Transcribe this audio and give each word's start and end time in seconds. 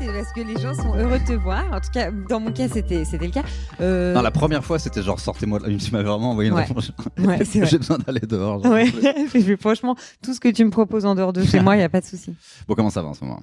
C'est 0.00 0.06
parce 0.12 0.32
que 0.32 0.40
les 0.40 0.58
gens 0.60 0.74
sont 0.74 0.94
heureux 0.96 1.18
de 1.18 1.24
te 1.26 1.32
voir. 1.32 1.64
En 1.72 1.80
tout 1.80 1.90
cas, 1.92 2.10
dans 2.10 2.40
mon 2.40 2.52
cas, 2.52 2.68
c'était 2.68 3.04
c'était 3.04 3.26
le 3.26 3.32
cas. 3.32 3.42
Euh, 3.80 4.14
Non, 4.14 4.22
la 4.22 4.30
première 4.30 4.64
fois, 4.64 4.78
c'était 4.78 5.02
genre 5.02 5.20
sortez-moi. 5.20 5.58
de. 5.60 5.76
Tu 5.76 5.90
m'avais 5.92 6.04
vraiment 6.08 6.30
envoyé 6.30 6.50
une 6.50 6.56
Ouais. 6.56 6.64
réponse. 6.64 6.92
J'ai 7.70 7.78
besoin 7.78 7.98
d'aller 7.98 8.20
dehors. 8.20 8.64
Ouais, 8.64 8.86
franchement, 9.60 9.96
tout 10.22 10.34
ce 10.34 10.40
que 10.40 10.48
tu 10.48 10.64
me 10.64 10.70
proposes 10.70 11.04
en 11.06 11.14
dehors 11.14 11.32
de 11.32 11.44
chez 11.44 11.60
moi, 11.62 11.74
il 11.76 11.78
n'y 11.78 11.84
a 11.84 11.88
pas 11.88 12.00
de 12.00 12.06
souci. 12.06 12.34
Bon, 12.66 12.74
comment 12.74 12.90
ça 12.90 13.02
va 13.02 13.08
en 13.08 13.14
ce 13.14 13.24
moment? 13.24 13.40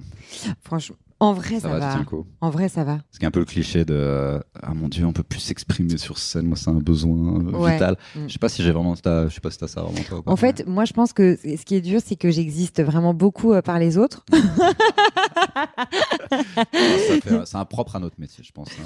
Franchement, 0.64 0.96
en 1.20 1.32
vrai, 1.32 1.56
ça, 1.60 1.68
Ça 1.68 1.78
va, 1.78 1.96
En 2.40 2.50
vrai, 2.50 2.68
ça 2.68 2.84
va. 2.84 2.98
C'est 3.10 3.24
un 3.24 3.30
peu 3.30 3.40
le 3.40 3.44
cliché 3.44 3.84
de 3.84 3.94
euh, 3.94 4.38
ah 4.62 4.72
mon 4.74 4.88
dieu, 4.88 5.04
on 5.04 5.12
peut 5.12 5.22
plus 5.24 5.40
s'exprimer 5.40 5.98
sur 5.98 6.16
scène. 6.18 6.46
Moi, 6.46 6.56
c'est 6.56 6.70
un 6.70 6.74
besoin 6.74 7.40
euh, 7.40 7.50
Ouais. 7.58 7.72
vital. 7.72 7.96
Mm. 8.14 8.20
Je 8.28 8.32
sais 8.32 8.38
pas 8.38 8.48
si 8.48 8.62
j'ai 8.62 8.70
vraiment. 8.70 8.94
Je 8.94 9.28
sais 9.34 9.40
pas 9.40 9.50
si 9.50 9.58
t'as 9.58 9.66
ça 9.66 9.82
vraiment 9.82 9.98
toi. 10.08 10.22
En 10.26 10.36
fait, 10.36 10.64
moi, 10.66 10.84
je 10.84 10.92
pense 10.92 11.12
que 11.12 11.36
ce 11.36 11.64
qui 11.64 11.74
est 11.74 11.80
dur, 11.80 12.00
c'est 12.04 12.16
que 12.16 12.30
j'existe 12.30 12.82
vraiment 12.82 13.14
beaucoup 13.14 13.52
euh, 13.52 13.62
par 13.62 13.78
les 13.78 13.98
autres. 13.98 14.24
Ça 16.30 17.20
fait- 17.22 17.46
c'est 17.46 17.56
un 17.56 17.64
propre 17.64 17.96
à 17.96 17.98
notre 18.00 18.18
métier, 18.20 18.44
je 18.44 18.52
pense. 18.52 18.68
hein, 18.80 18.84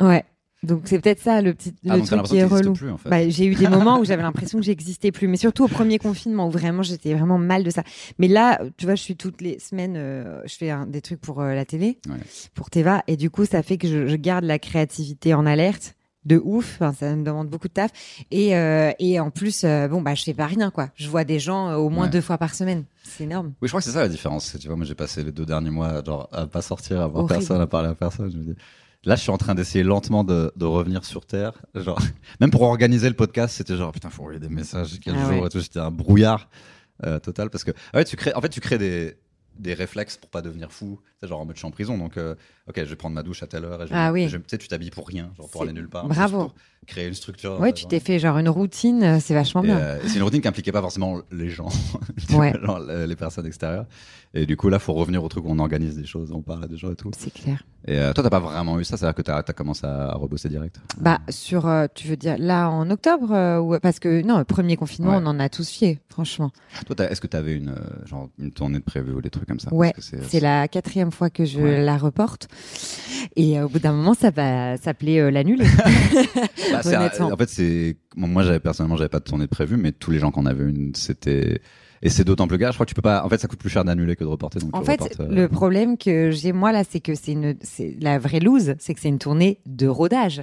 le- 0.00 0.06
Ouais. 0.06 0.24
Donc 0.62 0.82
c'est 0.84 0.98
peut-être 1.00 1.20
ça 1.20 1.40
le 1.40 1.54
petit 1.54 1.74
le 1.84 1.90
Ah, 1.92 1.98
truc 2.00 2.22
qui 2.24 2.36
est 2.36 2.44
relou. 2.44 2.56
t'existes 2.56 2.76
plus, 2.76 2.90
en 2.90 2.98
fait. 2.98 3.08
Bah, 3.08 3.28
j'ai 3.28 3.46
eu 3.46 3.54
des 3.54 3.66
moments 3.68 3.98
où 3.98 4.04
j'avais 4.04 4.22
l'impression 4.22 4.58
que 4.58 4.64
j'existais 4.64 5.10
plus, 5.10 5.26
mais 5.26 5.38
surtout 5.38 5.64
au 5.64 5.68
premier 5.68 5.98
confinement 5.98 6.48
où 6.48 6.50
vraiment 6.50 6.82
j'étais 6.82 7.14
vraiment 7.14 7.38
mal 7.38 7.64
de 7.64 7.70
ça. 7.70 7.82
Mais 8.18 8.28
là, 8.28 8.60
tu 8.76 8.84
vois, 8.84 8.94
je 8.94 9.02
suis 9.02 9.16
toutes 9.16 9.40
les 9.40 9.58
semaines, 9.58 9.94
euh, 9.96 10.40
je 10.46 10.54
fais 10.54 10.70
des 10.88 11.00
trucs 11.00 11.20
pour 11.20 11.40
euh, 11.40 11.54
la 11.54 11.64
télé, 11.64 11.98
Ouais. 12.08 12.16
pour 12.54 12.68
Teva, 12.68 13.02
et 13.06 13.16
du 13.16 13.30
coup, 13.30 13.46
ça 13.46 13.62
fait 13.62 13.78
que 13.78 13.88
je, 13.88 14.06
je 14.06 14.16
garde 14.16 14.44
la 14.44 14.58
créativité 14.58 15.32
en 15.32 15.46
alerte 15.46 15.94
de 16.26 16.38
ouf. 16.44 16.76
Enfin, 16.82 16.92
ça 16.92 17.16
me 17.16 17.24
demande 17.24 17.48
beaucoup 17.48 17.68
de 17.68 17.72
taf. 17.72 17.90
Et, 18.30 18.54
euh, 18.54 18.92
et 18.98 19.18
en 19.18 19.30
plus, 19.30 19.64
euh, 19.64 19.88
bon, 19.88 20.02
bah, 20.02 20.14
je 20.14 20.22
fais 20.24 20.34
pas 20.34 20.44
rien, 20.44 20.70
quoi. 20.70 20.90
Je 20.94 21.08
vois 21.08 21.24
des 21.24 21.38
gens 21.38 21.70
euh, 21.70 21.76
au 21.76 21.88
moins 21.88 22.04
Ouais. 22.04 22.10
deux 22.10 22.20
fois 22.20 22.36
par 22.36 22.54
semaine. 22.54 22.84
C'est 23.02 23.24
énorme. 23.24 23.54
Oui, 23.62 23.68
je 23.68 23.68
crois 23.68 23.80
que 23.80 23.86
c'est 23.86 23.92
ça 23.92 24.00
la 24.02 24.08
différence. 24.10 24.54
Tu 24.60 24.66
vois, 24.66 24.76
moi, 24.76 24.84
j'ai 24.84 24.94
passé 24.94 25.24
les 25.24 25.32
deux 25.32 25.46
derniers 25.46 25.70
mois 25.70 26.04
genre, 26.04 26.28
à 26.32 26.46
pas 26.46 26.60
sortir, 26.60 27.00
à 27.00 27.06
voir 27.06 27.24
Horrible. 27.24 27.38
personne, 27.38 27.60
à 27.62 27.66
parler 27.66 27.88
à 27.88 27.94
personne. 27.94 28.30
Je 28.30 28.36
me 28.36 28.42
dis, 28.42 28.54
là, 29.04 29.16
je 29.16 29.20
suis 29.22 29.30
en 29.30 29.38
train 29.38 29.54
d'essayer 29.54 29.84
lentement 29.84 30.24
de, 30.24 30.52
de 30.56 30.64
revenir 30.64 31.04
sur 31.04 31.26
Terre. 31.26 31.52
Genre, 31.74 32.00
même 32.40 32.50
pour 32.50 32.62
organiser 32.62 33.08
le 33.08 33.16
podcast, 33.16 33.56
c'était 33.56 33.76
genre, 33.76 33.92
putain, 33.92 34.10
faut 34.10 34.22
envoyer 34.22 34.40
des 34.40 34.48
messages, 34.48 34.98
quel 35.00 35.14
Ah 35.16 35.30
jour 35.30 35.40
ouais. 35.40 35.46
et 35.46 35.50
tout. 35.50 35.60
J'étais 35.60 35.78
un 35.80 35.90
brouillard 35.90 36.48
euh, 37.04 37.18
total 37.18 37.50
parce 37.50 37.64
que, 37.64 37.70
ah 37.92 37.98
ouais, 37.98 38.04
tu 38.04 38.16
crées, 38.16 38.34
en 38.34 38.40
fait, 38.40 38.48
tu 38.50 38.60
crées 38.60 38.78
des, 38.78 39.16
des 39.58 39.74
réflexes 39.74 40.16
pour 40.16 40.30
pas 40.30 40.42
devenir 40.42 40.70
fou. 40.72 41.00
C'est 41.22 41.28
genre 41.28 41.40
en 41.40 41.44
mode 41.44 41.54
je 41.56 41.58
suis 41.60 41.66
en 41.66 41.70
prison, 41.70 41.98
donc 41.98 42.16
euh, 42.16 42.34
ok, 42.66 42.76
je 42.78 42.82
vais 42.84 42.96
prendre 42.96 43.14
ma 43.14 43.22
douche 43.22 43.42
à 43.42 43.46
telle 43.46 43.66
heure 43.66 43.82
et 43.82 43.86
je, 43.86 43.92
Ah 43.94 44.10
oui. 44.10 44.26
tu 44.30 44.40
sais, 44.46 44.56
tu 44.56 44.68
t'habilles 44.68 44.88
pour 44.90 45.06
rien, 45.06 45.30
genre 45.36 45.50
pour 45.50 45.60
aller 45.62 45.74
nulle 45.74 45.90
part. 45.90 46.08
Bravo. 46.08 46.38
pour 46.44 46.54
créer 46.86 47.08
une 47.08 47.14
structure. 47.14 47.60
Ouais, 47.60 47.68
euh, 47.68 47.72
tu 47.72 47.84
t'es 47.84 48.00
fait 48.00 48.18
genre 48.18 48.38
une 48.38 48.48
routine, 48.48 49.02
euh, 49.02 49.18
c'est 49.20 49.34
vachement 49.34 49.62
Et, 49.62 49.66
bien. 49.66 49.76
euh, 49.76 50.00
c'est 50.06 50.16
une 50.16 50.22
routine 50.22 50.40
qui 50.40 50.48
impliquait 50.48 50.72
pas 50.72 50.80
forcément 50.80 51.20
les 51.30 51.50
gens, 51.50 51.68
tu 52.26 52.34
Ouais. 52.36 52.54
genre, 52.62 52.80
les 52.80 53.16
personnes 53.16 53.44
extérieures. 53.46 53.84
Et 54.32 54.46
du 54.46 54.56
coup, 54.56 54.70
là, 54.70 54.78
faut 54.78 54.94
revenir 54.94 55.22
au 55.22 55.28
truc 55.28 55.44
où 55.44 55.48
on 55.50 55.58
organise 55.58 55.96
des 55.96 56.06
choses, 56.06 56.32
on 56.32 56.40
parle 56.40 56.64
à 56.64 56.68
des 56.68 56.78
gens 56.78 56.90
et 56.90 56.96
tout. 56.96 57.10
C'est 57.18 57.32
clair. 57.34 57.64
Et 57.86 57.98
euh, 57.98 58.12
toi, 58.14 58.22
t'as 58.24 58.30
pas 58.30 58.38
vraiment 58.40 58.78
eu 58.78 58.84
ça, 58.84 58.96
c'est-à-dire 58.96 59.14
que 59.16 59.22
t'as 59.22 59.38
as 59.38 59.42
commencé 59.52 59.84
à 59.86 60.12
rebosser 60.14 60.48
direct? 60.48 60.76
Bah 60.98 61.18
sur, 61.28 61.70
tu 61.94 62.08
veux 62.08 62.16
dire 62.16 62.36
là 62.38 62.70
en 62.70 62.88
octobre 62.90 63.58
ou 63.60 63.78
parce 63.80 63.98
que 63.98 64.22
non, 64.22 64.38
le 64.38 64.44
premier 64.44 64.76
confinement, 64.76 65.10
Ouais. 65.10 65.22
on 65.22 65.26
en 65.26 65.38
a 65.40 65.48
tous 65.50 65.68
fié, 65.68 65.98
franchement. 66.08 66.50
Toi, 66.86 67.10
est-ce 67.10 67.20
que 67.20 67.26
t'avais 67.26 67.54
une 67.56 67.70
euh, 67.70 68.06
genre 68.06 68.30
une 68.38 68.52
tournée 68.52 68.78
de 68.78 68.84
prévue 68.84 69.12
ou 69.12 69.20
des 69.20 69.30
trucs 69.30 69.46
comme 69.48 69.60
ça? 69.60 69.72
Ouais, 69.74 69.92
C'est 69.98 70.40
la 70.40 70.66
quatrième 70.68 71.09
fois 71.10 71.30
que 71.30 71.44
je 71.44 71.60
Ouais. 71.60 71.82
la 71.82 71.96
reporte. 71.96 72.48
Et 73.36 73.58
euh, 73.58 73.66
au 73.66 73.68
bout 73.68 73.78
d'un 73.78 73.92
moment, 73.92 74.14
ça 74.14 74.30
va 74.30 74.76
s'appeler 74.76 75.18
euh, 75.18 75.30
l'annuler. 75.30 75.66
Bah, 76.72 76.80
un- 76.84 77.30
en 77.32 77.36
fait, 77.36 77.48
c'est 77.48 77.96
bon, 78.16 78.28
moi, 78.28 78.42
j'avais 78.42 78.60
personnellement, 78.60 78.96
j'avais 78.96 79.08
pas 79.08 79.18
de 79.18 79.24
tournée 79.24 79.44
de 79.44 79.50
prévue, 79.50 79.76
mais 79.76 79.92
tous 79.92 80.10
les 80.10 80.18
gens 80.18 80.30
qu'on 80.30 80.46
avait 80.46 80.64
une, 80.64 80.94
c'était 80.94 81.60
et 82.02 82.08
c'est 82.08 82.24
d'autant 82.24 82.46
plus 82.48 82.56
grave. 82.58 82.72
Je 82.72 82.76
crois 82.76 82.86
que 82.86 82.90
tu 82.90 82.94
peux 82.94 83.02
pas. 83.02 83.24
En 83.24 83.28
fait, 83.28 83.38
ça 83.38 83.46
coûte 83.48 83.58
plus 83.58 83.68
cher 83.68 83.84
d'annuler 83.84 84.16
que 84.16 84.24
de 84.24 84.28
reporter. 84.28 84.58
Donc 84.60 84.74
en 84.74 84.82
fait, 84.82 85.00
reportes, 85.02 85.20
euh, 85.20 85.28
le 85.28 85.48
problème 85.48 85.98
que 85.98 86.30
j'ai 86.30 86.52
moi 86.52 86.72
là, 86.72 86.82
c'est 86.88 87.00
que 87.00 87.14
c'est 87.14 87.32
une, 87.32 87.56
c'est 87.60 87.96
la 88.00 88.18
vraie 88.18 88.40
loose, 88.40 88.74
c'est 88.78 88.94
que 88.94 89.00
c'est 89.00 89.08
une 89.08 89.18
tournée 89.18 89.58
de 89.66 89.86
rodage. 89.86 90.42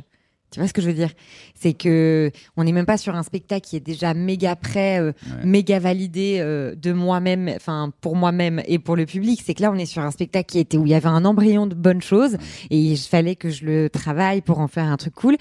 Tu 0.50 0.60
vois 0.62 0.68
ce 0.70 0.74
que 0.74 0.82
je 0.82 0.88
veux 0.88 0.94
dire? 0.94 1.10
C'est 1.56 1.74
que 1.74 2.32
on 2.56 2.64
n'est 2.64 2.72
même 2.72 2.86
pas 2.86 2.98
sur 2.98 3.14
un 3.16 3.24
spectacle 3.24 3.68
qui 3.68 3.76
est 3.76 3.82
déjà 3.82 4.14
méga 4.14 4.56
prêt, 4.56 5.00
euh, 5.02 5.12
Ouais. 5.38 5.46
méga 5.46 5.78
validé 5.80 6.38
euh, 6.40 6.74
de 6.74 6.94
moi-même, 6.94 7.52
enfin 7.56 7.92
pour 8.00 8.16
moi-même 8.16 8.62
et 8.66 8.80
pour 8.80 8.96
le 8.96 9.06
public. 9.06 9.42
C'est 9.46 9.54
que 9.54 9.62
là, 9.62 9.72
on 9.72 9.76
est 9.76 9.86
sur 9.86 10.02
un 10.04 10.12
spectacle 10.12 10.46
qui 10.50 10.60
était 10.60 10.78
où 10.78 10.86
il 10.86 10.92
y 10.92 10.96
avait 10.96 11.08
un 11.10 11.26
embryon 11.26 11.68
de 11.68 11.76
bonnes 11.76 12.02
choses 12.02 12.38
et 12.70 12.78
il 12.80 12.98
fallait 12.98 13.36
que 13.36 13.50
je 13.50 13.66
le 13.66 13.90
travaille 13.90 14.42
pour 14.42 14.60
en 14.60 14.68
faire 14.70 14.86
un 14.86 14.96
truc 14.96 15.16
cool. 15.16 15.36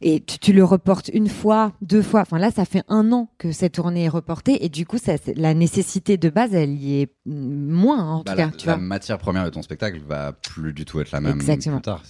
Et 0.00 0.20
tu, 0.20 0.38
tu 0.38 0.52
le 0.52 0.62
reportes 0.62 1.10
une 1.12 1.28
fois, 1.28 1.72
deux 1.82 2.02
fois. 2.02 2.20
Enfin 2.20 2.38
là, 2.38 2.50
ça 2.52 2.64
fait 2.64 2.82
un 2.88 3.10
an 3.10 3.30
que 3.38 3.50
cette 3.50 3.72
tournée 3.72 4.04
est 4.04 4.08
reportée 4.08 4.64
et 4.64 4.68
du 4.68 4.86
coup, 4.86 4.98
ça, 4.98 5.14
la 5.34 5.54
nécessité 5.54 6.16
de 6.16 6.28
base, 6.28 6.54
elle 6.54 6.74
y 6.74 7.00
est 7.02 7.08
moins 7.26 8.04
en 8.04 8.18
tout 8.18 8.24
Bah, 8.32 8.36
cas. 8.36 8.46
la, 8.46 8.52
tu 8.52 8.66
la 8.68 8.74
vois 8.76 8.82
matière 8.84 9.18
première 9.18 9.44
de 9.44 9.50
ton 9.50 9.62
spectacle 9.62 9.98
va 10.06 10.32
plus 10.32 10.72
du 10.72 10.84
tout 10.84 11.00
être 11.00 11.10
la 11.10 11.20
même 11.20 11.34
Exactement. 11.40 11.76
plus 11.78 11.82
tard. 11.82 12.02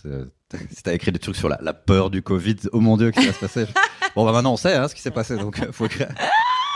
Si 0.71 0.83
t'as 0.83 0.93
écrit 0.95 1.13
des 1.13 1.19
trucs 1.19 1.37
sur 1.37 1.49
la, 1.49 1.59
la 1.63 1.73
peur 1.75 2.11
du 2.11 2.23
Covid, 2.23 2.57
oh 2.73 2.81
mon 2.81 2.97
dieu, 2.97 3.11
qu'est-ce 3.11 3.27
qui 3.27 3.33
va 3.33 3.35
se 3.35 3.41
passer 3.41 3.67
Bon, 4.17 4.25
bah 4.25 4.33
maintenant 4.33 4.53
on 4.53 4.57
sait 4.57 4.75
hein, 4.75 4.87
ce 4.89 4.95
qui 4.95 5.03
s'est 5.03 5.11
passé, 5.11 5.37
donc 5.37 5.61
euh, 5.61 5.73
faut 5.73 5.87
écrire. 5.87 6.09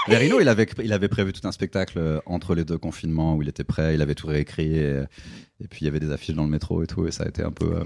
Mais 0.09 0.17
Rino, 0.17 0.41
il 0.41 0.49
avait, 0.49 0.67
il 0.83 0.93
avait 0.93 1.09
prévu 1.09 1.33
tout 1.33 1.47
un 1.47 1.53
spectacle 1.53 1.99
euh, 1.99 2.19
entre 2.27 2.55
les 2.55 2.65
deux 2.65 2.79
confinements 2.79 3.37
où 3.37 3.43
il 3.43 3.49
était 3.49 3.65
prêt, 3.65 3.95
il 3.95 4.03
avait 4.03 4.15
tout 4.15 4.27
réécrit, 4.27 4.77
et, 4.79 5.03
et 5.61 5.69
puis 5.69 5.81
il 5.83 5.85
y 5.85 5.89
avait 5.89 6.01
des 6.01 6.11
affiches 6.11 6.35
dans 6.35 6.45
le 6.45 6.49
métro 6.51 6.83
et 6.83 6.87
tout, 6.87 7.07
et 7.07 7.11
ça 7.13 7.25
a 7.25 7.29
été 7.29 7.43
un 7.43 7.53
peu. 7.53 7.67
euh, 7.77 7.85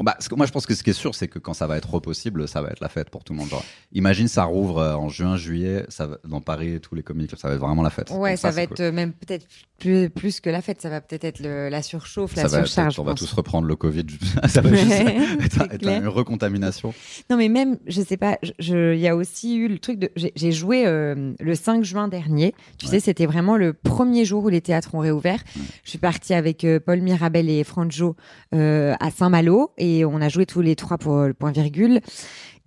bah, 0.00 0.16
moi, 0.36 0.46
je 0.46 0.52
pense 0.52 0.66
que 0.66 0.74
ce 0.74 0.82
qui 0.82 0.90
est 0.90 0.94
sûr, 0.94 1.14
c'est 1.14 1.28
que 1.28 1.38
quand 1.38 1.54
ça 1.54 1.66
va 1.66 1.76
être 1.76 1.98
possible, 2.00 2.46
ça 2.48 2.62
va 2.62 2.68
être 2.70 2.80
la 2.80 2.88
fête 2.88 3.10
pour 3.10 3.24
tout 3.24 3.32
le 3.32 3.38
monde. 3.38 3.48
Genre, 3.48 3.64
imagine, 3.92 4.28
ça 4.28 4.44
rouvre 4.44 4.78
euh, 4.78 4.94
en 4.94 5.08
juin, 5.08 5.36
juillet, 5.36 5.84
ça 5.88 6.06
va, 6.06 6.18
dans 6.24 6.40
Paris 6.40 6.80
tous 6.80 6.94
les 6.94 7.02
comics, 7.02 7.30
ça 7.36 7.48
va 7.48 7.54
être 7.54 7.60
vraiment 7.60 7.82
la 7.82 7.90
fête. 7.90 8.10
Ouais, 8.10 8.36
ça, 8.36 8.50
va 8.50 8.62
être 8.62 8.76
cool. 8.76 8.84
euh, 8.86 8.92
même 8.92 9.12
peut-être 9.12 9.46
plus, 9.78 10.10
plus 10.10 10.40
que 10.40 10.50
la 10.50 10.60
fête. 10.62 10.80
Ça 10.82 10.90
va 10.90 11.00
peut-être 11.00 11.24
être 11.24 11.40
le- 11.40 11.68
la 11.68 11.82
surchauffe, 11.82 12.34
la 12.36 12.42
être- 12.42 12.50
surcharge. 12.66 12.98
on 12.98 13.04
va 13.04 13.14
tous 13.14 13.32
reprendre 13.32 13.66
le 13.66 13.76
Covid. 13.76 14.06
ça 14.48 14.60
va 14.60 14.74
juste 14.74 14.90
être, 15.40 15.72
être 15.72 15.86
une 15.88 16.08
recontamination. 16.08 16.92
Non, 17.30 17.36
mais 17.36 17.48
même, 17.48 17.78
je 17.86 18.02
sais 18.02 18.16
pas, 18.16 18.38
il 18.58 18.94
y 18.98 19.08
a 19.08 19.16
aussi 19.16 19.56
eu 19.56 19.68
le 19.68 19.78
truc 19.78 19.98
de. 19.98 20.10
j'ai- 20.16 20.52
joué 20.52 20.86
euh, 20.86 21.34
le 21.40 21.54
5 21.54 21.84
juin 21.84 22.08
dernier. 22.08 22.54
Tu 22.78 22.86
Ouais. 22.86 22.92
sais, 22.92 23.00
c'était 23.00 23.26
vraiment 23.26 23.56
le 23.56 23.72
premier 23.74 24.24
jour 24.24 24.44
où 24.44 24.48
les 24.48 24.60
théâtres 24.62 24.94
ont 24.94 24.98
réouvert. 25.00 25.42
Je 25.84 25.90
suis 25.90 25.98
partie 25.98 26.32
avec 26.34 26.64
euh, 26.64 26.80
Paul 26.80 27.00
Mirabel 27.00 27.48
et 27.50 27.62
Franjo 27.64 28.16
euh, 28.54 28.94
à 28.98 29.10
Saint-Malo 29.10 29.72
et 29.78 30.04
on 30.04 30.20
a 30.20 30.28
joué 30.28 30.46
tous 30.46 30.60
les 30.60 30.76
trois 30.76 30.98
pour 30.98 31.22
le 31.22 31.34
point 31.34 31.50
virgule. 31.52 32.00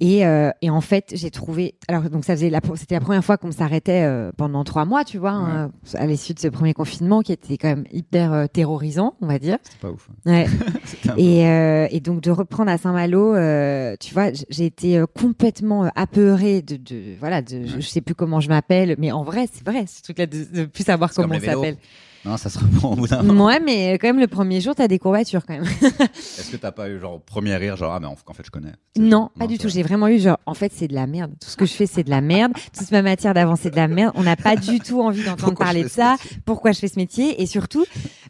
Et, 0.04 0.26
euh, 0.26 0.50
et 0.64 0.72
en 0.72 0.82
fait, 0.82 1.12
j'ai 1.14 1.30
trouvé. 1.30 1.76
Alors, 1.88 2.02
donc, 2.10 2.26
ça 2.26 2.34
faisait 2.34 2.50
la, 2.50 2.60
c'était 2.76 2.96
la 2.96 3.02
première 3.02 3.24
fois 3.24 3.38
qu'on 3.38 3.52
s'arrêtait 3.52 4.02
euh, 4.02 4.32
pendant 4.36 4.64
trois 4.64 4.84
mois, 4.84 5.04
tu 5.04 5.20
vois, 5.20 5.30
hein, 5.34 5.72
à 5.94 6.08
l'issue 6.08 6.34
de 6.34 6.40
ce 6.40 6.48
premier 6.48 6.74
confinement 6.74 7.22
qui 7.22 7.32
était 7.34 7.56
quand 7.58 7.68
même 7.68 7.84
hyper 7.92 8.34
euh, 8.34 8.46
terrorisant, 8.48 9.14
on 9.22 9.28
va 9.28 9.38
dire. 9.38 9.60
C'est 9.62 9.78
pas 9.80 9.92
ouf. 9.92 10.10
Ouais. 10.26 10.48
Un 11.08 11.14
peu- 11.14 11.20
Et, 11.22 11.46
euh, 11.48 11.88
et 11.92 12.00
donc 12.00 12.22
de 12.22 12.32
reprendre 12.32 12.72
à 12.72 12.80
Saint-Malo, 12.80 13.36
euh, 13.36 13.96
tu 14.00 14.16
vois, 14.16 14.30
j'ai 14.50 14.66
été 14.66 14.98
euh, 14.98 15.06
complètement 15.06 15.86
euh, 15.86 15.90
apeurée 15.96 16.64
de, 16.64 16.78
de 16.78 17.14
voilà, 17.20 17.44
de, 17.44 17.68
je, 17.68 17.76
je 17.76 17.88
sais 17.88 18.02
plus 18.02 18.16
comment 18.16 18.40
je 18.40 18.50
m'appelle, 18.50 18.96
mais 18.98 19.12
en 19.12 19.22
vrai, 19.24 19.46
c'est 19.54 19.64
vrai, 19.64 19.86
ce 19.86 20.02
truc-là 20.02 20.26
de, 20.26 20.46
de 20.52 20.66
plus 20.66 20.84
savoir 20.84 21.12
comment 21.14 21.36
on 21.36 21.40
s'appelle. 21.62 21.76
Non, 22.24 22.38
ça 22.38 22.50
sera 22.50 22.66
bon 22.66 22.94
au 22.94 22.96
bout 22.96 23.08
d'un 23.08 23.24
moment. 23.24 23.46
Ouais, 23.46 23.60
mais 23.60 23.94
quand 23.94 24.08
même, 24.08 24.20
le 24.20 24.28
premier 24.28 24.62
jour, 24.62 24.76
t'as 24.76 24.88
des 24.88 25.00
courbatures 25.00 25.46
quand 25.46 25.54
même. 25.56 25.64
Est-ce 25.84 26.52
que 26.52 26.58
t'as 26.58 26.72
pas 26.72 26.90
eu 26.90 27.00
genre 27.00 27.20
premier 27.22 27.56
rire, 27.56 27.76
genre 27.76 27.94
ah 27.94 28.00
mais 28.00 28.08
en 28.08 28.16
en 28.26 28.34
fait 28.34 28.46
je 28.46 28.52
connais. 28.52 28.74
Non, 28.98 29.30
pas 29.40 29.48
du 29.48 29.58
tout. 29.58 29.70
J'ai 29.70 29.84
vraiment 29.84 30.08
eu 30.08 30.20
genre, 30.20 30.38
en 30.46 30.54
fait, 30.54 30.72
c'est 30.76 30.88
de 30.88 30.94
la 30.94 31.08
merde. 31.08 31.32
Tout 31.42 31.50
ce 31.50 31.58
que 31.58 31.66
je 31.66 31.74
fais, 31.74 31.86
c'est 31.86 32.04
de 32.04 32.10
la 32.10 32.22
merde. 32.22 32.54
Toute 32.78 32.92
ma 32.92 33.02
matière 33.02 33.34
d'avant, 33.34 33.56
c'est 33.56 33.72
de 33.72 33.76
la 33.76 33.88
merde. 33.88 34.12
On 34.16 34.24
n'a 34.24 34.36
pas 34.36 34.56
du 34.56 34.80
tout 34.80 35.02
envie 35.02 35.24
d'entendre 35.24 35.58
parler 35.58 35.84
de 35.84 35.88
ça. 35.90 36.18
Pourquoi 36.46 36.74
je 36.74 36.80
fais 36.80 36.88
ce 36.88 37.00
métier? 37.00 37.42
Et 37.42 37.46
surtout, 37.46 37.86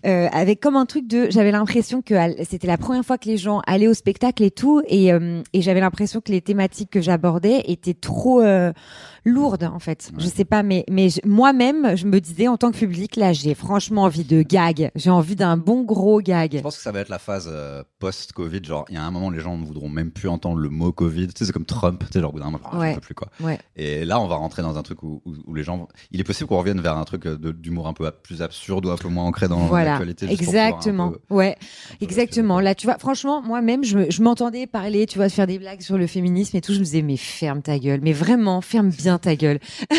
euh, 0.05 0.27
avec 0.31 0.59
comme 0.59 0.75
un 0.75 0.85
truc 0.85 1.07
de, 1.07 1.27
j'avais 1.29 1.51
l'impression 1.51 2.01
que 2.01 2.13
c'était 2.43 2.67
la 2.67 2.77
première 2.77 3.03
fois 3.05 3.17
que 3.17 3.27
les 3.27 3.37
gens 3.37 3.61
allaient 3.67 3.87
au 3.87 3.93
spectacle 3.93 4.43
et 4.43 4.51
tout, 4.51 4.81
et, 4.87 5.11
euh, 5.13 5.41
et 5.53 5.61
j'avais 5.61 5.79
l'impression 5.81 6.21
que 6.21 6.31
les 6.31 6.41
thématiques 6.41 6.89
que 6.89 7.01
j'abordais 7.01 7.61
étaient 7.67 7.93
trop 7.93 8.41
euh, 8.41 8.71
lourdes 9.25 9.63
en 9.63 9.79
fait. 9.79 10.11
Je 10.17 10.25
sais 10.27 10.45
pas, 10.45 10.63
mais 10.63 10.83
mais 10.89 11.09
je- 11.09 11.19
moi-même, 11.25 11.95
je 11.95 12.05
me 12.07 12.19
disais 12.19 12.47
en 12.47 12.57
tant 12.57 12.71
que 12.71 12.77
public, 12.77 13.15
là, 13.15 13.33
j'ai 13.33 13.53
franchement 13.53 14.03
envie 14.03 14.23
de 14.23 14.41
gag. 14.41 14.91
J'ai 14.95 15.09
envie 15.11 15.35
d'un 15.35 15.57
bon 15.57 15.83
gros 15.83 16.19
Je 16.19 16.25
gag. 16.25 16.61
pense 16.61 16.77
que 16.77 16.83
ça 16.83 16.91
va 16.91 16.99
être 17.01 17.09
la 17.09 17.19
phase 17.19 17.49
post-Covid. 17.99 18.63
Genre, 18.63 18.85
il 18.89 18.95
y 18.95 18.97
a 18.97 19.03
un 19.03 19.11
moment, 19.11 19.29
les 19.29 19.39
gens 19.39 19.57
ne 19.57 19.65
voudront 19.65 19.89
même 19.89 20.11
plus 20.11 20.27
entendre 20.29 20.57
le 20.57 20.69
mot 20.69 20.91
Covid. 20.91 21.27
Tu 21.27 21.33
sais, 21.39 21.45
c'est 21.45 21.51
comme 21.51 21.65
Trump. 21.65 22.03
Tu 22.07 22.13
sais, 22.13 22.19
genre, 22.21 22.29
au 22.31 22.33
bout 22.33 22.39
d'un 22.39 22.45
moment, 22.45 22.59
ah, 22.71 22.77
Ouais. 22.79 22.97
plus 22.99 23.13
quoi. 23.15 23.27
Ouais. 23.41 23.59
Et 23.75 24.05
là, 24.05 24.19
on 24.19 24.27
va 24.27 24.35
rentrer 24.35 24.61
dans 24.61 24.77
un 24.77 24.81
truc 24.83 25.03
où, 25.03 25.21
où- 25.25 25.33
où 25.45 25.53
les 25.53 25.63
gens. 25.63 25.87
Il 26.11 26.19
est 26.19 26.23
possible 26.23 26.47
qu'on 26.49 26.57
revienne 26.57 26.81
vers 26.81 26.97
un 26.97 27.03
truc 27.03 27.27
d'humour 27.27 27.87
un 27.87 27.93
peu 27.93 28.09
plus 28.23 28.41
absurde 28.41 28.85
ou 28.85 28.89
un 28.91 28.97
peu 28.97 29.07
moins 29.07 29.25
ancré 29.25 29.47
dans 29.47 29.59
Voilà, 29.59 29.90
l'actualité. 29.99 30.27
exactement. 30.33 31.11
peu- 31.11 31.35
Ouais, 31.35 31.55
exactement. 32.01 32.59
Là, 32.59 32.75
tu 32.75 32.87
vois, 32.87 32.97
franchement, 32.97 33.41
moi-même, 33.41 33.83
je, 33.83 33.97
me- 33.97 34.11
je 34.11 34.21
m'entendais 34.21 34.67
parler, 34.67 35.05
tu 35.05 35.17
vois, 35.17 35.27
de 35.27 35.31
faire 35.31 35.47
des 35.47 35.59
blagues 35.59 35.81
sur 35.81 35.97
le 35.97 36.07
féminisme 36.07 36.57
et 36.57 36.61
tout. 36.61 36.73
Je 36.73 36.79
me 36.79 36.83
disais, 36.83 37.01
mais 37.01 37.17
ferme 37.17 37.61
ta 37.61 37.77
gueule, 37.79 37.99
mais 38.03 38.13
vraiment, 38.13 38.61
ferme 38.61 38.89
bien 38.89 39.17
ta 39.17 39.35
gueule. 39.35 39.59
Ah, 39.91 39.95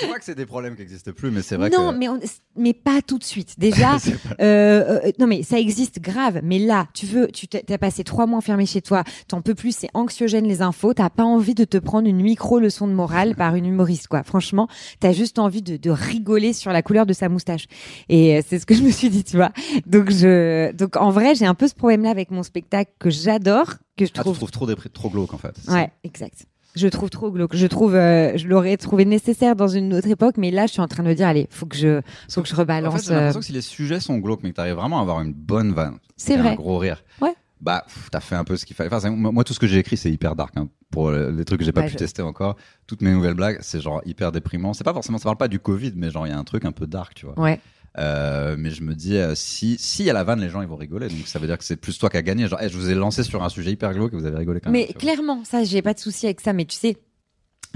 c'est 0.00 0.08
pas 0.08 0.18
que 0.18 0.24
c'est 0.24 0.34
des 0.34 0.46
problèmes 0.46 0.74
qui 0.74 0.80
n'existent 0.82 1.12
plus, 1.12 1.30
mais 1.30 1.42
c'est 1.42 1.56
vrai 1.56 1.70
non, 1.70 1.92
que. 1.92 1.96
mais 1.98 2.08
on- 2.08 2.20
mais 2.56 2.72
pas 2.74 3.00
tout 3.02 3.18
de 3.18 3.24
suite. 3.24 3.58
Déjà, 3.58 3.96
euh, 4.40 5.00
euh, 5.06 5.12
non 5.18 5.26
mais 5.26 5.42
ça 5.42 5.58
existe 5.58 6.00
grave. 6.00 6.40
Mais 6.42 6.58
là, 6.58 6.86
tu 6.94 7.06
veux, 7.06 7.28
tu 7.28 7.48
t'as 7.48 7.60
t'as 7.60 7.78
passé 7.78 8.04
trois 8.04 8.26
mois 8.26 8.38
enfermé 8.38 8.66
chez 8.66 8.82
toi, 8.82 9.04
t'en 9.28 9.40
peux 9.42 9.54
plus, 9.54 9.74
c'est 9.76 9.88
anxiogène 9.94 10.46
les 10.46 10.62
infos. 10.62 10.92
T'as 10.94 11.10
pas 11.10 11.24
envie 11.24 11.54
de 11.54 11.64
te 11.64 11.78
prendre 11.78 12.08
une 12.08 12.20
micro 12.20 12.58
leçon 12.58 12.86
de 12.88 12.92
morale 12.92 13.34
par 13.36 13.54
une 13.54 13.66
humoriste, 13.66 14.08
quoi. 14.08 14.22
Franchement, 14.22 14.68
t'as 15.00 15.12
juste 15.12 15.38
envie 15.38 15.62
de, 15.62 15.76
de 15.76 15.90
rigoler 15.90 16.52
sur 16.52 16.72
la 16.72 16.82
couleur 16.82 17.06
de 17.06 17.12
sa 17.12 17.28
moustache. 17.28 17.66
Et 18.08 18.36
euh, 18.36 18.42
c'est 18.46 18.58
ce 18.58 18.66
que 18.66 18.74
je 18.74 18.82
me 18.82 18.90
suis 18.90 19.08
dit, 19.10 19.24
tu 19.26 19.36
vois. 19.36 19.50
Donc 19.86 20.10
je, 20.10 20.72
donc 20.72 20.96
en 20.96 21.10
vrai, 21.10 21.34
j'ai 21.34 21.46
un 21.46 21.54
peu 21.54 21.68
ce 21.68 21.74
problème-là 21.74 22.10
avec 22.10 22.30
mon 22.30 22.42
spectacle 22.42 22.90
que 22.98 23.10
j'adore, 23.10 23.74
que 23.96 24.04
je 24.06 24.10
Ah, 24.14 24.18
tu 24.18 24.20
trouve 24.20 24.36
trouves 24.36 24.50
trop, 24.50 24.66
dépri- 24.66 24.90
trop 24.90 25.10
glauque 25.10 25.34
en 25.34 25.38
fait. 25.38 25.54
Ouais, 25.68 25.90
exact. 26.04 26.46
Je 26.74 26.88
trouve 26.88 27.08
trop 27.08 27.30
glauque. 27.32 27.56
Je 27.56 27.66
trouve, 27.66 27.94
euh, 27.94 28.36
je 28.36 28.46
l'aurais 28.48 28.76
trouvé 28.76 29.06
nécessaire 29.06 29.56
dans 29.56 29.68
une 29.68 29.94
autre 29.94 30.08
époque, 30.08 30.34
mais 30.36 30.50
là, 30.50 30.66
je 30.66 30.72
suis 30.72 30.82
en 30.82 30.88
train 30.88 31.02
de 31.02 31.08
me 31.08 31.14
dire, 31.14 31.26
allez, 31.26 31.46
faut 31.50 31.64
que 31.64 31.74
je, 31.76 32.02
faut 32.28 32.42
que 32.42 32.48
je 32.48 32.52
ça. 32.54 32.58
En 32.58 32.60
rebalance. 32.60 32.94
fait, 32.96 33.08
j'ai 33.08 33.14
l'impression 33.14 33.38
euh, 33.38 33.40
que 33.40 33.46
si 33.46 33.52
les 33.52 33.62
sujets 33.62 33.98
sont 34.00 34.18
glauques, 34.18 34.40
mais 34.42 34.50
que 34.50 34.56
tu 34.56 34.60
arrives 34.60 34.74
vraiment 34.74 34.98
à 34.98 35.02
avoir 35.02 35.22
une 35.22 35.32
bonne 35.32 35.72
vanne, 35.72 35.96
C'est 36.18 36.36
vrai. 36.36 36.50
un 36.50 36.54
gros 36.54 36.76
rire. 36.76 37.02
Ouais. 37.22 37.34
Bah, 37.62 37.86
t'as 38.12 38.20
fait 38.20 38.34
un 38.34 38.44
peu 38.44 38.58
ce 38.58 38.66
qu'il 38.66 38.76
fallait. 38.76 38.88
Enfin, 38.92 39.00
c'est- 39.00 39.08
moi, 39.10 39.42
tout 39.42 39.54
ce 39.54 39.58
que 39.58 39.66
j'ai 39.66 39.78
écrit, 39.78 39.96
c'est 39.96 40.10
hyper 40.10 40.36
dark. 40.36 40.54
hein. 40.58 40.68
Pour 40.90 41.10
les 41.10 41.44
trucs 41.46 41.60
que 41.60 41.64
j'ai 41.64 41.72
pas 41.72 41.80
Ouais, 41.80 41.86
pu 41.86 41.94
je- 41.94 41.98
tester 41.98 42.20
encore, 42.20 42.56
toutes 42.86 43.00
mes 43.00 43.10
nouvelles 43.10 43.34
blagues, 43.34 43.58
c'est 43.62 43.80
genre 43.80 44.02
hyper 44.04 44.30
déprimant. 44.30 44.74
C'est 44.74 44.84
pas 44.84 44.92
forcément, 44.92 45.16
ça 45.16 45.24
parle 45.24 45.38
pas 45.38 45.48
du 45.48 45.58
Covid, 45.58 45.92
mais 45.96 46.10
genre 46.10 46.26
il 46.26 46.30
y 46.30 46.32
a 46.34 46.38
un 46.38 46.44
truc 46.44 46.66
un 46.66 46.72
peu 46.72 46.86
dark, 46.86 47.14
tu 47.14 47.24
vois. 47.26 47.38
Ouais. 47.40 47.58
Euh, 47.98 48.56
mais 48.58 48.70
je 48.70 48.82
me 48.82 48.94
dis, 48.94 49.16
euh, 49.16 49.34
si 49.34 49.76
si 49.78 50.08
a 50.10 50.12
la 50.12 50.22
vanne, 50.24 50.40
les 50.40 50.50
gens 50.50 50.60
ils 50.60 50.68
vont 50.68 50.76
rigoler. 50.76 51.08
Donc 51.08 51.26
ça 51.26 51.38
veut 51.38 51.46
dire 51.46 51.56
que 51.56 51.64
c'est 51.64 51.76
plus 51.76 51.98
toi 51.98 52.10
qui 52.10 52.16
as 52.18 52.22
gagné. 52.22 52.46
Genre, 52.46 52.60
hey, 52.60 52.68
je 52.68 52.76
vous 52.76 52.90
ai 52.90 52.94
lancé 52.94 53.22
sur 53.22 53.42
un 53.42 53.48
sujet 53.48 53.72
hyper 53.72 53.92
glauque 53.94 54.12
et 54.12 54.16
vous 54.16 54.26
avez 54.26 54.36
rigolé 54.36 54.60
quand 54.60 54.70
même. 54.70 54.86
Mais 54.86 54.92
clairement, 54.92 55.44
ça, 55.44 55.64
j'ai 55.64 55.80
pas 55.82 55.94
de 55.94 55.98
souci 55.98 56.26
avec 56.26 56.40
ça. 56.40 56.52
Mais 56.52 56.66
tu 56.66 56.76
sais, 56.76 56.96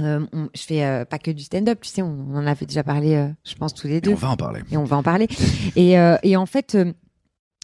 euh, 0.00 0.26
on- 0.32 0.48
je 0.54 0.60
fais 0.62 0.84
euh, 0.84 1.04
pas 1.06 1.18
que 1.18 1.30
du 1.30 1.42
stand-up. 1.42 1.78
Tu 1.80 1.88
sais, 1.88 2.02
on, 2.02 2.26
on 2.30 2.36
en 2.36 2.46
avait 2.46 2.66
déjà 2.66 2.82
parlé, 2.82 3.14
euh, 3.14 3.28
je 3.44 3.54
pense 3.54 3.72
tous 3.74 3.86
les 3.86 3.96
Et 3.96 4.00
deux, 4.02 4.12
on 4.12 4.16
va 4.16 4.28
en 4.30 4.36
parler. 4.36 4.60
et 4.70 4.76
on 4.76 4.84
va 4.84 4.96
en 4.98 5.02
parler. 5.02 5.26
et, 5.76 5.94
et 6.22 6.36
en 6.36 6.46
fait. 6.46 6.76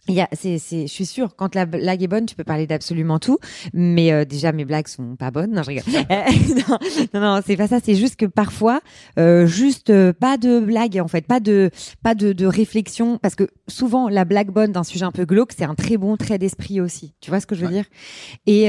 Il 0.07 0.15
y 0.15 0.21
a, 0.21 0.27
c'est, 0.33 0.57
c'est, 0.59 0.83
je 0.87 0.91
suis 0.91 1.05
sûre, 1.05 1.35
quand 1.35 1.55
la 1.55 1.65
blague 1.65 2.01
est 2.03 2.07
bonne, 2.07 2.25
tu 2.25 2.35
peux 2.35 2.43
parler 2.43 2.67
d'absolument 2.67 3.19
tout. 3.19 3.37
Mais 3.73 4.11
euh, 4.11 4.25
déjà, 4.25 4.51
mes 4.51 4.65
blagues 4.65 4.87
sont 4.87 5.15
pas 5.15 5.31
bonnes. 5.31 5.51
Non, 5.53 5.63
je 5.63 5.69
rigole. 5.69 5.83
Euh, 6.09 6.23
non, 6.69 6.77
non, 7.13 7.19
non, 7.35 7.41
c'est 7.45 7.57
pas 7.57 7.67
ça. 7.67 7.79
C'est 7.83 7.95
juste 7.95 8.15
que 8.15 8.25
parfois, 8.25 8.79
euh, 9.19 9.45
juste 9.45 9.89
euh, 9.89 10.13
pas 10.13 10.37
de 10.37 10.59
blague, 10.59 10.99
en 11.03 11.07
fait, 11.07 11.25
pas 11.27 11.39
de, 11.39 11.69
pas 12.03 12.15
de, 12.15 12.31
de 12.33 12.45
réflexion, 12.45 13.17
parce 13.17 13.35
que 13.35 13.47
souvent, 13.67 14.07
la 14.09 14.23
blague 14.25 14.49
bonne 14.51 14.71
d'un 14.71 14.83
sujet 14.83 15.03
un 15.05 15.11
peu 15.11 15.25
glauque, 15.25 15.51
c'est 15.57 15.65
un 15.65 15.75
très 15.75 15.97
bon 15.97 16.15
trait 16.17 16.37
d'esprit 16.37 16.79
aussi. 16.79 17.13
Tu 17.19 17.29
vois 17.29 17.39
ce 17.39 17.45
que 17.47 17.55
je 17.55 17.61
veux 17.61 17.67
Ouais. 17.67 17.73
dire? 17.73 17.85
Et, 18.45 18.65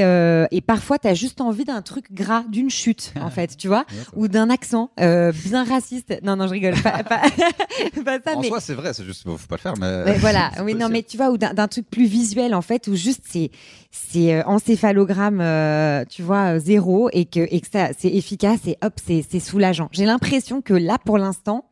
et 0.55 0.61
parfois, 0.61 0.97
t'as 0.99 1.13
juste 1.13 1.39
envie 1.41 1.63
d'un 1.63 1.81
truc 1.81 2.11
gras, 2.11 2.43
d'une 2.49 2.69
chute, 2.69 3.13
en 3.21 3.29
fait, 3.29 3.55
tu 3.55 3.67
vois, 3.67 3.85
ou 4.15 4.27
d'un 4.27 4.49
accent 4.49 4.91
bien 4.97 5.63
raciste. 5.63 6.13
Non, 6.23 6.35
non, 6.35 6.47
je 6.47 6.51
rigole. 6.53 6.73
Pas, 6.81 7.03
pas, 7.03 7.21
pas 8.03 8.19
ça, 8.25 8.35
en 8.37 8.41
mais 8.41 8.47
soi, 8.49 8.59
c'est 8.59 8.73
vrai, 8.73 8.93
c'est 8.93 9.05
juste, 9.05 9.23
faut 9.23 9.37
pas 9.47 9.55
le 9.55 9.61
faire, 9.61 9.73
mais. 9.79 10.03
Ouais, 10.03 10.17
voilà, 10.17 10.51
oui, 10.63 10.75
non, 10.75 10.89
mais 10.89 11.03
tu 11.03 11.15
vois, 11.17 11.28
ou 11.31 11.37
d'un 11.37 11.67
truc 11.67 11.89
plus 11.89 12.05
visuel 12.05 12.53
en 12.55 12.61
fait, 12.61 12.87
où 12.87 12.95
juste 12.95 13.21
c'est 13.27 13.51
c'est 13.91 14.35
euh, 14.35 14.43
encéphalogramme, 14.45 15.41
euh, 15.41 16.05
tu 16.09 16.21
vois, 16.21 16.55
euh, 16.55 16.59
zéro, 16.59 17.09
et 17.13 17.25
que 17.25 17.39
et 17.51 17.59
que 17.61 17.67
ça 17.71 17.89
c'est 17.97 18.09
efficace 18.13 18.59
et 18.67 18.77
hop, 18.83 18.93
c'est 19.05 19.25
c'est 19.27 19.39
soulageant. 19.39 19.89
J'ai 19.91 20.05
l'impression 20.05 20.61
que 20.61 20.73
là, 20.73 20.97
pour 21.03 21.17
l'instant. 21.17 21.65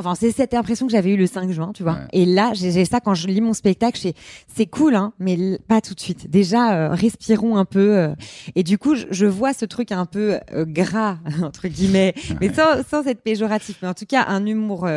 Enfin, 0.00 0.14
c'est 0.14 0.30
cette 0.30 0.54
impression 0.54 0.86
que 0.86 0.92
j'avais 0.92 1.10
eu 1.10 1.16
le 1.16 1.26
5 1.26 1.50
juin, 1.50 1.72
tu 1.74 1.82
vois. 1.82 1.94
Ouais. 1.94 2.06
Et 2.12 2.24
là, 2.24 2.52
j'ai 2.54 2.84
ça 2.84 3.00
quand 3.00 3.14
je 3.14 3.26
lis 3.26 3.40
mon 3.40 3.52
spectacle, 3.52 3.98
c'est 4.00 4.14
c'est 4.46 4.66
cool, 4.66 4.94
hein, 4.94 5.12
mais 5.18 5.58
pas 5.66 5.80
tout 5.80 5.92
de 5.94 5.98
suite. 5.98 6.30
Déjà, 6.30 6.72
euh, 6.72 6.88
respirons 6.90 7.56
un 7.56 7.64
peu. 7.64 7.96
euh. 7.98 8.14
et 8.54 8.62
du 8.62 8.78
coup, 8.78 8.94
je, 8.94 9.06
je 9.10 9.26
vois 9.26 9.52
ce 9.52 9.64
truc 9.64 9.90
un 9.90 10.06
peu 10.06 10.38
euh, 10.54 10.64
gras 10.64 11.18
entre 11.42 11.66
guillemets, 11.66 12.14
mais 12.40 12.54
sans, 12.54 12.84
sans 12.88 13.04
être 13.08 13.22
péjoratif. 13.22 13.78
Mais 13.82 13.88
en 13.88 13.94
tout 13.94 14.06
cas, 14.06 14.24
un 14.28 14.46
humour. 14.46 14.88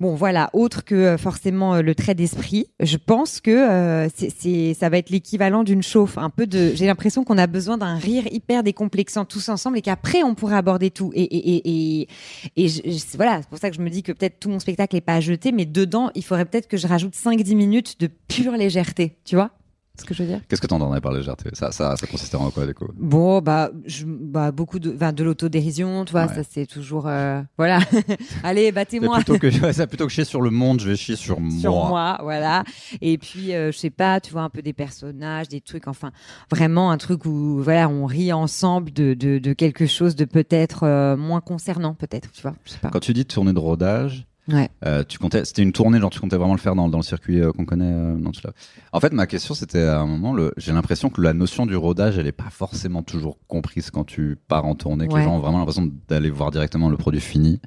Bon, 0.00 0.16
voilà, 0.16 0.50
autre 0.54 0.84
que 0.84 0.96
euh, 0.96 1.16
forcément 1.16 1.76
euh, 1.76 1.80
le 1.80 1.94
trait 1.94 2.16
d'esprit, 2.16 2.66
je 2.80 2.96
pense 2.96 3.40
que 3.40 3.52
euh, 3.52 4.08
c'est, 4.08 4.74
ça 4.74 4.88
va 4.88 4.98
être 4.98 5.08
l'équivalent 5.08 5.62
d'une 5.62 5.84
chauffe, 5.84 6.18
un 6.18 6.30
peu 6.30 6.48
de. 6.48 6.72
J'ai 6.74 6.86
l'impression 6.86 7.22
qu'on 7.22 7.38
a 7.38 7.46
besoin 7.46 7.78
d'un 7.78 7.94
rire 7.94 8.24
hyper 8.32 8.64
décomplexant 8.64 9.24
tous 9.24 9.48
ensemble 9.48 9.78
et 9.78 9.82
qu'après 9.82 10.24
on 10.24 10.34
pourrait 10.34 10.56
aborder 10.56 10.90
tout. 10.90 11.12
Et 11.14 11.22
et 11.22 12.00
et 12.02 12.08
et, 12.56 12.66
voilà, 13.14 13.42
c'est 13.42 13.48
pour 13.48 13.58
ça 13.58 13.70
que 13.70 13.76
je 13.76 13.82
me 13.82 13.88
dis 13.88 14.02
que 14.02 14.10
peut-être 14.10 14.40
tout 14.40 14.48
mon 14.48 14.58
spectacle 14.58 14.96
est 14.96 15.00
pas 15.00 15.14
à 15.14 15.20
jeter, 15.20 15.52
mais 15.52 15.64
dedans 15.64 16.10
il 16.16 16.24
faudrait 16.24 16.46
peut-être 16.46 16.66
que 16.66 16.76
je 16.76 16.88
rajoute 16.88 17.14
5-10 17.14 17.54
minutes 17.54 18.00
de 18.00 18.08
pure 18.08 18.56
légèreté, 18.56 19.16
tu 19.24 19.36
vois? 19.36 19.52
Ce 19.98 20.04
que 20.04 20.12
je 20.14 20.22
veux 20.24 20.28
dire? 20.28 20.40
Qu'est-ce 20.48 20.60
que 20.60 20.66
t'entendrais 20.66 21.00
par 21.00 21.12
légèreté? 21.12 21.50
Ça, 21.52 21.70
ça, 21.70 21.96
ça 21.96 22.06
consistait 22.06 22.36
en 22.36 22.50
quoi, 22.50 22.66
du 22.66 22.74
coup? 22.74 22.86
Bon, 22.96 23.40
bah, 23.40 23.70
je, 23.86 24.04
bah 24.06 24.50
beaucoup 24.50 24.78
de, 24.80 24.92
enfin, 24.94 25.12
de 25.12 25.22
l'autodérision, 25.22 26.04
tu 26.04 26.12
vois, 26.12 26.26
Ouais. 26.26 26.34
ça 26.34 26.42
c'est 26.48 26.66
toujours, 26.66 27.06
euh, 27.06 27.40
voilà. 27.56 27.78
Allez, 28.42 28.72
battez-moi. 28.72 29.16
plutôt 29.16 29.38
que, 29.38 29.84
plutôt 29.86 30.06
que 30.06 30.12
chier 30.12 30.24
sur 30.24 30.42
le 30.42 30.50
monde, 30.50 30.80
je 30.80 30.88
vais 30.90 30.96
chier 30.96 31.16
sur, 31.16 31.38
sur 31.60 31.72
moi. 31.72 31.88
moi, 31.88 32.18
voilà. 32.22 32.64
Et 33.00 33.18
puis, 33.18 33.54
euh, 33.54 33.70
je 33.70 33.78
sais 33.78 33.90
pas, 33.90 34.20
tu 34.20 34.32
vois, 34.32 34.42
un 34.42 34.50
peu 34.50 34.62
des 34.62 34.72
personnages, 34.72 35.48
des 35.48 35.60
trucs, 35.60 35.86
enfin, 35.86 36.10
vraiment 36.50 36.90
un 36.90 36.98
truc 36.98 37.24
où, 37.24 37.62
voilà, 37.62 37.88
on 37.88 38.06
rit 38.06 38.32
ensemble 38.32 38.92
de, 38.92 39.14
de, 39.14 39.38
de 39.38 39.52
quelque 39.52 39.86
chose 39.86 40.16
de 40.16 40.24
peut-être 40.24 40.82
euh, 40.82 41.16
moins 41.16 41.40
concernant, 41.40 41.94
peut-être, 41.94 42.32
tu 42.32 42.42
vois, 42.42 42.54
je 42.64 42.72
sais 42.72 42.78
pas. 42.78 42.88
Quand 42.90 43.00
tu 43.00 43.12
dis 43.12 43.24
tournée 43.24 43.52
de 43.52 43.58
rodage, 43.60 44.26
Ouais. 44.46 44.68
euh, 44.84 45.02
tu 45.08 45.18
comptais, 45.18 45.44
c'était 45.46 45.62
une 45.62 45.72
tournée, 45.72 45.98
genre 45.98 46.10
tu 46.10 46.20
comptais 46.20 46.36
vraiment 46.36 46.52
le 46.52 46.60
faire 46.60 46.74
dans, 46.74 46.88
dans 46.90 46.98
le 46.98 47.02
circuit 47.04 47.40
euh, 47.40 47.50
qu'on 47.52 47.64
connaît 47.64 47.90
euh, 47.90 48.14
dans 48.16 48.30
tout 48.30 48.40
ça. 48.42 48.50
En 48.92 49.00
fait, 49.00 49.10
ma 49.14 49.26
question, 49.26 49.54
c'était 49.54 49.82
à 49.84 50.00
un 50.00 50.06
moment, 50.06 50.36
j'ai 50.58 50.72
l'impression 50.72 51.08
que 51.08 51.22
la 51.22 51.32
notion 51.32 51.64
du 51.64 51.76
rodage, 51.76 52.18
elle 52.18 52.26
est 52.26 52.32
pas 52.32 52.50
forcément 52.50 53.02
toujours 53.02 53.38
comprise 53.48 53.90
quand 53.90 54.04
tu 54.04 54.36
pars 54.46 54.66
en 54.66 54.74
tournée, 54.74 55.08
que 55.08 55.14
Ouais. 55.14 55.20
les 55.20 55.24
gens 55.24 55.36
ont 55.36 55.40
vraiment 55.40 55.58
l'impression 55.60 55.88
d'aller 56.08 56.28
voir 56.28 56.50
directement 56.50 56.90
le 56.90 56.98
produit 56.98 57.20
fini. 57.22 57.58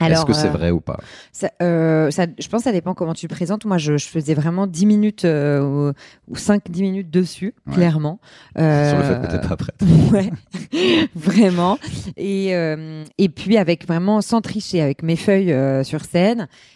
Est-ce 0.00 0.26
que 0.26 0.34
c'est 0.34 0.48
euh, 0.48 0.50
vrai 0.50 0.70
ou 0.72 0.80
pas? 0.80 0.98
Ça, 1.32 1.48
ça, 1.58 2.26
je 2.38 2.48
pense 2.48 2.60
que 2.60 2.64
ça 2.64 2.72
dépend 2.72 2.92
comment 2.92 3.14
tu 3.14 3.26
le 3.26 3.34
présentes. 3.34 3.64
Moi, 3.64 3.78
je, 3.78 3.96
je 3.96 4.06
faisais 4.06 4.34
vraiment 4.34 4.66
10 4.66 4.84
minutes 4.86 5.24
ou 5.24 6.34
5-10 6.34 6.80
minutes 6.82 7.10
dessus, 7.10 7.54
Ouais. 7.66 7.72
clairement. 7.74 8.20
Sur 8.56 8.62
le 8.64 9.02
fait 9.04 9.22
que 9.26 9.32
t'es 9.32 9.48
pas 9.48 9.56
prête. 9.56 9.80
Ouais, 10.12 10.30
vraiment. 11.14 11.78
Et, 12.18 12.50
et 13.18 13.28
puis 13.30 13.56
avec 13.56 13.86
vraiment 13.86 14.20
sans 14.20 14.40
tricher, 14.42 14.82
avec 14.82 15.02
mes 15.02 15.16
feuilles 15.16 15.54
sur 15.84 16.04
scène. 16.04 16.25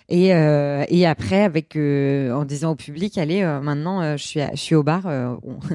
Et, 0.08 0.34
euh, 0.34 0.84
et 0.88 1.06
après, 1.06 1.42
avec 1.42 1.76
euh, 1.76 2.32
en 2.32 2.44
disant 2.44 2.72
au 2.72 2.76
public, 2.76 3.16
allez, 3.18 3.42
euh, 3.42 3.60
maintenant, 3.60 4.16
je, 4.16 4.22
suis 4.24 4.40
à- 4.40 4.50
je 4.52 4.60
suis 4.60 4.74
au 4.74 4.82
bar. 4.82 5.06
on- 5.06 5.58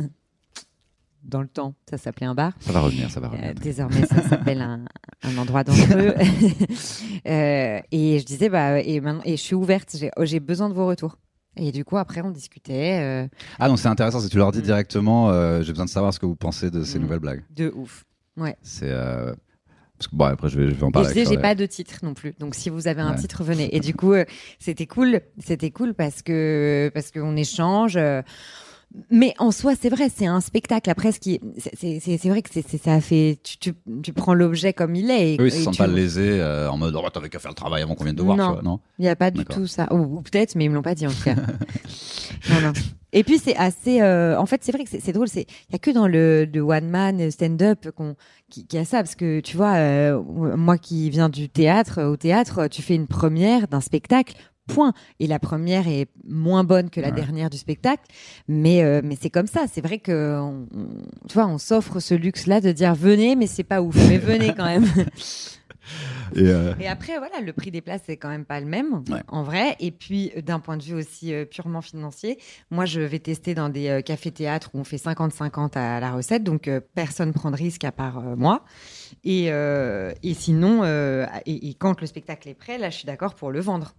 Dans 1.23 1.41
le 1.41 1.47
temps, 1.47 1.73
ça 1.89 1.97
s'appelait 1.97 2.27
un 2.27 2.35
bar. 2.35 2.53
Ça 2.59 2.71
va 2.71 2.81
revenir, 2.81 3.09
ça 3.09 3.19
va 3.19 3.29
revenir. 3.29 3.55
désormais, 3.55 4.05
ça 4.05 4.21
s'appelle 4.21 4.61
un, 4.61 4.85
un 5.23 5.37
endroit 5.39 5.63
dangereux. 5.63 6.13
Et 7.25 8.19
je 8.19 8.23
disais, 8.25 8.47
bah, 8.49 8.79
et 8.79 8.99
maintenant, 9.01 9.21
et 9.25 9.31
je 9.37 9.41
suis 9.41 9.55
ouverte. 9.55 9.95
J'ai, 9.97 10.11
oh, 10.17 10.39
besoin 10.45 10.69
de 10.69 10.73
vos 10.75 10.85
retours. 10.87 11.17
Et 11.57 11.71
du 11.71 11.83
coup, 11.85 11.97
après, 11.97 12.21
on 12.21 12.29
discutait 12.31 12.99
euh, 13.01 13.27
Ah 13.59 13.69
donc 13.69 13.79
c'est 13.79 13.87
intéressant, 13.87 14.19
c'est 14.19 14.29
tu 14.29 14.37
leur 14.37 14.51
dis 14.51 14.59
Mm. 14.59 14.63
directement, 14.63 15.29
euh, 15.29 15.61
j'ai 15.63 15.71
besoin 15.71 15.85
de 15.85 15.89
savoir 15.89 16.13
ce 16.13 16.19
que 16.19 16.25
vous 16.25 16.35
pensez 16.35 16.69
de 16.69 16.83
ces 16.83 16.99
Mm. 16.99 17.01
nouvelles 17.01 17.19
blagues. 17.19 17.43
de 17.55 17.71
ouf. 17.75 18.03
C'est 18.61 18.89
euh, 18.91 19.33
parce 19.97 20.07
que 20.09 20.15
bon 20.15 20.25
après 20.25 20.49
je 20.49 20.59
vais, 20.59 20.69
je 20.69 20.75
vais 20.75 20.83
en 20.83 20.89
Et 20.89 20.91
parler. 20.91 21.09
je 21.09 21.13
disais, 21.13 21.25
j'ai 21.35 21.37
pas 21.41 21.55
de 21.55 21.65
titre 21.65 21.99
non 22.03 22.13
plus. 22.13 22.33
Donc, 22.39 22.53
si 22.55 22.69
vous 22.69 22.87
avez 22.87 23.01
un 23.01 23.11
Ouais. 23.13 23.17
titre, 23.19 23.43
venez. 23.43 23.75
Et 23.75 23.79
du 23.79 23.93
coup, 23.93 24.13
euh, 24.13 24.25
c'était 24.59 24.85
cool. 24.87 25.21
C'était 25.39 25.71
cool 25.71 25.93
parce 25.93 26.21
que 26.21 26.91
parce 26.93 27.11
qu'on 27.11 27.35
échange. 27.37 27.95
euh, 27.97 28.21
Mais 29.09 29.33
en 29.39 29.51
soi, 29.51 29.73
c'est 29.79 29.89
vrai, 29.89 30.09
c'est 30.13 30.25
un 30.25 30.41
spectacle. 30.41 30.89
Après, 30.89 31.11
ce 31.11 31.19
qui, 31.19 31.39
c'est 31.57 32.29
vrai 32.29 32.41
que 32.41 32.49
c'est 32.51 32.77
ça 32.77 33.01
fait. 33.01 33.37
Tu, 33.43 33.57
tu, 33.57 33.73
tu 34.01 34.13
prends 34.13 34.33
l'objet 34.33 34.73
comme 34.73 34.95
il 34.95 35.11
est. 35.11 35.33
Et, 35.33 35.37
oui, 35.41 35.47
ils 35.47 35.51
se 35.51 35.63
sentent 35.63 35.77
pas 35.77 35.87
lésés 35.87 36.39
euh, 36.39 36.69
en 36.69 36.77
mode 36.77 36.95
oh, 36.95 37.09
t'avais 37.09 37.29
qu'à 37.29 37.39
faire 37.39 37.51
le 37.51 37.55
travail 37.55 37.81
avant 37.83 37.95
qu'on 37.95 38.03
vienne 38.05 38.15
te 38.15 38.21
voir, 38.21 38.37
Non. 38.37 38.47
tu 38.47 38.53
vois, 38.53 38.61
non 38.63 38.79
Il 38.99 39.03
n'y 39.03 39.09
a 39.09 39.15
pas 39.15 39.31
du 39.31 39.43
tout 39.45 39.67
ça. 39.67 39.87
Ou, 39.91 39.97
ou 40.17 40.21
peut-être, 40.21 40.55
mais 40.55 40.65
ils 40.65 40.69
me 40.69 40.75
l'ont 40.75 40.81
pas 40.81 40.95
dit 40.95 41.05
en 41.07 41.11
tout 41.11 41.23
cas. 41.23 41.35
non, 42.49 42.61
non. 42.61 42.73
Et 43.13 43.23
puis 43.23 43.37
c'est 43.37 43.55
assez. 43.55 44.01
euh, 44.01 44.37
en 44.37 44.45
fait, 44.45 44.61
c'est 44.63 44.71
vrai 44.71 44.83
que 44.83 44.89
c'est 44.89 45.11
drôle. 45.13 45.27
C'est 45.29 45.45
il 45.69 45.73
y 45.73 45.75
a 45.75 45.79
que 45.79 45.91
dans 45.91 46.07
le, 46.07 46.45
le 46.45 46.61
one 46.61 46.89
man 46.89 47.31
stand-up 47.31 47.89
qu'on 47.91 48.15
qui, 48.49 48.65
qui 48.65 48.77
a 48.77 48.85
ça 48.85 48.97
parce 48.97 49.15
que 49.15 49.39
tu 49.39 49.55
vois, 49.57 49.75
euh, 49.75 50.21
moi 50.57 50.77
qui 50.77 51.09
viens 51.09 51.29
du 51.29 51.47
théâtre, 51.49 52.03
au 52.03 52.17
théâtre, 52.17 52.67
tu 52.67 52.81
fais 52.81 52.95
une 52.95 53.07
première 53.07 53.67
d'un 53.67 53.81
spectacle. 53.81 54.35
Point. 54.67 54.93
Et 55.19 55.27
la 55.27 55.39
première 55.39 55.87
est 55.87 56.07
moins 56.27 56.63
bonne 56.63 56.89
que 56.89 56.99
la 56.99 57.09
Ouais. 57.09 57.15
dernière 57.15 57.49
du 57.49 57.57
spectacle, 57.57 58.03
mais 58.47 58.83
euh, 58.83 59.01
mais 59.03 59.15
c'est 59.19 59.29
comme 59.29 59.47
ça. 59.47 59.65
C'est 59.71 59.81
vrai 59.81 59.99
que 59.99 60.39
on, 60.39 60.67
on- 60.75 60.87
tu 61.27 61.33
vois, 61.35 61.45
on 61.47 61.57
s'offre 61.57 61.99
ce 61.99 62.15
luxe-là 62.15 62.61
de 62.61 62.71
dire 62.71 62.95
venez, 62.95 63.35
mais 63.35 63.47
c'est 63.47 63.63
pas 63.63 63.81
ouf. 63.81 63.95
Mais 64.09 64.17
venez 64.17 64.53
quand 64.55 64.65
même. 64.65 64.85
Et 66.35 66.39
euh, 66.47 66.73
Et 66.79 66.87
après, 66.87 67.19
voilà, 67.19 67.41
le 67.41 67.53
prix 67.53 67.69
des 67.69 67.81
places, 67.81 68.01
c'est 68.07 68.17
quand 68.17 68.29
même 68.29 68.43
pas 68.45 68.59
le 68.59 68.65
même, 68.65 69.03
Ouais. 69.07 69.21
en 69.27 69.43
vrai. 69.43 69.75
Et 69.79 69.91
puis, 69.91 70.31
d'un 70.43 70.59
point 70.59 70.77
de 70.77 70.83
vue 70.83 70.95
aussi 70.95 71.31
euh, 71.31 71.45
purement 71.45 71.81
financier, 71.83 72.39
moi, 72.71 72.85
je 72.85 73.01
vais 73.01 73.19
tester 73.19 73.53
dans 73.53 73.69
des 73.69 73.89
euh, 73.89 74.01
cafés-théâtres 74.01 74.71
où 74.73 74.79
on 74.79 74.83
fait 74.83 74.97
50-50 74.97 75.77
à 75.77 75.99
la 75.99 76.11
recette. 76.11 76.43
Donc, 76.43 76.67
euh, 76.67 76.79
personne 76.95 77.33
prend 77.33 77.51
de 77.51 77.55
risque 77.55 77.83
à 77.83 77.91
part 77.91 78.17
euh, 78.17 78.35
moi. 78.35 78.65
Et, 79.23 79.51
euh, 79.51 80.11
et 80.23 80.33
sinon, 80.33 80.81
euh, 80.83 81.27
et, 81.45 81.69
et 81.69 81.73
quand 81.75 82.01
le 82.01 82.07
spectacle 82.07 82.49
est 82.49 82.55
prêt, 82.55 82.79
là, 82.79 82.89
je 82.89 82.97
suis 82.97 83.05
d'accord 83.05 83.35
pour 83.35 83.51
le 83.51 83.59
vendre. 83.59 83.93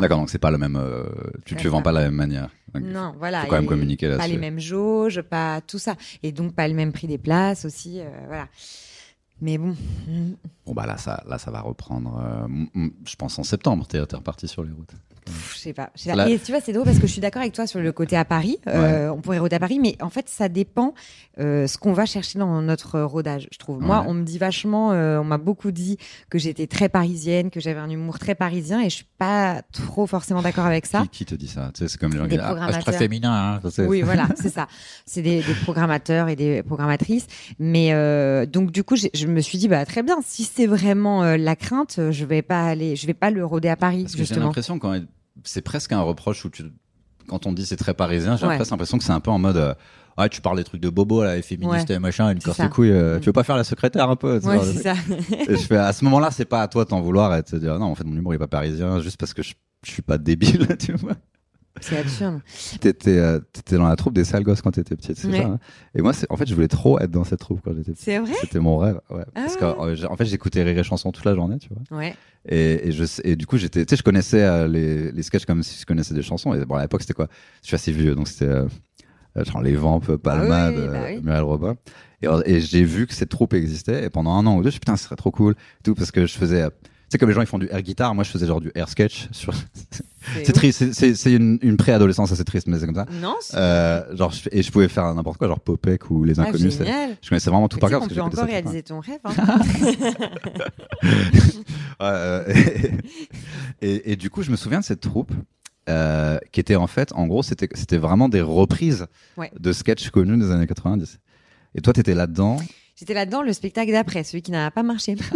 D'accord, 0.00 0.18
donc 0.18 0.30
c'est 0.30 0.38
pas 0.38 0.50
le 0.50 0.58
même. 0.58 0.76
euh, 0.76 1.04
tu 1.44 1.56
C'est 1.58 1.68
vends 1.68 1.82
pas 1.82 1.90
de 1.90 1.96
la 1.98 2.04
même 2.04 2.14
manière. 2.14 2.48
Donc, 2.74 2.84
Non, 2.84 3.14
voilà. 3.18 3.42
Faut 3.42 3.48
quand 3.48 3.56
même 3.56 3.66
communiquer 3.66 4.08
Pas 4.08 4.16
là-dessus. 4.18 4.32
les 4.32 4.38
mêmes 4.38 4.58
jauges, 4.60 5.20
pas 5.22 5.60
tout 5.60 5.78
ça. 5.78 5.96
Et 6.22 6.30
donc, 6.32 6.54
pas 6.54 6.68
le 6.68 6.74
même 6.74 6.92
prix 6.92 7.06
des 7.08 7.18
places 7.18 7.64
aussi. 7.64 8.00
euh, 8.00 8.08
voilà. 8.28 8.48
Mais 9.40 9.58
bon, 9.58 9.74
Bon 10.66 10.72
bah 10.72 10.86
là 10.86 10.96
ça, 10.98 11.24
là 11.26 11.36
ça 11.36 11.50
va 11.50 11.60
reprendre. 11.62 12.16
euh, 12.24 12.88
je 13.04 13.16
pense 13.16 13.38
en 13.40 13.42
septembre. 13.42 13.86
T'es 13.88 14.04
t'es 14.06 14.14
reparti 14.16 14.46
sur 14.46 14.62
les 14.62 14.70
routes. 14.70 14.92
Je 15.28 15.58
sais 15.58 15.72
pas. 15.72 15.90
la- 16.06 16.28
Et 16.28 16.38
tu 16.38 16.50
vois, 16.52 16.60
c'est 16.60 16.72
drôle 16.72 16.84
parce 16.84 16.98
que 16.98 17.06
je 17.06 17.12
suis 17.12 17.20
d'accord 17.20 17.42
avec 17.42 17.54
toi 17.54 17.66
sur 17.66 17.80
le 17.80 17.92
côté 17.92 18.16
à 18.16 18.24
Paris. 18.24 18.58
Euh, 18.66 19.08
on 19.10 19.20
pourrait 19.20 19.38
rôder 19.38 19.56
à 19.56 19.60
Paris, 19.60 19.78
mais 19.78 19.96
en 20.00 20.10
fait, 20.10 20.28
ça 20.28 20.48
dépend 20.48 20.94
euh, 21.38 21.66
ce 21.66 21.78
qu'on 21.78 21.92
va 21.92 22.06
chercher 22.06 22.38
dans 22.38 22.60
notre 22.62 23.00
rodage, 23.00 23.48
je 23.52 23.58
trouve. 23.58 23.80
Moi, 23.80 24.04
on 24.08 24.14
me 24.14 24.24
dit 24.24 24.38
vachement, 24.38 24.92
euh, 24.92 25.18
on 25.20 25.24
m'a 25.24 25.38
beaucoup 25.38 25.70
dit 25.70 25.98
que 26.30 26.38
j'étais 26.38 26.66
très 26.66 26.88
parisienne, 26.88 27.50
que 27.50 27.60
j'avais 27.60 27.78
un 27.80 27.88
humour 27.90 28.18
très 28.18 28.34
parisien, 28.34 28.80
et 28.80 28.90
je 28.90 28.96
suis 28.96 29.06
pas 29.18 29.62
trop 29.72 30.06
forcément 30.06 30.42
d'accord 30.42 30.66
avec 30.66 30.86
ça. 30.86 31.02
Qui, 31.02 31.08
qui 31.08 31.24
te 31.26 31.34
dit 31.34 31.48
ça? 31.48 31.70
Tu 31.74 31.80
sais, 31.80 31.88
c'est 31.88 31.98
comme 31.98 32.12
les 32.12 32.18
gens 32.18 32.26
qui 32.28 32.38
ah, 32.38 32.72
très 32.80 32.92
féminin. 32.92 33.60
Hein. 33.64 33.70
Oui, 33.86 34.02
voilà, 34.02 34.26
c'est 34.34 34.50
ça. 34.52 34.66
C'est 35.06 35.22
des, 35.22 35.42
des 35.42 35.54
programmateurs 35.62 36.28
et 36.28 36.36
des 36.36 36.62
programmatrices. 36.62 37.26
Mais 37.58 37.92
donc 38.46 38.70
du 38.72 38.82
coup, 38.82 38.96
je 38.96 39.26
me 39.26 39.40
suis 39.40 39.58
dit 39.58 39.68
bah 39.68 39.84
très 39.86 40.02
bien. 40.02 40.16
Si 40.24 40.44
c'est 40.44 40.66
vraiment 40.66 41.22
la 41.36 41.56
crainte, 41.56 42.00
je 42.10 42.24
vais 42.24 42.42
pas 42.42 42.64
aller, 42.64 42.96
je 42.96 43.06
vais 43.06 43.14
pas 43.14 43.30
le 43.30 43.44
rôder 43.44 43.68
à 43.68 43.76
Paris 43.76 44.02
Parce 44.02 44.16
que 44.16 44.24
j'ai 44.24 44.34
l'impression 44.34 44.78
quand 44.78 44.92
c'est 45.44 45.62
presque 45.62 45.92
un 45.92 46.00
reproche 46.00 46.44
où 46.44 46.50
tu, 46.50 46.64
quand 47.28 47.46
on 47.46 47.52
dit 47.52 47.66
c'est 47.66 47.76
très 47.76 47.94
parisien, 47.94 48.36
j'ai 48.36 48.46
Ouais. 48.46 48.56
presque 48.56 48.70
l'impression 48.70 48.98
que 48.98 49.04
c'est 49.04 49.12
un 49.12 49.20
peu 49.20 49.30
en 49.30 49.38
mode. 49.38 49.56
euh, 49.56 49.74
Ah, 50.18 50.28
tu 50.28 50.42
parles 50.42 50.58
des 50.58 50.64
trucs 50.64 50.82
de 50.82 50.90
bobo 50.90 51.24
là, 51.24 51.38
et 51.38 51.42
féministe 51.42 51.88
Ouais. 51.88 51.94
et 51.96 51.98
machin, 51.98 52.30
une 52.30 52.38
C'est 52.40 52.44
corse 52.44 52.78
euh, 52.80 53.16
Mm. 53.16 53.20
Tu 53.20 53.26
veux 53.26 53.32
pas 53.32 53.44
faire 53.44 53.56
la 53.56 53.64
secrétaire 53.64 54.10
un 54.10 54.16
peu 54.16 54.38
Ouais, 54.40 54.58
c'est 54.62 54.82
ça. 54.82 54.94
Et 55.48 55.56
je 55.56 55.62
fais 55.66 55.78
à 55.78 55.92
ce 55.94 56.04
moment-là, 56.04 56.30
c'est 56.30 56.44
pas 56.44 56.60
à 56.60 56.68
toi 56.68 56.84
de 56.84 56.90
t'en 56.90 57.00
vouloir 57.00 57.34
et 57.34 57.40
de 57.42 57.46
te 57.46 57.56
dire 57.56 57.78
non, 57.78 57.86
en 57.86 57.94
fait 57.94 58.04
mon 58.04 58.14
humour 58.16 58.34
il 58.34 58.36
est 58.36 58.38
pas 58.38 58.46
parisien 58.46 59.00
juste 59.00 59.16
parce 59.18 59.32
que 59.32 59.42
je, 59.42 59.54
je 59.86 59.90
suis 59.90 60.02
pas 60.02 60.18
débile, 60.18 60.76
tu 60.78 60.92
vois. 60.92 61.14
C'est 61.80 61.96
absurde. 61.98 62.40
T'étais 62.80 63.16
euh, 63.18 63.38
t'étais 63.52 63.76
dans 63.76 63.88
la 63.88 63.96
troupe 63.96 64.14
des 64.14 64.24
sales 64.24 64.42
gosses 64.44 64.60
quand 64.62 64.70
t'étais 64.72 64.94
petite, 64.96 65.16
c'est 65.18 65.28
Ouais. 65.28 65.38
ça. 65.40 65.46
hein? 65.46 65.58
Et 65.94 66.02
moi, 66.02 66.12
c'est- 66.12 66.26
en 66.30 66.36
fait, 66.36 66.46
je 66.48 66.54
voulais 66.54 66.68
trop 66.68 66.98
être 67.00 67.10
dans 67.10 67.24
cette 67.24 67.40
troupe 67.40 67.60
quand 67.64 67.72
j'étais 67.72 67.92
petite. 67.92 68.04
C'est 68.04 68.18
vrai? 68.18 68.32
C'était 68.40 68.60
mon 68.60 68.76
rêve, 68.76 69.00
ouais. 69.10 69.24
Parce 69.34 69.56
que 69.56 69.64
Ah. 69.64 69.76
euh, 69.80 69.94
j'ai- 69.94 70.06
en 70.06 70.16
fait, 70.16 70.26
j'écoutais 70.26 70.62
Rire 70.62 70.78
et 70.78 70.84
Chanson 70.84 71.10
toute 71.12 71.24
la 71.24 71.34
journée, 71.34 71.58
tu 71.58 71.68
vois. 71.70 71.98
Ouais. 71.98 72.14
Et, 72.48 72.88
et 72.88 72.92
je 72.92 73.04
sais- 73.04 73.22
et 73.24 73.36
du 73.36 73.46
coup, 73.46 73.56
j'étais, 73.56 73.84
tu 73.86 73.90
sais, 73.90 73.96
je 73.96 74.02
connaissais 74.02 74.42
euh, 74.42 74.68
les, 74.68 75.12
les 75.12 75.22
sketchs 75.22 75.46
comme 75.46 75.62
si 75.62 75.80
je 75.80 75.86
connaissais 75.86 76.14
des 76.14 76.22
chansons. 76.22 76.52
Et 76.54 76.64
bon, 76.64 76.74
à 76.74 76.82
l'époque, 76.82 77.00
c'était 77.02 77.14
quoi? 77.14 77.28
Je 77.62 77.68
suis 77.68 77.74
assez 77.74 77.92
vieux, 77.92 78.14
donc 78.14 78.28
c'était 78.28 78.46
euh, 78.46 78.66
euh, 79.38 79.44
genre 79.44 79.62
Les 79.62 79.74
Vampes, 79.74 80.16
Palmade, 80.16 80.74
Ah 80.76 80.80
oui, 80.80 80.86
bah 80.88 80.98
euh, 80.98 81.14
oui. 81.16 81.22
Muriel 81.22 81.42
Robin. 81.44 81.76
Et, 82.20 82.26
et 82.46 82.60
j'ai 82.60 82.84
vu 82.84 83.06
que 83.06 83.14
cette 83.14 83.30
troupe 83.30 83.54
existait. 83.54 84.04
Et 84.04 84.10
pendant 84.10 84.32
un 84.34 84.44
an 84.46 84.56
ou 84.56 84.62
deux, 84.62 84.64
je 84.64 84.66
me 84.66 84.70
suis 84.72 84.78
dit, 84.78 84.80
putain, 84.80 84.96
ce 84.96 85.04
serait 85.04 85.16
trop 85.16 85.30
cool. 85.30 85.54
Tout 85.82 85.94
parce 85.94 86.10
que 86.10 86.26
je 86.26 86.34
faisais. 86.36 86.62
euh, 86.62 86.70
sais, 87.12 87.18
comme 87.18 87.28
les 87.28 87.34
gens 87.34 87.40
ils 87.42 87.46
font 87.46 87.58
du 87.58 87.68
air 87.70 87.80
guitar, 87.82 88.14
moi 88.14 88.24
je 88.24 88.30
faisais 88.30 88.46
genre 88.46 88.60
du 88.60 88.70
air 88.74 88.88
sketch. 88.88 89.28
Sur... 89.32 89.52
C'est 90.44 90.52
triste, 90.52 90.92
c'est- 90.92 91.32
une, 91.32 91.58
une 91.62 91.76
préadolescence 91.76 92.30
assez 92.32 92.44
triste, 92.44 92.66
mais 92.68 92.78
c'est 92.78 92.86
comme 92.86 92.94
ça. 92.94 93.06
Non. 93.20 93.34
c'est- 93.40 93.56
Euh, 93.56 94.16
genre, 94.16 94.30
je- 94.32 94.48
et 94.52 94.62
je 94.62 94.70
pouvais 94.70 94.88
faire 94.88 95.12
n'importe 95.14 95.38
quoi, 95.38 95.48
genre 95.48 95.58
Popek 95.60 96.10
ou 96.10 96.24
Les 96.24 96.38
ah, 96.38 96.44
Inconnus. 96.44 96.76
c'est- 96.76 96.84
génial. 96.84 97.16
je 97.22 97.28
connaissais 97.28 97.50
vraiment 97.50 97.68
tout 97.68 97.76
Mais 97.76 97.80
par 97.80 97.90
tu 97.90 97.96
cœur. 97.98 98.08
que 98.08 98.14
peut 98.14 98.20
encore 98.20 98.44
réaliser 98.44 98.82
ton 98.82 99.00
rêve. 99.00 99.18
hein. 99.24 99.32
Euh, 102.00 102.44
et, 103.82 103.88
et- 103.94 104.12
et 104.12 104.16
du 104.16 104.30
coup, 104.30 104.42
je 104.42 104.50
me 104.50 104.56
souviens 104.56 104.80
de 104.80 104.84
cette 104.84 105.00
troupe 105.00 105.30
euh, 105.88 106.38
qui 106.50 106.60
était 106.60 106.76
en 106.76 106.86
fait, 106.86 107.12
en 107.14 107.26
gros, 107.26 107.42
c'était 107.42 107.96
vraiment 107.98 108.28
des 108.28 108.40
reprises 108.40 109.06
Ouais. 109.36 109.50
de 109.58 109.72
sketchs 109.72 110.10
connus 110.10 110.38
des 110.38 110.50
années 110.50 110.66
90. 110.66 111.18
Et 111.74 111.80
toi, 111.80 111.92
t'étais 111.92 112.14
là-dedans. 112.14 112.58
J'étais 112.94 113.14
là-dedans 113.14 113.42
le 113.42 113.52
spectacle 113.52 113.90
d'après, 113.90 114.22
celui 114.22 114.42
qui 114.42 114.50
n'a 114.50 114.70
pas 114.70 114.82
marché. 114.82 115.16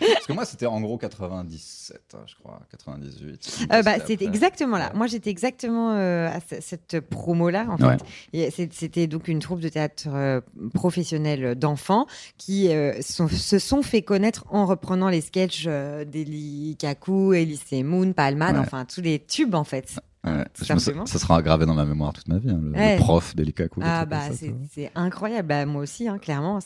Parce 0.00 0.26
que 0.26 0.32
moi, 0.32 0.44
c'était 0.44 0.66
en 0.66 0.80
gros 0.80 0.96
97, 0.98 2.00
hein, 2.14 2.18
je 2.26 2.34
crois, 2.36 2.60
98. 2.70 3.66
Euh, 3.72 3.82
bah, 3.82 3.94
c'était 4.06 4.24
exactement 4.24 4.78
là. 4.78 4.92
Moi, 4.94 5.06
j'étais 5.06 5.30
exactement 5.30 5.92
euh, 5.92 6.28
à 6.28 6.40
ce- 6.40 6.60
cette 6.60 7.00
promo-là, 7.00 7.66
en 7.68 7.76
fait. 7.76 7.98
Ouais. 8.34 8.50
C'était 8.72 9.06
donc 9.06 9.28
une 9.28 9.38
troupe 9.40 9.60
de 9.60 9.68
théâtre 9.68 10.04
euh, 10.08 10.40
professionnel 10.74 11.54
d'enfants 11.56 12.06
qui 12.38 12.68
euh, 12.68 13.00
sont- 13.02 13.28
se 13.28 13.58
sont 13.58 13.82
fait 13.82 14.02
connaître 14.02 14.44
en 14.50 14.66
reprenant 14.66 15.08
les 15.08 15.20
sketchs 15.20 15.66
d'Eli 15.66 16.76
Kaku, 16.78 17.34
Elise 17.34 17.64
Moon, 17.84 18.12
Palman, 18.12 18.52
Ouais. 18.54 18.58
enfin 18.58 18.84
tous 18.84 19.00
les 19.00 19.18
tubes, 19.24 19.54
en 19.54 19.64
fait. 19.64 19.96
Ouais, 20.24 20.44
je 20.62 20.72
me 20.72 21.06
ça 21.06 21.18
sera 21.18 21.42
gravé 21.42 21.66
dans 21.66 21.74
ma 21.74 21.84
mémoire 21.84 22.12
toute 22.12 22.28
ma 22.28 22.38
vie, 22.38 22.48
hein, 22.48 22.60
le, 22.62 22.96
prof 22.96 23.34
des 23.34 23.44
Ah 23.80 24.06
bah 24.06 24.28
c'est 24.70 24.92
incroyable, 24.94 25.48
bah, 25.48 25.66
moi 25.66 25.82
aussi 25.82 26.06
hein, 26.06 26.18
clairement 26.18 26.60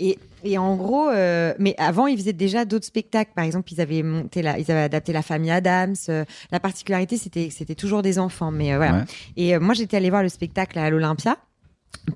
et, 0.00 0.18
et 0.42 0.58
en 0.58 0.74
gros 0.74 1.08
euh, 1.08 1.54
mais 1.60 1.76
avant 1.78 2.08
ils 2.08 2.18
faisaient 2.18 2.32
déjà 2.32 2.64
d'autres 2.64 2.86
spectacles. 2.86 3.30
Par 3.36 3.44
exemple 3.44 3.72
ils 3.72 3.80
avaient 3.80 4.02
monté 4.02 4.42
la 4.42 4.58
ils 4.58 4.68
avaient 4.72 4.80
adapté 4.80 5.12
la 5.12 5.22
famille 5.22 5.52
Adams 5.52 5.94
euh, 6.08 6.24
la 6.50 6.58
particularité 6.58 7.16
c'était 7.16 7.48
c'était 7.50 7.76
toujours 7.76 8.02
des 8.02 8.18
enfants 8.18 8.50
mais 8.50 8.72
euh, 8.72 8.78
voilà. 8.78 8.98
Ouais. 8.98 9.04
et 9.36 9.58
moi 9.60 9.74
j'étais 9.74 9.96
allée 9.96 10.10
voir 10.10 10.24
le 10.24 10.28
spectacle 10.28 10.76
à 10.80 10.90
l'Olympia 10.90 11.36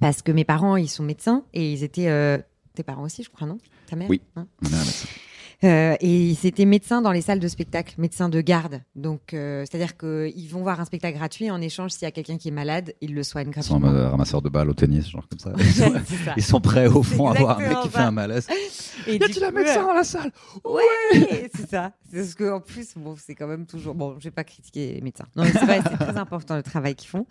parce 0.00 0.22
que 0.22 0.32
mes 0.32 0.44
parents 0.44 0.74
ils 0.74 0.88
sont 0.88 1.04
médecins 1.04 1.44
et 1.54 1.72
ils 1.72 1.84
étaient 1.84 2.42
tes 2.74 2.82
parents 2.82 3.04
aussi 3.04 3.22
je 3.22 3.30
crois 3.30 3.46
non? 3.46 3.58
Ta 3.88 3.94
mère? 3.94 4.10
Oui. 4.10 4.20
Hein? 4.34 4.48
Euh, 5.64 5.96
et 6.00 6.16
ils 6.30 6.46
étaient 6.46 6.64
médecins 6.66 7.02
dans 7.02 7.10
les 7.10 7.20
salles 7.20 7.40
de 7.40 7.48
spectacle, 7.48 7.94
médecins 7.98 8.28
de 8.28 8.40
garde. 8.40 8.80
Donc, 8.94 9.34
euh, 9.34 9.64
c'est-à-dire 9.68 9.96
qu'ils 9.96 10.48
vont 10.50 10.62
voir 10.62 10.80
un 10.80 10.84
spectacle 10.84 11.18
gratuit 11.18 11.50
en 11.50 11.60
échange 11.60 11.90
s'il 11.90 12.02
y 12.02 12.06
a 12.06 12.12
quelqu'un 12.12 12.36
qui 12.38 12.46
est 12.48 12.52
malade, 12.52 12.94
ils 13.00 13.12
le 13.12 13.24
soignent 13.24 13.50
Ils 13.56 13.62
sont 13.64 13.74
en 13.74 13.78
gratuitement. 13.80 14.00
mode 14.02 14.10
ramasseur 14.12 14.40
de 14.40 14.48
balles 14.48 14.70
au 14.70 14.74
tennis, 14.74 15.10
genre 15.10 15.26
comme 15.28 15.40
ça. 15.40 15.52
Ils 15.58 15.64
sont, 15.72 15.92
C'est 16.06 16.14
ça. 16.24 16.34
ils 16.36 16.42
sont 16.44 16.60
prêts 16.60 16.86
au 16.86 17.02
fond 17.02 17.28
à 17.28 17.34
voir 17.34 17.58
un 17.58 17.68
mec 17.68 17.78
qui 17.82 17.88
fait 17.88 17.98
un 17.98 18.10
malaise. 18.12 18.46
Et 19.06 19.16
Y 19.16 19.22
a-t-il 19.24 19.42
un 19.44 19.50
médecin 19.50 19.80
euh, 19.82 19.86
dans 19.86 19.94
la 19.94 20.04
salle? 20.04 20.30
Ouais, 20.64 21.50
c'est 21.54 21.68
ça. 21.68 21.92
C'est 22.10 22.24
ce 22.24 22.34
que 22.36 22.50
en 22.50 22.60
plus, 22.60 22.94
bon, 22.96 23.16
c'est 23.18 23.34
quand 23.34 23.46
même 23.48 23.66
toujours. 23.66 23.94
Bon, 23.94 24.14
je 24.18 24.24
vais 24.24 24.30
pas 24.30 24.44
critiquer 24.44 24.94
les 24.94 25.00
médecins. 25.00 25.26
Non, 25.36 25.44
c'est 25.44 25.64
vrai, 25.64 25.80
c'est 25.82 25.96
très 25.98 26.16
important 26.16 26.56
le 26.56 26.62
travail 26.62 26.94
qu'ils 26.94 27.08
font. 27.10 27.26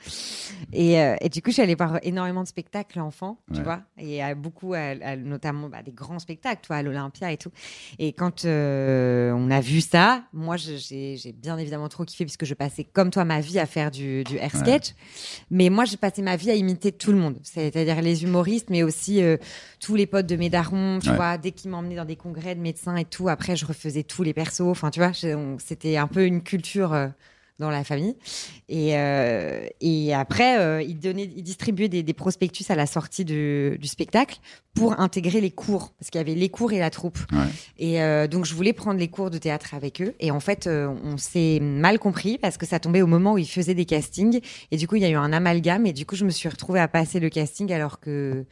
Et, 0.73 0.99
euh, 1.01 1.15
et 1.21 1.29
du 1.29 1.41
coup, 1.41 1.49
je 1.49 1.53
suis 1.53 1.61
allée 1.61 1.75
voir 1.75 1.99
énormément 2.03 2.43
de 2.43 2.47
spectacles 2.47 2.99
enfants, 2.99 3.39
tu 3.51 3.57
Ouais. 3.59 3.63
vois, 3.63 3.81
et 3.97 4.23
euh, 4.23 4.35
beaucoup, 4.35 4.73
à- 4.73 4.93
à- 5.01 5.15
notamment 5.15 5.69
bah, 5.69 5.81
des 5.83 5.91
grands 5.93 6.19
spectacles, 6.19 6.61
toi, 6.65 6.75
à 6.77 6.83
l'Olympia 6.83 7.31
et 7.31 7.37
tout. 7.37 7.51
Et 7.99 8.13
quand 8.17 8.45
euh, 8.45 9.31
on 9.35 9.51
a 9.51 9.61
vu 9.61 9.79
ça, 9.81 10.23
moi, 10.33 10.55
j'ai 10.57 11.17
bien 11.33 11.57
évidemment 11.57 11.87
trop 11.87 12.03
kiffé 12.03 12.25
puisque 12.25 12.45
je 12.45 12.53
passais 12.55 12.83
comme 12.83 13.11
toi 13.11 13.23
ma 13.25 13.39
vie 13.39 13.59
à 13.59 13.65
faire 13.65 13.91
du, 13.91 14.23
du 14.23 14.37
air 14.37 14.51
Ouais. 14.53 14.59
sketch. 14.59 14.95
Mais 15.51 15.69
moi, 15.69 15.85
j'ai 15.85 15.97
passé 15.97 16.21
ma 16.21 16.35
vie 16.35 16.49
à 16.49 16.55
imiter 16.55 16.91
tout 16.91 17.11
le 17.11 17.17
monde, 17.19 17.37
c'est-à-dire 17.43 18.01
les 18.01 18.23
humoristes, 18.23 18.69
mais 18.69 18.83
aussi 18.83 19.21
euh, 19.21 19.37
tous 19.79 19.95
les 19.95 20.07
potes 20.07 20.25
de 20.25 20.35
mes 20.35 20.49
darons, 20.49 20.99
tu 20.99 21.09
Ouais. 21.09 21.15
vois, 21.15 21.37
dès 21.37 21.51
qu'ils 21.51 21.69
m'emmenaient 21.71 21.95
dans 21.95 22.05
des 22.05 22.15
congrès 22.15 22.55
de 22.55 22.59
médecins 22.61 22.95
et 22.97 23.05
tout, 23.05 23.29
après 23.29 23.55
je 23.55 23.65
refaisais 23.65 24.03
tous 24.03 24.23
les 24.23 24.33
persos, 24.33 24.61
enfin 24.61 24.89
tu 24.89 24.99
vois, 24.99 25.11
c'était 25.59 25.97
un 25.97 26.07
peu 26.07 26.25
une 26.25 26.41
culture 26.41 26.93
euh, 26.93 27.07
dans 27.59 27.69
la 27.69 27.83
famille. 27.83 28.15
Et, 28.69 28.97
euh, 28.97 29.65
et 29.81 30.13
après, 30.13 30.59
euh, 30.59 30.81
ils, 30.81 30.99
donnaient, 30.99 31.29
ils 31.35 31.43
distribuaient 31.43 31.89
des, 31.89 32.03
des 32.03 32.13
prospectus 32.13 32.69
à 32.69 32.75
la 32.75 32.85
sortie 32.85 33.25
du, 33.25 33.77
du 33.79 33.87
spectacle 33.87 34.39
pour 34.75 34.99
intégrer 34.99 35.41
les 35.41 35.49
cours, 35.49 35.93
parce 35.97 36.11
qu'il 36.11 36.19
y 36.19 36.21
avait 36.21 36.35
les 36.35 36.49
cours 36.49 36.71
et 36.71 36.79
la 36.79 36.91
troupe. 36.91 37.17
Ouais. 37.31 37.47
Et 37.79 38.01
euh, 38.01 38.27
donc 38.27 38.45
je 38.45 38.53
voulais 38.53 38.73
prendre 38.73 38.99
les 38.99 39.07
cours 39.07 39.31
de 39.31 39.39
théâtre 39.39 39.73
avec 39.73 40.01
eux. 40.01 40.13
Et 40.19 40.29
en 40.29 40.39
fait, 40.39 40.67
euh, 40.67 40.93
on 41.03 41.17
s'est 41.17 41.59
mal 41.59 41.97
compris 41.97 42.37
parce 42.37 42.57
que 42.57 42.65
ça 42.65 42.79
tombait 42.79 43.01
au 43.01 43.07
moment 43.07 43.33
où 43.33 43.37
ils 43.39 43.47
faisaient 43.47 43.73
des 43.73 43.85
castings. 43.85 44.39
Et 44.71 44.77
du 44.77 44.87
coup, 44.87 44.95
il 44.95 45.01
y 45.01 45.05
a 45.05 45.09
eu 45.09 45.15
un 45.15 45.33
amalgame. 45.33 45.85
Et 45.87 45.93
du 45.93 46.05
coup, 46.05 46.15
je 46.15 46.25
me 46.25 46.29
suis 46.29 46.47
retrouvée 46.49 46.79
à 46.79 46.87
passer 46.87 47.19
le 47.19 47.29
casting 47.29 47.71
alors 47.73 47.99
que 47.99 48.45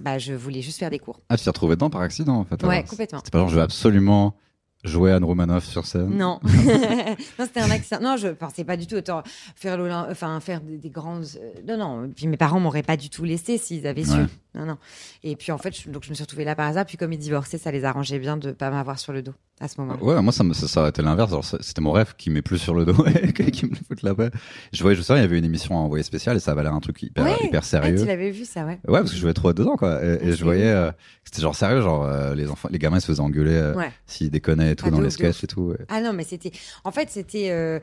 bah, 0.00 0.18
je 0.18 0.32
voulais 0.34 0.62
juste 0.62 0.78
faire 0.78 0.90
des 0.90 0.98
cours. 0.98 1.20
Ah, 1.28 1.36
tu 1.36 1.44
t'es 1.44 1.50
retrouvé 1.50 1.76
dedans 1.76 1.90
par 1.90 2.00
accident 2.00 2.34
en 2.34 2.44
fait. 2.44 2.62
Ouais, 2.64 2.84
complètement. 2.84 3.20
C'était 3.20 3.30
pas 3.30 3.38
genre 3.38 3.48
je 3.48 3.56
veux 3.56 3.62
absolument 3.62 4.36
jouer 4.86 5.12
Anne 5.12 5.24
Romanoff 5.24 5.64
sur 5.64 5.84
scène? 5.86 6.10
Non, 6.16 6.40
non 6.44 7.16
c'était 7.44 7.60
un 7.60 7.70
accident. 7.70 8.00
Non, 8.00 8.16
je 8.16 8.28
pensais 8.28 8.64
pas 8.64 8.76
du 8.76 8.86
tout 8.86 8.96
autant 8.96 9.22
faire 9.54 9.78
enfin 10.10 10.40
faire 10.40 10.60
des, 10.60 10.78
des 10.78 10.90
grandes. 10.90 11.26
euh, 11.40 11.52
Non, 11.66 11.76
non. 11.76 12.10
Puis 12.14 12.26
mes 12.26 12.36
parents 12.36 12.60
m'auraient 12.60 12.82
pas 12.82 12.96
du 12.96 13.10
tout 13.10 13.24
laissé 13.24 13.58
s'ils 13.58 13.86
avaient 13.86 14.04
su. 14.04 14.12
Ouais. 14.12 14.26
Non, 14.54 14.64
non. 14.66 14.78
Et 15.22 15.36
puis 15.36 15.52
en 15.52 15.58
fait, 15.58 15.76
je, 15.78 15.90
donc 15.90 16.04
je 16.04 16.10
me 16.10 16.14
suis 16.14 16.24
retrouvée 16.24 16.44
là 16.44 16.54
par 16.54 16.66
hasard. 16.68 16.86
Puis 16.86 16.96
comme 16.96 17.12
ils 17.12 17.18
divorçaient, 17.18 17.58
ça 17.58 17.70
les 17.70 17.84
arrangeait 17.84 18.18
bien 18.18 18.36
de 18.36 18.52
pas 18.52 18.70
m'avoir 18.70 18.98
sur 18.98 19.12
le 19.12 19.22
dos 19.22 19.34
à 19.60 19.68
ce 19.68 19.80
moment-là. 19.80 20.02
Ouais, 20.02 20.20
moi 20.22 20.32
ça, 20.32 20.44
ça, 20.52 20.68
ça 20.68 20.80
aurait 20.80 20.90
été 20.90 21.00
l'inverse. 21.02 21.56
C'était 21.60 21.80
mon 21.80 21.92
rêve 21.92 22.14
qui 22.18 22.28
met 22.30 22.42
plus 22.42 22.58
sur 22.58 22.74
le 22.74 22.84
dos 22.84 23.04
et 23.22 23.32
qui 23.50 23.66
me 23.66 23.74
fout 23.74 24.02
la 24.02 24.14
paix. 24.14 24.30
Je 24.72 24.82
voyais, 24.82 24.96
je 24.96 25.02
sais, 25.02 25.14
il 25.14 25.20
y 25.20 25.24
avait 25.24 25.38
une 25.38 25.44
émission 25.44 25.76
à 25.76 25.80
envoyer 25.80 26.02
spécial 26.02 26.36
et 26.36 26.40
ça 26.40 26.52
avait 26.52 26.62
l'air 26.62 26.74
un 26.74 26.80
truc 26.80 27.02
hyper, 27.02 27.24
Ouais. 27.24 27.36
hyper 27.42 27.60
Ah, 27.62 27.66
sérieux. 27.66 27.98
tu 27.98 28.04
l'avais 28.06 28.30
vu 28.30 28.44
ça, 28.44 28.64
ouais. 28.66 28.78
Ouais, 28.86 28.98
parce 28.98 29.10
que 29.10 29.16
je 29.16 29.20
jouais 29.22 29.32
trop 29.34 29.52
dedans, 29.52 29.76
quoi. 29.76 30.04
Et, 30.04 30.08
et 30.14 30.18
Ah, 30.22 30.32
je 30.32 30.44
voyais, 30.44 30.66
euh, 30.70 30.90
c'était 31.24 31.40
genre 31.42 31.54
sérieux, 31.54 31.80
genre 31.80 32.04
euh, 32.04 32.34
les 32.34 32.50
enfants, 32.50 32.68
les 32.70 32.78
gamins 32.78 32.98
ils 32.98 33.00
se 33.00 33.06
faisaient 33.06 33.20
engueuler 33.20 33.54
euh, 33.54 33.74
Ouais. 33.74 33.90
s'ils 34.06 34.30
déconnaient 34.30 34.72
et 34.72 34.76
tout 34.76 34.84
Ah, 34.88 34.90
dans 34.90 34.98
de 34.98 35.04
les 35.04 35.10
sketchs 35.10 35.44
et 35.44 35.46
tout. 35.46 35.62
ouais. 35.70 35.78
Ah 35.88 36.00
non, 36.00 36.12
mais 36.12 36.24
c'était. 36.24 36.52
En 36.84 36.90
fait, 36.92 37.08
c'était. 37.10 37.80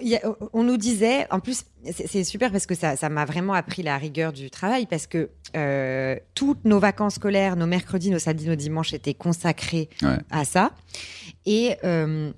Il 0.00 0.08
y 0.08 0.16
a- 0.16 0.22
on 0.52 0.62
nous 0.64 0.76
disait. 0.76 1.26
En 1.30 1.40
plus, 1.40 1.64
c'est 1.92 2.24
super 2.24 2.50
parce 2.50 2.66
que 2.66 2.74
ça 2.74 2.96
ça 2.96 3.08
m'a 3.08 3.24
vraiment 3.24 3.52
appris 3.52 3.82
la 3.82 3.98
rigueur 3.98 4.32
du 4.32 4.50
travail 4.50 4.86
parce 4.86 5.06
que 5.06 5.30
euh, 5.56 6.16
toutes 6.34 6.64
nos 6.64 6.78
vacances 6.78 7.14
scolaires, 7.16 7.56
nos 7.56 7.66
mercredis, 7.66 8.10
nos 8.10 8.18
samedis, 8.18 8.48
nos 8.48 8.54
dimanches 8.56 8.94
étaient 8.94 9.14
consacrés 9.14 9.88
Ouais. 10.02 10.18
à 10.30 10.44
ça. 10.44 10.72
Et. 11.46 11.76
euh, 11.84 12.32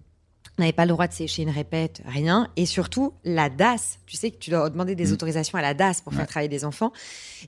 on 0.56 0.62
n'avait 0.62 0.72
pas 0.72 0.84
le 0.84 0.90
droit 0.92 1.08
de 1.08 1.12
sécher 1.12 1.42
une 1.42 1.50
répète, 1.50 2.00
rien. 2.06 2.48
Et 2.54 2.64
surtout, 2.64 3.12
la 3.24 3.48
DAS. 3.50 3.98
Tu 4.06 4.16
sais 4.16 4.30
que 4.30 4.36
tu 4.36 4.50
dois 4.50 4.70
demander 4.70 4.94
des 4.94 5.06
Mhm. 5.06 5.12
autorisations 5.14 5.58
à 5.58 5.62
la 5.62 5.74
DAS 5.74 6.00
pour 6.00 6.12
Ouais. 6.12 6.18
faire 6.20 6.28
travailler 6.28 6.48
des 6.48 6.64
enfants. 6.64 6.92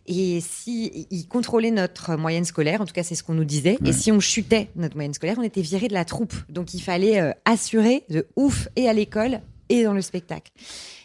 Et 0.09 0.41
si 0.41 1.07
ils 1.13 1.29
contrôlaient 1.29 1.71
notre 1.71 2.17
moyenne 2.17 2.45
scolaire, 2.45 2.81
en 2.81 2.85
tout 2.85 2.93
cas 2.93 3.05
c'est 3.05 3.15
ce 3.15 3.23
qu'on 3.23 3.35
nous 3.35 3.45
disait, 3.45 3.79
Ouais. 3.81 3.91
et 3.91 3.93
si 3.93 4.11
on 4.11 4.19
chutait 4.19 4.71
notre 4.75 4.97
moyenne 4.97 5.15
scolaire, 5.15 5.37
on 5.39 5.45
était 5.45 5.61
viré 5.61 5.87
de 5.87 5.95
la 5.95 6.05
troupe. 6.05 6.35
Donc 6.49 6.75
il 6.75 6.81
fallait 6.81 7.21
euh, 7.21 7.31
assurer 7.45 8.03
de 8.11 8.27
ouf 8.35 8.67
et 8.75 8.89
à 8.89 8.93
l'école 8.93 9.41
et 9.68 9.85
dans 9.85 9.92
le 9.92 10.02
spectacle. 10.02 10.52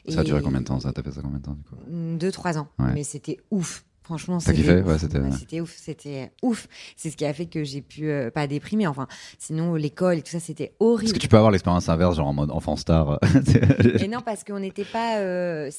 Ça 0.10 0.22
a 0.22 0.24
duré 0.24 0.42
combien 0.42 0.62
de 0.62 0.66
temps 0.66 0.80
Ça? 0.80 0.92
T'as 0.94 1.04
fait 1.04 1.12
ça 1.12 1.22
combien 1.22 1.40
de 1.40 1.44
temps 1.44 1.54
du 1.54 1.64
coup? 1.64 1.76
Deux, 1.90 2.32
trois 2.32 2.58
ans. 2.58 2.68
Ouais. 2.80 2.94
Mais 2.94 3.04
c'était 3.04 3.38
ouf. 3.52 3.86
Franchement, 4.04 4.40
T'as 4.40 4.54
c'était 4.54 4.82
ouf. 4.82 4.88
Ouais, 4.88 4.98
c'était. 4.98 5.60
ouf, 5.62 5.76
c'était 5.78 6.32
ouf. 6.42 6.68
C'est 6.98 7.12
ce 7.12 7.16
qui 7.18 7.24
a 7.26 7.34
fait 7.34 7.46
que 7.46 7.64
j'ai 7.64 7.82
pu 7.82 8.10
euh, 8.10 8.32
pas 8.32 8.48
déprimer. 8.48 8.88
Enfin, 8.88 9.08
sinon 9.38 9.76
l'école 9.76 10.18
et 10.18 10.22
tout 10.22 10.32
ça, 10.32 10.40
c'était 10.40 10.64
Est-ce 10.66 10.74
horrible. 10.80 11.14
que 11.14 11.20
tu 11.20 11.28
peux 11.28 11.38
avoir 11.38 11.52
l'expérience 11.52 11.88
inverse, 11.88 12.16
genre 12.16 12.28
en 12.28 12.34
mode 12.34 12.52
enfant 12.52 12.76
star 12.76 13.20
Et 14.00 14.08
non, 14.08 14.20
parce 14.26 14.44
qu'on 14.44 14.60
n'était 14.60 14.86
pas 14.86 15.18
euh, 15.20 15.70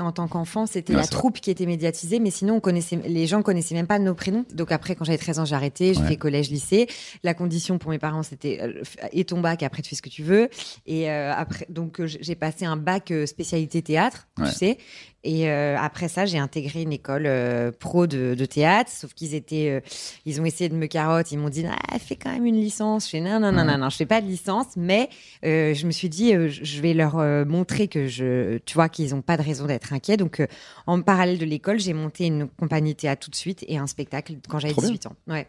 en 0.00 0.12
tant 0.12 0.26
qu'enfant, 0.28 0.66
c'était 0.66 0.92
Ouais, 0.92 0.96
la 0.96 1.02
vrai. 1.02 1.10
troupe 1.10 1.40
qui 1.40 1.50
était 1.50 1.66
médiatisée, 1.66 2.18
mais 2.18 2.30
sinon 2.30 2.54
on 2.56 2.60
connaissait, 2.60 2.96
les 3.06 3.26
gens 3.26 3.42
connaissaient 3.42 3.74
même 3.74 3.86
pas 3.86 3.98
nos 3.98 4.14
prénoms. 4.14 4.44
Donc 4.52 4.72
après, 4.72 4.94
quand 4.96 5.04
j'avais 5.04 5.18
13 5.18 5.38
ans, 5.38 5.44
j'ai 5.44 5.54
arrêté, 5.54 5.94
j'ai 5.94 6.00
Ouais. 6.00 6.08
fait 6.08 6.16
collège, 6.16 6.50
lycée. 6.50 6.88
La 7.22 7.34
condition 7.34 7.78
pour 7.78 7.90
mes 7.90 7.98
parents, 7.98 8.22
c'était 8.22 8.58
euh, 8.62 8.82
et 9.12 9.24
ton 9.24 9.40
bac, 9.40 9.62
après 9.62 9.80
tu 9.82 9.90
fais 9.90 9.96
ce 9.96 10.02
que 10.02 10.08
tu 10.10 10.22
veux. 10.22 10.48
Et 10.86 11.10
euh, 11.10 11.32
après, 11.34 11.66
donc 11.68 12.00
euh, 12.00 12.06
j'ai 12.06 12.34
passé 12.34 12.64
un 12.64 12.76
bac 12.76 13.10
euh, 13.10 13.26
spécialité 13.26 13.80
théâtre, 13.82 14.26
tu 14.36 14.46
sais. 14.50 14.78
Et 15.26 15.48
euh, 15.50 15.76
après 15.78 16.08
ça, 16.08 16.26
j'ai 16.26 16.38
intégré 16.38 16.82
une 16.82 16.92
école 16.92 17.24
euh, 17.26 17.72
pro 17.72 18.06
de, 18.06 18.34
de 18.38 18.44
théâtre, 18.44 18.90
sauf 18.90 19.14
qu'ils 19.14 19.34
étaient, 19.34 19.70
euh, 19.70 19.80
ils 20.26 20.38
ont 20.40 20.44
essayé 20.44 20.68
de 20.68 20.74
me 20.76 20.86
carotte, 20.86 21.32
ils 21.32 21.38
m'ont 21.38 21.48
dit, 21.48 21.64
ah, 21.66 21.98
fais 21.98 22.14
quand 22.16 22.30
même 22.30 22.44
une 22.44 22.56
licence. 22.60 23.06
Je 23.06 23.10
fais 23.12 23.20
non, 23.20 23.40
non, 23.40 23.50
non, 23.50 23.64
non, 23.64 23.78
non, 23.78 23.88
je 23.88 23.96
fais 23.96 24.04
pas 24.06 24.20
de 24.20 24.26
licence, 24.26 24.76
mais 24.76 25.08
je 25.42 25.86
me 25.86 25.90
suis 25.90 26.10
dit, 26.10 26.32
je 26.48 26.80
vais 26.82 26.92
leur 26.92 27.16
montrer 27.46 27.88
que 27.88 28.06
je, 28.06 28.58
tu 28.58 28.74
vois, 28.74 28.88
qu'ils 28.90 29.14
ont 29.14 29.22
pas 29.22 29.36
de 29.38 29.42
raison 29.42 29.66
d'être 29.66 29.92
inquiets. 29.94 30.18
Donc, 30.18 30.46
en 30.86 31.00
parallèle 31.00 31.38
de 31.38 31.46
l'école, 31.46 31.80
j'ai 31.80 31.94
monté 31.94 32.26
une 32.26 32.46
compagnie 32.46 32.94
théâtre 32.94 33.24
tout 33.24 33.30
de 33.30 33.36
suite 33.36 33.64
et 33.66 33.78
un 33.78 33.86
spectacle 33.86 34.34
quand 34.48 34.58
j'avais 34.58 34.72
Trop 34.72 34.82
bien. 34.82 34.90
18 34.90 35.06
ans. 35.06 35.16
Ouais. 35.26 35.46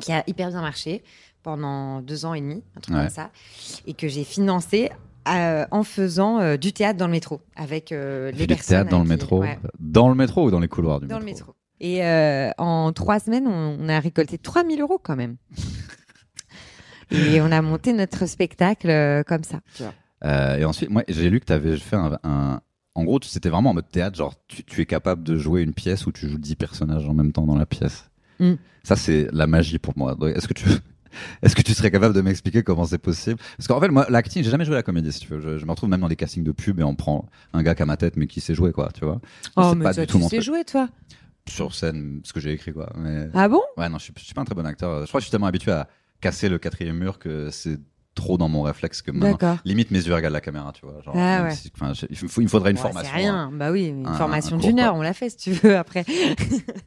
Qui 0.00 0.12
a 0.12 0.22
hyper 0.28 0.50
bien 0.50 0.60
marché 0.60 1.02
pendant 1.42 2.00
deux 2.00 2.26
ans 2.26 2.34
et 2.34 2.40
demi, 2.40 2.62
un 2.76 2.80
truc 2.80 2.94
Ouais. 2.94 3.00
comme 3.02 3.10
ça, 3.10 3.30
et 3.86 3.94
que 3.94 4.06
j'ai 4.08 4.24
financé 4.24 4.90
euh, 5.28 5.64
en 5.70 5.82
faisant 5.82 6.40
euh, 6.40 6.56
du 6.56 6.72
théâtre 6.72 6.98
dans 6.98 7.06
le 7.06 7.12
métro 7.12 7.40
avec 7.56 7.92
euh, 7.92 8.30
les 8.32 8.46
du 8.46 8.54
personnes. 8.54 8.68
théâtre 8.76 8.90
dans 8.90 8.98
le 8.98 9.04
qui- 9.04 9.10
métro 9.10 9.40
ouais, 9.40 9.58
Dans 9.78 10.08
le 10.08 10.14
métro 10.14 10.46
ou 10.46 10.50
dans 10.50 10.60
les 10.60 10.68
couloirs 10.68 11.00
du 11.00 11.06
dans 11.06 11.18
le 11.18 11.24
métro 11.24 11.48
métro. 11.48 11.56
Et 11.80 12.04
euh, 12.04 12.50
en 12.58 12.92
trois 12.92 13.18
semaines, 13.20 13.46
on, 13.46 13.76
on 13.80 13.88
a 13.88 13.98
récolté 14.00 14.36
3000 14.38 14.80
euros 14.80 14.98
quand 15.02 15.16
même. 15.16 15.36
et 17.10 17.40
on 17.40 17.50
a 17.50 17.62
monté 17.62 17.92
notre 17.92 18.26
spectacle 18.26 19.24
comme 19.26 19.44
ça. 19.44 19.60
Tu 19.74 19.82
vois. 19.82 20.56
Et 20.58 20.64
ensuite, 20.64 20.90
moi, 20.90 21.02
j'ai 21.08 21.30
lu 21.30 21.40
que 21.40 21.46
tu 21.46 21.52
avais 21.52 21.76
fait 21.76 21.96
un, 21.96 22.18
un- 22.22 22.60
En 22.94 23.04
gros, 23.04 23.18
c'était 23.22 23.48
vraiment 23.48 23.70
en 23.70 23.74
mode 23.74 23.88
théâtre, 23.90 24.16
genre 24.16 24.34
tu, 24.48 24.62
tu 24.64 24.80
es 24.82 24.86
capable 24.86 25.22
de 25.22 25.36
jouer 25.36 25.62
une 25.62 25.72
pièce 25.72 26.06
où 26.06 26.12
tu 26.12 26.28
joues 26.28 26.38
10 26.38 26.56
personnages 26.56 27.08
en 27.08 27.14
même 27.14 27.32
temps 27.32 27.46
dans 27.46 27.56
la 27.56 27.66
pièce. 27.66 28.10
Mm. 28.40 28.54
Ça, 28.82 28.96
c'est 28.96 29.28
la 29.32 29.46
magie 29.46 29.78
pour 29.78 29.94
moi. 29.96 30.16
Est-ce 30.34 30.48
que 30.48 30.54
tu. 30.54 30.66
Est-ce 31.42 31.54
que 31.56 31.62
tu 31.62 31.74
serais 31.74 31.90
capable 31.90 32.14
de 32.14 32.20
m'expliquer 32.20 32.62
comment 32.62 32.84
c'est 32.84 32.98
possible? 32.98 33.38
Parce 33.56 33.66
qu'en 33.66 33.80
fait, 33.80 33.88
moi, 33.88 34.06
l'acting, 34.08 34.42
j'ai 34.44 34.50
jamais 34.50 34.64
joué 34.64 34.74
à 34.74 34.78
la 34.78 34.82
comédie, 34.82 35.12
si 35.12 35.20
tu 35.20 35.28
veux. 35.28 35.40
Je, 35.40 35.58
je 35.58 35.64
me 35.66 35.70
retrouve 35.70 35.88
même 35.88 36.00
dans 36.00 36.08
des 36.08 36.16
castings 36.16 36.44
de 36.44 36.52
pub 36.52 36.80
et 36.80 36.82
on 36.84 36.94
prend 36.94 37.28
un 37.52 37.62
gars 37.62 37.74
qui 37.74 37.82
a 37.82 37.86
ma 37.86 37.96
tête 37.96 38.16
mais 38.16 38.26
qui 38.26 38.40
sait 38.40 38.54
jouer, 38.54 38.72
quoi, 38.72 38.90
tu 38.92 39.04
vois. 39.04 39.20
Oh, 39.56 39.74
mais 39.74 39.84
pas 39.84 39.94
toi, 39.94 40.06
du 40.06 40.12
tout 40.12 40.18
tu 40.18 40.24
sais 40.24 40.28
truc. 40.36 40.42
jouer, 40.42 40.64
toi 40.64 40.88
Sur 41.48 41.74
scène, 41.74 42.20
ce 42.24 42.32
que 42.32 42.40
j'ai 42.40 42.52
écrit, 42.52 42.72
quoi. 42.72 42.92
Mais... 42.96 43.28
Ah 43.34 43.48
bon? 43.48 43.62
Ouais, 43.76 43.88
non, 43.88 43.98
je 43.98 44.04
suis, 44.04 44.12
je 44.16 44.24
suis 44.24 44.34
pas 44.34 44.42
un 44.42 44.44
très 44.44 44.54
bon 44.54 44.66
acteur. 44.66 45.02
Je 45.02 45.08
crois 45.08 45.18
que 45.18 45.22
je 45.22 45.26
suis 45.26 45.30
tellement 45.30 45.46
habitué 45.46 45.72
à 45.72 45.88
casser 46.20 46.48
le 46.48 46.58
quatrième 46.58 46.98
mur 46.98 47.18
que 47.18 47.50
c'est 47.50 47.78
trop 48.20 48.36
dans 48.38 48.48
mon 48.48 48.62
réflexe 48.62 49.02
que 49.02 49.10
maintenant. 49.10 49.58
Limite, 49.64 49.90
mes 49.90 49.98
yeux 50.06 50.14
regardent 50.14 50.34
la 50.34 50.40
caméra, 50.40 50.72
tu 50.72 50.84
vois. 50.86 51.00
Genre, 51.02 51.14
Ah 51.16 51.44
ouais. 51.44 51.54
si- 51.54 51.72
il, 52.10 52.44
me 52.44 52.48
faudrait 52.48 52.70
une 52.70 52.76
Ouais, 52.76 52.82
formation. 52.82 53.10
C'est 53.12 53.18
rien. 53.18 53.50
Bah 53.52 53.70
oui, 53.72 53.86
une 53.86 54.06
un- 54.06 54.14
formation 54.14 54.58
d'une 54.58 54.78
heure, 54.78 54.94
on 54.94 55.02
l'a 55.02 55.12
fait 55.14 55.30
si 55.30 55.36
tu 55.38 55.52
veux 55.52 55.76
après. 55.76 56.04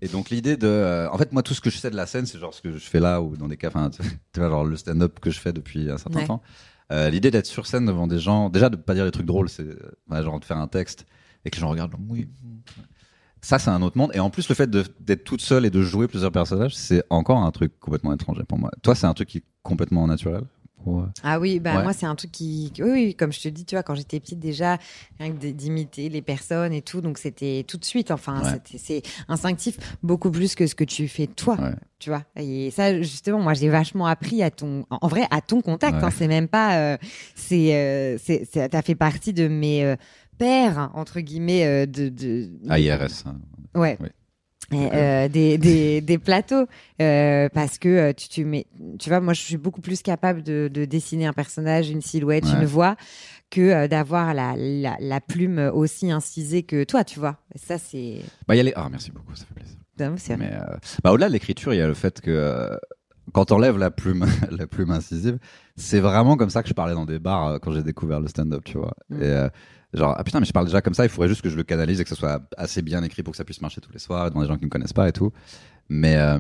Et 0.02 0.08
donc, 0.08 0.30
l'idée 0.30 0.56
de. 0.58 0.68
euh, 0.68 1.10
en 1.12 1.18
fait, 1.18 1.32
moi, 1.34 1.42
tout 1.44 1.54
ce 1.54 1.62
que 1.62 1.70
je 1.70 1.78
sais 1.78 1.90
de 1.90 1.96
la 1.96 2.06
scène, 2.06 2.26
c'est 2.26 2.38
genre 2.40 2.54
ce 2.54 2.62
que 2.62 2.72
je 2.72 2.78
fais 2.78 3.00
là 3.00 3.22
ou 3.22 3.36
dans 3.36 3.48
des 3.48 3.58
cas. 3.58 3.70
Tu 4.34 4.40
vois, 4.40 4.50
genre 4.50 4.64
le 4.66 4.76
stand-up 4.78 5.20
que 5.20 5.32
je 5.32 5.40
fais 5.40 5.54
depuis 5.54 5.90
un 5.90 5.98
certain 5.98 6.20
Ouais. 6.20 6.28
temps. 6.28 6.42
Euh, 6.92 7.10
l'idée 7.10 7.32
d'être 7.32 7.48
sur 7.48 7.66
scène 7.66 7.86
devant 7.86 8.08
des 8.08 8.20
gens. 8.20 8.50
Déjà, 8.50 8.70
de 8.70 8.76
pas 8.76 8.94
dire 8.94 9.06
des 9.06 9.12
trucs 9.12 9.26
drôles, 9.26 9.50
c'est. 9.50 9.64
euh, 9.64 9.78
ouais, 10.12 10.22
genre 10.24 10.40
de 10.40 10.46
faire 10.46 10.58
un 10.58 10.68
texte 10.68 11.06
et 11.46 11.50
que 11.50 11.56
les 11.56 11.62
gens 11.62 11.70
regardent. 11.70 11.92
genre, 11.92 12.02
oui. 12.10 12.28
Ça, 13.42 13.60
c'est 13.60 13.70
un 13.72 13.82
autre 13.82 13.98
monde. 13.98 14.12
Et 14.14 14.20
en 14.22 14.30
plus, 14.30 14.48
le 14.48 14.56
fait 14.56 14.70
d'être 14.70 15.24
toute 15.26 15.42
seule 15.42 15.66
et 15.66 15.70
de 15.70 15.82
jouer 15.82 16.08
plusieurs 16.08 16.32
personnages, 16.32 16.76
c'est 16.76 17.04
encore 17.10 17.40
un 17.40 17.52
truc 17.52 17.78
complètement 17.80 18.14
étranger 18.14 18.44
pour 18.48 18.58
moi. 18.58 18.72
Toi, 18.84 18.96
c'est 18.96 19.06
un 19.08 19.14
truc 19.14 19.28
qui 19.28 19.40
est 19.40 19.44
complètement 19.64 20.08
naturel 20.08 20.44
pour, 20.84 21.08
Ah 21.24 21.40
oui, 21.40 21.60
bah 21.60 21.78
Ouais. 21.78 21.84
moi 21.84 21.94
c'est 21.94 22.06
un 22.06 22.16
truc 22.16 22.32
qui, 22.32 22.72
oui, 22.80 22.90
oui, 22.92 23.16
comme 23.16 23.32
je 23.32 23.40
te 23.42 23.48
dis, 23.48 23.66
tu 23.66 23.76
vois, 23.76 23.84
quand 23.84 23.96
j'étais 23.96 24.20
petite 24.20 24.40
déjà, 24.40 24.78
rien 25.20 25.32
que 25.32 25.48
d'imiter 25.52 26.10
les 26.10 26.22
personnes 26.22 26.74
et 26.74 26.82
tout, 26.82 27.02
donc 27.02 27.18
c'était 27.18 27.64
tout 27.68 27.78
de 27.78 27.86
suite. 27.86 28.12
Enfin, 28.12 28.42
Ouais. 28.44 28.60
c'est 28.78 29.02
instinctif, 29.28 29.78
beaucoup 30.04 30.30
plus 30.32 30.56
que 30.56 30.68
ce 30.68 30.76
que 30.76 30.84
tu 30.84 31.08
fais 31.08 31.28
toi, 31.28 31.58
Ouais. 31.60 31.72
tu 32.00 32.10
vois. 32.10 32.24
Et 32.36 32.70
ça, 32.72 33.02
justement, 33.02 33.40
moi 33.40 33.54
j'ai 33.54 33.70
vachement 33.70 34.06
appris 34.08 34.44
à 34.44 34.52
ton, 34.52 34.86
en 34.90 35.08
vrai, 35.08 35.24
à 35.32 35.42
ton 35.42 35.62
contact. 35.62 35.96
Hein, 36.04 36.10
c'est 36.12 36.28
même 36.28 36.48
pas, 36.48 36.78
euh, 36.78 36.98
c'est, 37.36 37.76
euh, 37.76 38.18
c'est, 38.22 38.48
c'est- 38.52 38.70
t'as 38.70 38.82
fait 38.82 38.96
partie 38.96 39.34
de 39.34 39.48
mes 39.48 39.84
euh, 39.86 39.96
pères 40.38 40.92
entre 40.96 41.20
guillemets 41.20 41.88
de, 41.88 42.10
de, 42.10 42.50
AIRS. 42.70 43.24
hein. 43.26 43.38
Ouais. 43.76 43.98
Oui. 44.02 44.10
Euh, 44.76 45.28
des, 45.28 45.58
des, 45.58 46.02
des 46.10 46.18
plateaux 46.18 46.66
euh, 47.02 47.50
parce 47.54 47.78
que 47.78 47.90
euh, 47.90 48.14
tu, 48.14 48.28
tu 48.30 48.46
mets 48.46 48.66
tu 49.00 49.10
vois 49.10 49.20
moi 49.20 49.34
je 49.34 49.42
suis 49.42 49.58
beaucoup 49.58 49.82
plus 49.82 50.02
capable 50.02 50.44
de, 50.44 50.70
de 50.72 50.86
dessiner 50.86 51.26
un 51.26 51.34
personnage 51.34 51.90
une 51.90 52.02
silhouette 52.02 52.46
Ouais. 52.46 52.52
une 52.60 52.66
voix 52.66 52.96
que 53.50 53.88
d'avoir 53.88 54.34
la, 54.34 54.56
la, 54.58 54.98
la 55.00 55.22
plume 55.22 55.72
aussi 55.74 56.10
incisée 56.12 56.64
que 56.64 56.84
toi 56.84 57.04
tu 57.04 57.20
vois 57.20 57.38
ça 57.56 57.78
c'est 57.78 58.22
Bah, 58.48 58.56
il 58.56 58.58
y 58.58 58.62
a 58.62 58.64
les... 58.64 58.74
Ah, 58.76 58.88
merci 58.90 59.12
beaucoup, 59.12 59.36
ça 59.36 59.46
fait 59.46 59.54
plaisir. 59.54 59.78
non, 60.00 60.16
Mais 60.38 60.52
bah, 61.04 61.12
au-delà 61.12 61.28
de 61.28 61.34
l'écriture, 61.34 61.74
il 61.74 61.78
y 61.78 61.82
a 61.82 61.88
le 61.88 61.94
fait 61.94 62.20
que 62.20 62.78
quand 63.32 63.52
on 63.52 63.56
enlève 63.56 63.78
la 63.78 63.90
plume, 63.92 64.26
la 64.52 64.68
plume 64.68 64.92
incisive, 64.92 65.38
c'est 65.76 66.00
vraiment 66.00 66.36
comme 66.38 66.50
ça 66.50 66.62
que 66.64 66.70
je 66.70 66.74
parlais 66.74 66.94
dans 66.94 67.06
des 67.06 67.20
bars 67.20 67.48
euh, 67.48 67.58
quand 67.60 67.72
j'ai 67.72 67.84
découvert 67.84 68.20
le 68.20 68.28
stand-up, 68.28 68.64
tu 68.66 68.78
vois. 68.78 68.94
Mm. 69.10 69.22
Et 69.22 69.26
euh, 69.26 69.50
genre, 69.94 70.16
ah 70.18 70.24
putain, 70.24 70.40
mais 70.40 70.46
je 70.46 70.52
parle 70.52 70.66
déjà 70.66 70.82
comme 70.82 70.94
ça, 70.94 71.06
il 71.06 71.10
faudrait 71.10 71.30
juste 71.30 71.42
que 71.42 71.50
je 71.50 71.56
le 71.56 71.64
canalise 71.64 72.02
et 72.02 72.04
que 72.04 72.10
ce 72.10 72.16
soit 72.16 72.42
assez 72.58 72.82
bien 72.82 73.02
écrit 73.04 73.24
pour 73.24 73.32
que 73.32 73.38
ça 73.38 73.44
puisse 73.46 73.62
marcher 73.62 73.80
tous 73.82 73.92
les 73.94 74.00
soirs 74.00 74.30
devant 74.30 74.42
des 74.42 74.48
gens 74.48 74.58
qui 74.58 74.66
me 74.66 74.70
connaissent 74.70 74.94
pas 74.94 75.08
et 75.08 75.12
tout. 75.14 75.32
Mais 75.90 76.16
euh, 76.18 76.40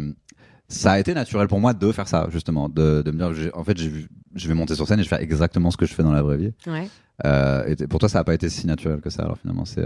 ça 0.67 0.93
a 0.93 1.00
été 1.00 1.13
naturel 1.13 1.48
pour 1.48 1.60
moi 1.60 1.74
de 1.74 1.91
faire 1.91 2.08
ça, 2.08 2.28
justement, 2.32 2.67
de, 2.69 3.02
de 3.04 3.12
me 3.12 3.17
dire, 3.34 3.52
en 3.56 3.63
fait, 3.63 3.78
je 3.78 4.48
vais 4.48 4.54
monter 4.54 4.76
sur 4.76 4.88
scène 4.88 5.00
et 5.00 5.04
je 5.04 5.10
vais 5.10 5.15
faire 5.15 5.24
exactement 5.24 5.69
ce 5.72 5.78
que 5.78 5.86
je 5.86 5.93
fais 5.93 6.04
dans 6.04 6.13
la 6.13 6.22
vraie 6.22 6.38
vie. 6.38 6.54
ouais. 6.67 6.88
Euh, 7.26 7.63
et 7.67 7.76
t- 7.76 7.86
pour 7.86 8.00
toi, 8.00 8.10
ça 8.10 8.17
n'a 8.19 8.24
pas 8.24 8.34
été 8.34 8.50
si 8.50 8.65
naturel 8.65 9.00
que 9.00 9.12
ça, 9.12 9.22
alors 9.24 9.38
finalement, 9.38 9.65
c'est. 9.65 9.86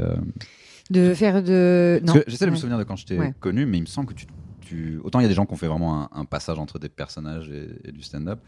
de 0.90 1.14
faire 1.14 1.44
de 1.44 2.02
j'essaie 2.26 2.46
de 2.46 2.52
me 2.52 2.56
souvenir 2.56 2.78
de 2.78 2.84
quand 2.86 2.96
je 2.96 3.06
t'ai 3.06 3.18
Ouais. 3.20 3.34
connu, 3.42 3.66
mais 3.66 3.78
il 3.80 3.82
me 3.82 3.86
semble 3.86 4.08
que 4.08 4.14
tu, 4.14 4.26
tu... 4.68 5.00
autant 5.04 5.20
il 5.20 5.24
y 5.24 5.26
a 5.26 5.30
des 5.30 5.36
gens 5.36 5.46
qui 5.46 5.54
ont 5.54 5.58
fait 5.58 5.68
vraiment 5.68 6.04
un, 6.04 6.10
un 6.22 6.26
passage 6.26 6.60
entre 6.60 6.80
des 6.80 6.90
personnages 6.90 7.50
et, 7.50 7.70
et 7.90 7.92
du 7.92 8.02
stand-up. 8.04 8.40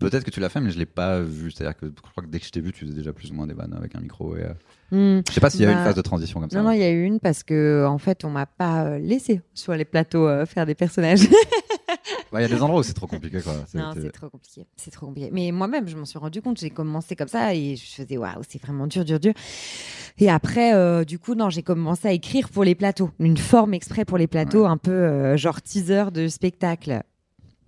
Peut-être 0.00 0.24
que 0.24 0.30
tu 0.32 0.40
l'as 0.40 0.48
fait, 0.48 0.60
mais 0.60 0.70
je 0.72 0.78
l'ai 0.78 0.86
pas 0.86 1.20
vu. 1.20 1.52
C'est-à-dire 1.52 1.76
que 1.76 1.86
je 1.86 2.10
crois 2.10 2.24
que 2.24 2.28
dès 2.28 2.40
que 2.40 2.46
je 2.46 2.50
t'ai 2.50 2.60
vu, 2.60 2.72
tu 2.72 2.84
faisais 2.84 2.96
déjà 2.96 3.12
plus 3.12 3.30
ou 3.30 3.34
moins 3.34 3.46
des 3.46 3.54
vannes 3.54 3.74
avec 3.78 3.94
un 3.94 4.00
micro. 4.00 4.36
Et, 4.36 4.42
euh, 4.42 4.52
Hmm. 4.90 5.22
Je 5.26 5.32
sais 5.32 5.40
pas 5.40 5.48
s'il 5.50 5.62
y 5.62 5.64
a 5.64 5.68
eu 5.70 5.72
une 5.72 5.78
Bah, 5.78 5.84
phase 5.86 5.94
de 5.94 6.02
transition 6.02 6.38
comme 6.40 6.50
ça. 6.50 6.58
non 6.58 6.64
non 6.64 6.70
il 6.72 6.78
y 6.78 6.84
a 6.84 6.90
eu 6.90 7.02
une 7.04 7.18
parce 7.18 7.42
que 7.42 7.84
en 7.88 7.96
fait 7.98 8.22
on 8.24 8.30
m'a 8.30 8.44
pas 8.46 8.84
euh, 8.84 8.98
laissé 8.98 9.40
sur 9.54 9.74
les 9.74 9.86
plateaux 9.86 10.28
euh, 10.28 10.44
faire 10.46 10.66
des 10.66 10.74
personnages 10.74 11.20
Il 12.32 12.40
y 12.40 12.44
a 12.44 12.48
des 12.48 12.62
endroits 12.62 12.80
où 12.80 12.82
c'est 12.82 12.92
trop 12.92 13.06
compliqué. 13.06 13.40
Quoi. 13.40 13.54
Non, 13.74 13.92
c'est- 13.94 14.10
trop 14.10 14.28
compliqué. 14.28 14.66
C'est 14.76 14.90
trop 14.90 15.06
compliqué. 15.06 15.30
Mais 15.32 15.52
moi-même, 15.52 15.88
je 15.88 15.96
m'en 15.96 16.04
suis 16.04 16.18
rendu 16.18 16.42
compte. 16.42 16.58
J'ai 16.58 16.70
commencé 16.70 17.16
comme 17.16 17.28
ça 17.28 17.54
et 17.54 17.76
je 17.76 17.84
faisais 18.02 18.16
waouh, 18.18 18.42
c'est 18.48 18.60
vraiment 18.60 18.86
dur, 18.86 19.04
dur, 19.04 19.18
dur. 19.20 19.32
Et 20.18 20.30
après, 20.30 20.74
euh, 20.74 21.04
du 21.04 21.18
coup, 21.18 21.34
non, 21.34 21.50
j'ai 21.50 21.62
commencé 21.62 22.08
à 22.08 22.12
écrire 22.12 22.48
pour 22.50 22.64
les 22.64 22.74
plateaux, 22.74 23.10
une 23.18 23.36
forme 23.36 23.74
exprès 23.74 24.04
pour 24.04 24.18
les 24.18 24.26
plateaux, 24.26 24.66
un 24.66 24.76
peu 24.76 24.90
euh, 24.92 25.36
genre 25.36 25.60
teaser 25.62 26.04
de 26.12 26.28
spectacle. 26.28 27.02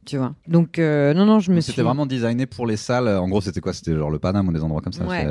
tu 0.04 0.18
vois? 0.18 0.34
Donc 0.46 0.78
euh, 0.78 1.14
non 1.14 1.24
non, 1.26 1.40
je 1.40 1.50
me 1.50 1.60
suis. 1.60 1.72
C'était 1.72 1.82
vraiment 1.82 2.06
designé 2.06 2.46
pour 2.46 2.66
les 2.66 2.76
salles. 2.76 3.08
En 3.08 3.28
gros, 3.28 3.40
c'était 3.40 3.60
quoi? 3.60 3.72
C'était 3.72 3.94
genre 3.96 4.10
le 4.10 4.18
Paname 4.20 4.46
ou 4.48 4.52
des 4.52 4.62
endroits 4.62 4.80
comme 4.82 4.92
ça. 4.92 5.04
Ouais. 5.04 5.24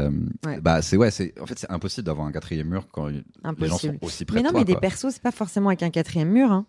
C'est, 0.43 0.49
Ouais. 0.49 0.59
Bah 0.59 0.81
c'est 0.81 0.97
ouais, 0.97 1.11
c'est 1.11 1.33
en 1.39 1.45
fait 1.45 1.57
c'est 1.57 1.71
impossible 1.71 2.05
d'avoir 2.05 2.27
un 2.27 2.31
quatrième 2.33 2.67
mur 2.67 2.87
quand 2.91 3.07
les 3.07 3.23
gens 3.67 3.77
sont 3.77 3.95
aussi 4.01 4.25
près 4.25 4.35
Mais 4.35 4.41
de 4.41 4.45
non, 4.47 4.51
toi. 4.51 4.59
mais 4.59 4.65
des 4.65 4.73
quoi. 4.73 4.81
persos, 4.81 5.11
c'est 5.11 5.21
pas 5.21 5.31
forcément 5.31 5.69
avec 5.69 5.83
un 5.83 5.89
quatrième 5.91 6.29
mur. 6.29 6.51
Hein. 6.51 6.65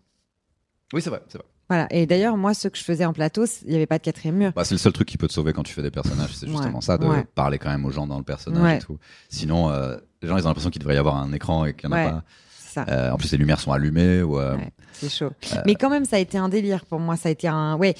Oui, 0.92 1.02
c'est 1.02 1.10
vrai, 1.10 1.22
c'est 1.28 1.38
vrai. 1.38 1.46
Voilà. 1.68 1.86
Et 1.90 2.06
d'ailleurs, 2.06 2.36
moi, 2.36 2.54
ce 2.54 2.68
que 2.68 2.78
je 2.78 2.84
faisais 2.84 3.04
en 3.04 3.12
plateau, 3.12 3.44
il 3.64 3.70
n'y 3.70 3.74
avait 3.76 3.86
pas 3.86 3.98
de 3.98 4.04
quatrième 4.04 4.36
mur. 4.36 4.52
Bah, 4.54 4.64
c'est 4.64 4.74
le 4.74 4.78
seul 4.78 4.92
truc 4.92 5.08
qui 5.08 5.18
peut 5.18 5.26
te 5.26 5.32
sauver 5.32 5.52
quand 5.52 5.64
tu 5.64 5.72
fais 5.72 5.82
des 5.82 5.90
personnages, 5.90 6.30
c'est 6.34 6.46
justement 6.46 6.76
Ouais, 6.76 6.80
ça, 6.80 6.96
de 6.98 7.06
ouais. 7.06 7.24
parler 7.34 7.58
quand 7.58 7.70
même 7.70 7.84
aux 7.84 7.90
gens 7.90 8.06
dans 8.06 8.18
le 8.18 8.24
personnage 8.24 8.62
Ouais. 8.62 8.76
et 8.76 8.80
tout. 8.80 8.98
Sinon, 9.28 9.70
euh, 9.70 9.96
les 10.22 10.28
gens 10.28 10.36
ils 10.36 10.44
ont 10.44 10.48
l'impression 10.48 10.70
qu'il 10.70 10.80
devrait 10.80 10.94
y 10.94 10.98
avoir 10.98 11.16
un 11.16 11.32
écran 11.32 11.64
et 11.64 11.74
qu'il 11.74 11.88
n'y 11.90 11.94
en 11.94 11.98
a 11.98 12.10
pas. 12.10 12.24
Ça. 12.56 12.84
Euh, 12.88 13.10
en 13.10 13.16
plus, 13.16 13.32
les 13.32 13.38
lumières 13.38 13.58
sont 13.58 13.72
allumées 13.72 14.20
ou. 14.22 14.38
euh, 14.38 14.56
c'est 14.92 15.08
chaud. 15.08 15.30
Mais 15.64 15.74
quand 15.76 15.88
même, 15.90 16.04
ça 16.04 16.16
a 16.16 16.18
été 16.18 16.36
un 16.38 16.48
délire 16.50 16.84
pour 16.84 17.00
moi. 17.00 17.16
Ça 17.16 17.30
a 17.30 17.32
été 17.32 17.48
un. 17.48 17.74
Ouais, 17.76 17.94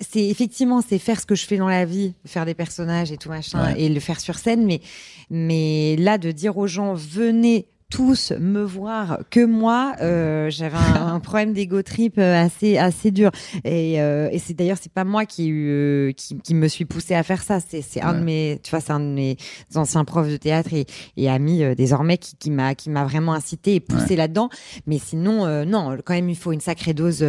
c'est 0.00 0.26
effectivement, 0.28 0.82
c'est 0.86 0.98
faire 0.98 1.20
ce 1.20 1.26
que 1.26 1.34
je 1.36 1.46
fais 1.46 1.56
dans 1.56 1.68
la 1.68 1.84
vie, 1.84 2.12
faire 2.26 2.44
des 2.44 2.54
personnages 2.54 3.12
et 3.12 3.16
tout 3.18 3.28
machin, 3.28 3.74
et 3.76 3.88
le 3.88 4.00
faire 4.00 4.18
sur 4.20 4.36
scène. 4.36 4.66
Mais, 4.66 4.80
mais 5.30 5.96
là, 5.96 6.18
de 6.18 6.32
dire 6.32 6.56
aux 6.58 6.66
gens, 6.66 6.92
venez 6.94 7.66
tous 7.90 8.32
me 8.32 8.62
voir 8.62 9.20
que 9.30 9.44
moi, 9.44 9.94
euh, 10.00 10.50
j'avais 10.50 10.76
un, 10.76 11.14
un 11.14 11.20
problème 11.20 11.52
d'ego 11.52 11.82
trip 11.82 12.18
euh, 12.18 12.44
assez 12.44 12.78
assez 12.78 13.10
dur. 13.10 13.30
Et, 13.64 14.00
euh, 14.00 14.28
et 14.32 14.38
c'est 14.38 14.54
d'ailleurs 14.54 14.78
c'est 14.80 14.92
pas 14.92 15.04
moi 15.04 15.24
qui 15.24 15.50
euh, 15.52 16.12
qui, 16.12 16.36
qui 16.38 16.54
me 16.54 16.66
suis 16.68 16.84
poussé 16.84 17.14
à 17.14 17.22
faire 17.22 17.42
ça. 17.42 17.60
C'est 17.60 17.82
c'est 17.82 18.00
un 18.02 18.14
de 18.14 18.24
mes, 18.24 18.58
tu 18.62 18.70
vois, 18.70 18.80
c'est 18.80 18.92
un 18.92 19.00
de 19.00 19.04
mes 19.14 19.36
anciens 19.74 20.04
profs 20.04 20.28
de 20.28 20.36
théâtre 20.36 20.74
et, 20.74 20.86
et 21.16 21.30
amis 21.30 21.62
désormais 21.76 22.18
qui, 22.18 22.36
qui 22.36 22.50
m'a 22.50 22.74
qui 22.74 22.90
m'a 22.90 23.04
vraiment 23.04 23.34
incité 23.34 23.76
et 23.76 23.80
poussé 23.80 24.16
là-dedans. 24.16 24.48
Mais 24.86 24.98
sinon, 24.98 25.64
non, 25.64 25.96
quand 26.04 26.14
même, 26.14 26.28
il 26.28 26.36
faut 26.36 26.52
une 26.52 26.60
sacrée 26.60 26.94
dose 26.94 27.20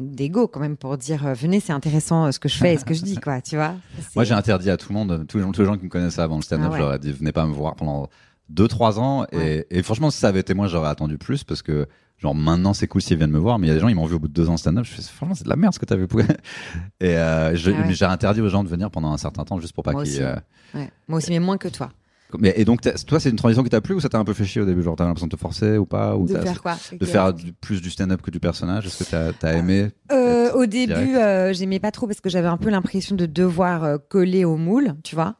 d'ego 0.00 0.48
quand 0.48 0.60
même 0.60 0.76
pour 0.76 0.98
dire 0.98 1.34
venez, 1.34 1.60
c'est 1.60 1.72
intéressant 1.72 2.30
ce 2.30 2.38
que 2.38 2.48
je 2.48 2.58
fais 2.58 2.74
et 2.74 2.78
ce 2.78 2.84
que 2.84 2.94
je 2.94 3.02
dis, 3.02 3.16
quoi. 3.16 3.40
Tu 3.40 3.56
vois 3.56 3.74
Moi, 4.14 4.24
j'ai 4.24 4.34
interdit 4.34 4.70
à 4.70 4.76
tout 4.76 4.92
le 4.92 4.98
monde, 4.98 5.24
tous 5.28 5.38
les 5.38 5.42
gens, 5.42 5.52
tous 5.52 5.62
les 5.62 5.66
gens 5.66 5.76
qui 5.76 5.84
me 5.84 5.90
connaissaient 5.90 6.20
avant 6.20 6.36
le 6.36 6.42
stand-up, 6.42 6.66
Ah 6.68 6.72
ouais. 6.72 6.78
je 6.78 6.82
leur 6.84 6.94
ai 6.94 6.98
dit 6.98 7.12
venez 7.12 7.32
pas 7.32 7.46
me 7.46 7.52
voir 7.54 7.74
pendant 7.74 8.08
2-3 8.52 8.98
ans. 8.98 9.24
Et, 9.32 9.36
Ouais. 9.36 9.66
et 9.70 9.82
franchement, 9.82 10.10
si 10.10 10.18
ça 10.18 10.28
avait 10.28 10.40
été 10.40 10.54
moi, 10.54 10.66
j'aurais 10.66 10.88
attendu 10.90 11.18
plus 11.18 11.44
parce 11.44 11.62
que, 11.62 11.86
genre, 12.18 12.34
maintenant 12.34 12.72
c'est 12.74 12.86
cool 12.86 13.02
s'ils 13.02 13.16
viennent 13.16 13.30
me 13.30 13.38
voir. 13.38 13.58
Mais 13.58 13.66
il 13.66 13.68
y 13.68 13.72
a 13.72 13.74
des 13.74 13.80
gens, 13.80 13.88
ils 13.88 13.94
m'ont 13.94 14.06
vu 14.06 14.14
au 14.14 14.18
bout 14.18 14.28
de 14.28 14.32
2 14.32 14.48
ans 14.50 14.56
stand-up. 14.56 14.84
Je 14.84 14.92
fais, 14.92 15.02
franchement, 15.02 15.34
c'est 15.34 15.44
de 15.44 15.48
la 15.50 15.56
merde 15.56 15.74
ce 15.74 15.78
que 15.78 15.86
t'as 15.86 15.96
vu. 15.96 16.06
et 17.00 17.16
euh, 17.16 17.48
Ah 17.48 17.50
ouais. 17.52 17.92
j'ai 17.94 18.04
interdit 18.04 18.40
aux 18.40 18.48
gens 18.48 18.64
de 18.64 18.68
venir 18.68 18.90
pendant 18.90 19.12
un 19.12 19.18
certain 19.18 19.44
temps 19.44 19.58
juste 19.60 19.72
pour 19.74 19.84
pas 19.84 19.94
qu'ils. 19.94 20.22
euh, 20.22 20.36
Ouais. 20.74 20.90
Moi 21.08 21.18
aussi, 21.18 21.30
mais 21.30 21.38
moins 21.38 21.56
que 21.56 21.68
toi. 21.68 21.90
Mais, 22.38 22.52
et 22.56 22.64
donc, 22.64 22.80
toi, 23.06 23.20
c'est 23.20 23.30
une 23.30 23.36
transition 23.36 23.62
qui 23.62 23.70
t'a 23.70 23.80
plu 23.80 23.94
ou 23.94 24.00
ça 24.00 24.08
t'a 24.08 24.18
un 24.18 24.24
peu 24.24 24.34
fait 24.34 24.44
chier 24.44 24.60
au 24.60 24.64
début 24.64 24.82
Genre, 24.82 24.96
t'as 24.96 25.04
l'impression 25.04 25.28
de 25.28 25.36
te 25.36 25.40
forcer 25.40 25.76
ou 25.78 25.86
pas 25.86 26.16
ou 26.16 26.26
De 26.26 26.36
faire 26.38 26.60
quoi 26.62 26.76
de 26.98 27.06
faire 27.06 27.32
du- 27.32 27.52
plus 27.52 27.80
du 27.80 27.90
stand-up 27.90 28.22
que 28.22 28.30
du 28.32 28.40
personnage? 28.40 28.86
Est-ce 28.86 29.04
que 29.04 29.32
t'as 29.32 29.48
as 29.48 29.52
aimé 29.54 29.90
Euh, 30.10 30.50
au 30.54 30.66
début, 30.66 31.16
euh, 31.16 31.52
j'aimais 31.52 31.78
pas 31.78 31.92
trop 31.92 32.06
parce 32.08 32.20
que 32.20 32.28
j'avais 32.28 32.48
un 32.48 32.56
peu 32.56 32.70
l'impression 32.70 33.14
de 33.14 33.26
devoir 33.26 33.84
euh, 33.84 33.98
coller 34.08 34.44
au 34.44 34.56
moule, 34.56 34.94
tu 35.04 35.14
vois. 35.14 35.36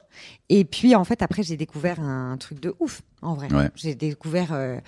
Et 0.49 0.65
puis, 0.65 0.95
en 0.95 1.03
fait, 1.03 1.23
après, 1.23 1.43
j'ai 1.43 1.57
découvert 1.57 1.99
un 1.99 2.37
truc 2.37 2.61
de 2.61 2.73
ouf, 2.79 3.03
en 3.23 3.35
vrai. 3.35 3.53
Ouais. 3.53 3.71
J'ai 3.75 3.97
découvert 3.97 4.53
euh, 4.53 4.79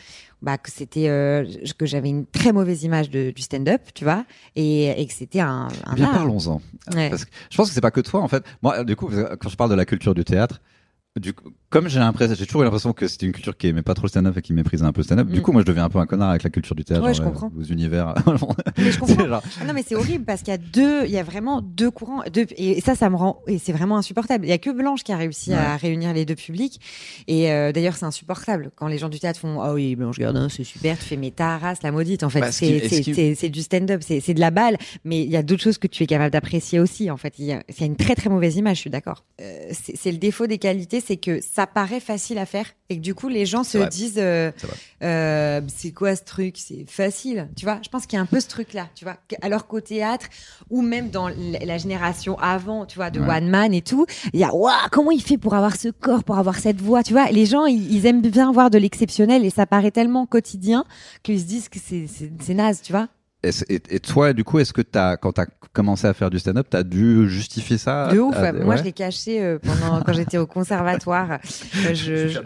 bah, 0.42 0.59
que 0.59 0.70
c'était 0.70 1.09
euh, 1.09 1.44
que 1.76 1.87
j'avais 1.87 2.11
une 2.11 2.26
très 2.26 2.52
mauvaise 2.52 2.85
image 2.85 3.11
de, 3.11 3.32
du 3.32 3.42
stand-up, 3.42 3.80
tu 3.94 4.04
vois, 4.04 4.24
et, 4.54 4.90
et 5.00 5.06
que 5.09 5.12
c'était 5.14 5.40
un, 5.40 5.66
un 5.85 5.92
Eh 5.92 5.96
Bien, 5.96 6.12
parlons-en. 6.12 6.61
Ouais. 6.94 7.11
Je 7.50 7.56
pense 7.56 7.68
que 7.68 7.74
c'est 7.74 7.80
pas 7.80 7.90
que 7.90 8.00
toi, 8.02 8.20
en 8.20 8.28
fait. 8.28 8.44
Moi, 8.62 8.85
du 8.85 8.94
coup, 8.94 9.09
quand 9.40 9.48
je 9.48 9.56
parle 9.56 9.70
de 9.70 9.74
la 9.74 9.87
culture 9.87 10.14
du 10.14 10.22
théâtre, 10.24 10.61
du 11.18 11.32
coup, 11.32 11.50
comme 11.70 11.88
j'ai 11.88 11.98
l'impression, 11.98 12.35
j'ai 12.38 12.46
toujours 12.46 12.62
eu 12.62 12.64
l'impression 12.64 12.92
que 12.92 13.09
c'était 13.09 13.26
une 13.26 13.33
culture 13.33 13.57
qui 13.57 13.66
aimait 13.66 13.83
pas 13.83 13.94
trop 13.94 14.05
le 14.05 14.09
stand-up 14.11 14.37
et 14.38 14.42
qui 14.42 14.52
méprisait 14.52 14.85
un 14.85 14.92
peu 14.92 15.00
le 15.00 15.05
stand-up. 15.05 15.26
Du 15.29 15.40
Mm. 15.40 15.42
coup, 15.42 15.52
moi, 15.52 15.62
je 15.62 15.66
deviens 15.66 15.85
un 15.85 15.88
peu 15.88 15.98
un 15.98 16.07
connard 16.07 16.31
avec 16.31 16.42
la 16.42 16.50
culture 16.50 16.74
du 16.76 16.85
théâtre. 16.85 17.05
Ouais, 17.05 17.14
je 17.14 17.22
comprends. 17.22 17.50
euh, 17.57 17.61
Aux 17.61 17.64
univers. 17.64 18.14
Mais 18.79 18.90
je 18.90 18.98
comprends. 18.98 19.26
Genre- 19.29 19.42
Ah 19.61 19.64
non, 19.64 19.72
mais 19.74 19.83
c'est 19.87 19.94
horrible 19.96 20.24
parce 20.24 20.40
qu'il 20.42 20.52
y 20.52 20.55
a 20.55 20.59
deux, 20.59 21.05
il 21.05 21.11
y 21.11 21.18
a 21.18 21.22
vraiment 21.22 21.61
deux 21.62 21.90
courants, 21.90 22.22
deux, 22.33 22.46
et 22.57 22.81
ça, 22.81 22.94
ça 22.94 23.11
me 23.11 23.16
rend, 23.16 23.40
et 23.46 23.59
c'est 23.59 23.72
vraiment 23.72 23.96
insupportable. 23.96 24.44
Il 24.44 24.48
y 24.48 24.52
a 24.52 24.59
que 24.59 24.70
Blanche 24.70 25.02
qui 25.02 25.12
a 25.12 25.16
réussi 25.16 25.52
à 25.55 25.76
réunir 25.76 26.12
les 26.12 26.24
deux 26.24 26.35
publics, 26.37 26.81
et 27.26 27.50
euh, 27.50 27.72
d'ailleurs, 27.72 27.96
c'est 27.96 28.05
insupportable 28.07 28.70
quand 28.76 28.87
les 28.88 28.98
gens 28.98 29.09
du 29.09 29.18
théâtre 29.18 29.40
font, 29.40 29.61
ah 29.61 29.72
oui, 29.74 29.96
Blanche 29.96 30.18
Gardin, 30.18 30.48
c'est 30.48 30.64
super, 30.64 30.98
tu 30.98 31.05
fais 31.05 31.16
mes 31.16 31.31
ta 31.31 31.59
race, 31.59 31.83
la 31.83 31.90
maudite. 31.92 32.22
En 32.22 32.31
fait, 32.31 32.40
Bah, 32.40 32.52
c'est, 32.52 32.88
ce 33.35 33.46
du 33.46 33.62
stand-up, 33.62 34.02
c'est, 34.07 34.20
c'est 34.20 34.35
de 34.35 34.40
la 34.40 34.50
balle, 34.50 34.76
mais 35.05 35.22
il 35.22 35.31
y 35.31 35.37
a 35.37 35.42
d'autres 35.42 35.62
choses 35.62 35.79
que 35.79 35.87
tu 35.87 36.02
es 36.02 36.07
capable 36.07 36.31
d'apprécier 36.31 36.81
aussi. 36.81 37.11
En 37.11 37.16
fait, 37.16 37.35
il 37.38 37.46
y 37.46 37.52
a, 37.52 37.62
il 37.68 37.81
y 37.81 37.83
a 37.83 37.87
une 37.87 37.96
très 37.96 38.14
très 38.14 38.29
mauvaise 38.31 38.57
image, 38.57 38.76
je 38.76 38.81
suis 38.83 38.90
d'accord. 38.90 39.24
Euh, 39.40 39.68
c'est, 39.72 39.96
c'est 39.96 40.12
le 40.12 40.18
défaut 40.18 40.46
des 40.46 40.59
qualités, 40.59 41.00
c'est 41.00 41.16
que 41.16 41.40
ça 41.57 41.66
paraît 41.66 42.01
facile 42.01 42.37
à 42.38 42.45
faire, 42.45 42.66
et 42.90 42.97
que 42.97 43.01
du 43.03 43.14
coup, 43.14 43.29
les 43.29 43.47
gens 43.47 43.64
se 43.64 43.79
vrai. 43.79 43.88
disent, 43.88 44.19
euh, 44.19 44.53
euh, 45.03 45.61
c'est 45.75 45.90
quoi 45.90 46.14
ce 46.14 46.23
truc? 46.23 46.57
C'est 46.59 46.85
facile, 46.87 47.49
tu 47.57 47.64
vois? 47.64 47.79
Je 47.83 47.88
pense 47.88 48.05
qu'il 48.07 48.16
y 48.19 48.21
a 48.21 48.23
un 48.23 48.27
peu 48.27 48.40
ce 48.40 48.47
truc-là, 48.49 48.88
tu 48.95 49.05
vois? 49.07 49.16
Alors 49.40 49.66
qu'au 49.66 49.81
théâtre 49.81 50.27
ou 50.71 50.83
même 50.83 51.09
dans 51.09 51.29
la 51.29 51.79
génération 51.79 52.38
avant, 52.38 52.85
tu 52.85 52.97
vois, 52.97 53.11
de 53.11 53.21
Ouais. 53.21 53.37
one 53.38 53.49
man 53.49 53.73
et 53.73 53.81
tout, 53.81 54.05
il 54.35 54.40
y 54.40 54.45
a 54.45 54.55
waouh, 54.55 54.71
comment 54.92 55.11
il 55.11 55.23
fait 55.23 55.38
pour 55.38 55.55
avoir 55.55 55.77
ce 55.77 55.88
corps, 55.88 56.23
pour 56.25 56.37
avoir 56.38 56.59
cette 56.59 56.81
voix, 56.83 57.03
tu 57.03 57.14
vois? 57.14 57.31
Les 57.31 57.47
gens, 57.47 57.64
ils, 57.64 57.90
ils 57.92 58.05
aiment 58.07 58.21
bien 58.21 58.53
voir 58.53 58.69
de 58.71 58.77
l'exceptionnel 58.79 59.45
et 59.45 59.51
ça 59.51 59.64
paraît 59.66 59.90
tellement 59.90 60.27
quotidien 60.27 60.85
qu'ils 61.23 61.40
se 61.40 61.45
disent 61.47 61.69
que 61.71 61.79
c'est 61.79 62.55
naze, 62.55 62.83
tu 62.83 62.92
vois? 62.92 63.09
Et, 63.46 63.52
c'est- 63.52 63.70
et- 63.70 63.82
et 63.96 64.00
toi, 64.00 64.32
du 64.32 64.44
coup, 64.44 64.59
est-ce 64.59 64.72
que 64.72 64.82
t'as, 64.82 65.16
quand 65.16 65.32
t'as 65.32 65.46
commencé 65.72 66.06
à 66.06 66.14
faire 66.14 66.30
du 66.30 66.38
stand-up, 66.38 66.66
t'as 66.70 66.82
dû 66.82 67.28
justifier 67.28 67.78
ça 67.78 68.09
De 68.12 68.18
ouf. 68.18 68.35
à- 68.37 68.52
Moi, 68.52 68.64
ouais 68.66 68.76
je 68.78 68.82
l'ai 68.85 68.92
caché 68.92 69.42
euh, 69.42 69.59
pendant 69.59 70.02
quand 70.02 70.12
j'étais 70.12 70.38
au 70.38 70.46
conservatoire. 70.46 71.38
Euh, 71.87 71.94
je, 71.94 72.28
je- 72.28 72.38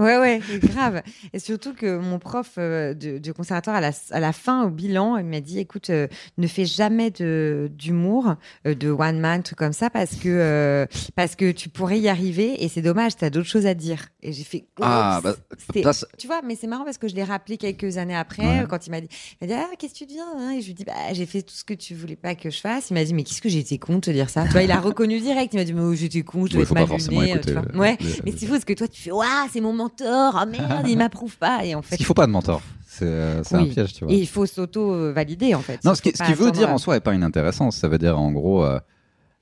Ouais, 0.00 0.18
ouais, 0.18 0.40
grave. 0.58 1.02
Et 1.32 1.38
surtout 1.38 1.74
que 1.74 1.98
mon 1.98 2.18
prof 2.18 2.52
euh, 2.58 2.92
de, 2.94 3.18
de 3.18 3.32
conservatoire, 3.32 3.76
à 3.76 3.80
la, 3.80 3.90
à 4.10 4.20
la 4.20 4.32
fin, 4.32 4.64
au 4.64 4.70
bilan, 4.70 5.16
il 5.16 5.24
m'a 5.24 5.40
dit, 5.40 5.58
écoute, 5.58 5.90
euh, 5.90 6.06
ne 6.38 6.46
fais 6.46 6.64
jamais 6.66 7.10
d'humour, 7.10 8.34
de 8.64 8.90
one 8.90 9.18
man, 9.20 9.42
truc 9.42 9.58
comme 9.58 9.72
ça, 9.72 9.90
parce 9.90 10.14
que 10.16 10.28
euh, 10.28 10.86
parce 11.16 11.34
que 11.36 11.50
tu 11.52 11.68
pourrais 11.68 11.98
y 11.98 12.08
arriver 12.08 12.62
et 12.62 12.68
c'est 12.68 12.82
dommage, 12.82 13.16
t'as 13.16 13.30
d'autres 13.30 13.48
choses 13.48 13.66
à 13.66 13.74
dire. 13.74 14.06
Et 14.22 14.32
j'ai 14.32 14.44
fait. 14.44 14.66
Ah, 14.80 15.20
Oups. 15.24 15.36
bah, 15.82 15.92
ça, 15.92 16.06
tu 16.18 16.26
vois, 16.26 16.40
mais 16.44 16.56
c'est 16.56 16.66
marrant 16.66 16.84
parce 16.84 16.98
que 16.98 17.08
je 17.08 17.14
l'ai 17.14 17.24
rappelé 17.24 17.56
quelques 17.56 17.96
années 17.98 18.16
après, 18.16 18.44
Ouais. 18.60 18.66
quand 18.68 18.86
il 18.86 18.90
m'a 18.90 19.00
dit, 19.00 19.08
il 19.40 19.48
m'a 19.48 19.54
dit, 19.54 19.60
ah, 19.60 19.74
qu'est-ce 19.78 19.94
que 19.94 19.98
tu 19.98 20.06
deviens 20.06 20.26
hein 20.44 20.52
Et 20.52 20.60
je 20.60 20.66
lui 20.66 20.74
dit, 20.74 20.84
bah, 20.84 20.92
j'ai 21.12 21.26
fait 21.26 21.42
tout 21.42 21.54
ce 21.54 21.64
que 21.64 21.74
tu 21.74 21.94
voulais 21.94 22.16
pas 22.16 22.34
que 22.34 22.50
je 22.50 22.60
fasse. 22.60 22.90
Il 22.90 22.94
m'a 22.94 23.04
dit, 23.04 23.14
mais 23.14 23.24
qu'est-ce 23.24 23.42
que 23.42 23.48
été 23.48 23.78
con 23.78 23.96
de 23.96 24.00
te 24.00 24.10
dire 24.10 24.30
ça? 24.30 24.44
Tu 24.44 24.50
vois, 24.50 24.62
il 24.62 24.70
a 24.70 24.80
reconnu 24.80 25.20
direct. 25.20 25.52
Il 25.54 25.56
m'a 25.58 25.64
dit, 25.64 25.72
mais 25.72 25.80
oh, 25.82 25.94
j'étais 25.94 26.22
con, 26.22 26.46
je 26.46 26.52
devais 26.52 26.70
Ouais, 26.70 26.82
être 26.82 27.02
faut 27.02 27.12
mal 27.14 27.40
euh, 27.48 27.78
Ouais. 27.78 27.98
Mais 28.24 28.32
c'est 28.36 28.46
fou 28.46 28.52
parce 28.52 28.64
que 28.64 28.72
toi, 28.74 28.88
tu 28.88 29.00
fais, 29.00 29.10
waouh, 29.10 29.26
c'est 29.52 29.60
mon 29.60 29.72
mentor. 29.72 30.40
Oh 30.42 30.48
merde, 30.48 30.86
il 30.88 30.98
m'approuve 30.98 31.36
pas. 31.36 31.64
Et 31.64 31.74
en 31.74 31.82
fait, 31.82 31.96
qu'il 31.96 32.06
faut 32.06 32.14
pas 32.14 32.26
de 32.26 32.32
mentor. 32.32 32.62
C'est 32.94 33.06
euh, 33.06 33.42
c'est 33.42 33.56
un 33.56 33.66
piège, 33.66 33.92
tu 33.94 34.04
vois. 34.04 34.12
et 34.14 34.18
il 34.18 34.28
faut 34.28 34.46
s'auto-valider 34.46 35.54
en 35.56 35.62
fait. 35.62 35.82
Non, 35.84 35.92
Il 35.92 35.96
ce 35.96 36.02
qui, 36.02 36.10
faut 36.10 36.16
ce 36.24 36.30
qui 36.30 36.34
veut 36.34 36.52
dire 36.52 36.70
en 36.70 36.78
soi 36.78 36.96
est 36.96 37.00
pas 37.00 37.12
inintéressant. 37.12 37.72
Ça 37.72 37.88
veut 37.88 37.98
dire 37.98 38.18
en 38.18 38.30
gros, 38.30 38.64
euh, 38.64 38.78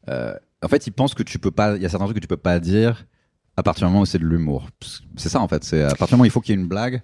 euh, 0.09 0.35
en 0.63 0.69
fait, 0.69 0.87
il 0.87 0.93
pense 0.93 1.13
que 1.13 1.23
tu 1.23 1.39
peux 1.39 1.51
pas. 1.51 1.77
Il 1.77 1.83
y 1.83 1.87
a 1.87 1.91
certains 1.91 2.07
trucs 2.07 2.17
que 2.17 2.23
tu 2.23 2.29
peux 2.29 2.39
pas 2.39 2.59
dire 2.61 3.07
à 3.59 3.63
partir 3.63 3.87
du 3.87 3.93
moment 3.93 4.03
où 4.03 4.07
c'est 4.07 4.19
de 4.19 4.25
l'humour. 4.25 4.69
C'est 5.17 5.29
ça 5.29 5.41
en 5.41 5.49
fait. 5.49 5.65
C'est 5.65 5.83
à 5.83 5.89
partir 5.89 6.09
du 6.09 6.13
moment 6.15 6.23
où 6.23 6.27
il 6.27 6.31
faut 6.31 6.41
qu'il 6.41 6.55
y 6.55 6.59
ait 6.59 6.63
une 6.63 6.69
blague. 6.69 7.03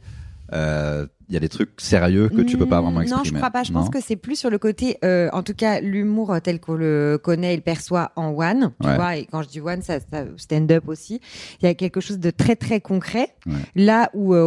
Euh, 0.53 1.07
Il 1.29 1.35
y 1.35 1.37
a 1.37 1.41
des 1.41 1.49
trucs 1.51 1.79
sérieux 1.79 2.29
que 2.31 2.41
tu 2.41 2.57
peux 2.57 2.67
pas 2.67 2.81
vraiment 2.81 3.03
exprimer. 3.03 3.19
Non, 3.19 3.25
je 3.25 3.35
crois 3.35 3.51
pas. 3.51 3.63
Je 3.63 3.71
pense 3.73 3.91
que 3.91 4.01
c'est 4.01 4.17
plus 4.17 4.37
sur 4.37 4.49
le 4.49 4.59
côté, 4.59 4.97
euh, 5.05 5.29
en 5.35 5.43
tout 5.43 5.53
cas, 5.55 5.81
l'humour 5.81 6.35
tel 6.43 6.59
qu'on 6.59 6.73
le 6.75 7.21
connaît 7.23 7.53
et 7.53 7.57
le 7.57 7.63
perçoit 7.63 8.13
en 8.17 8.29
one. 8.31 8.73
Tu 8.81 8.87
Ouais. 8.89 8.97
vois, 8.97 9.17
et 9.17 9.27
quand 9.27 9.43
je 9.43 9.49
dis 9.49 9.61
one, 9.61 9.83
ça, 9.83 10.01
ça 10.01 10.25
stand-up 10.39 10.85
aussi. 10.89 11.21
Il 11.61 11.67
y 11.67 11.69
a 11.69 11.75
quelque 11.75 12.01
chose 12.01 12.19
de 12.19 12.31
très 12.31 12.57
très 12.57 12.81
concret. 12.81 13.35
Ouais. 13.47 13.53
Là 13.77 14.11
où 14.15 14.33
euh, 14.35 14.43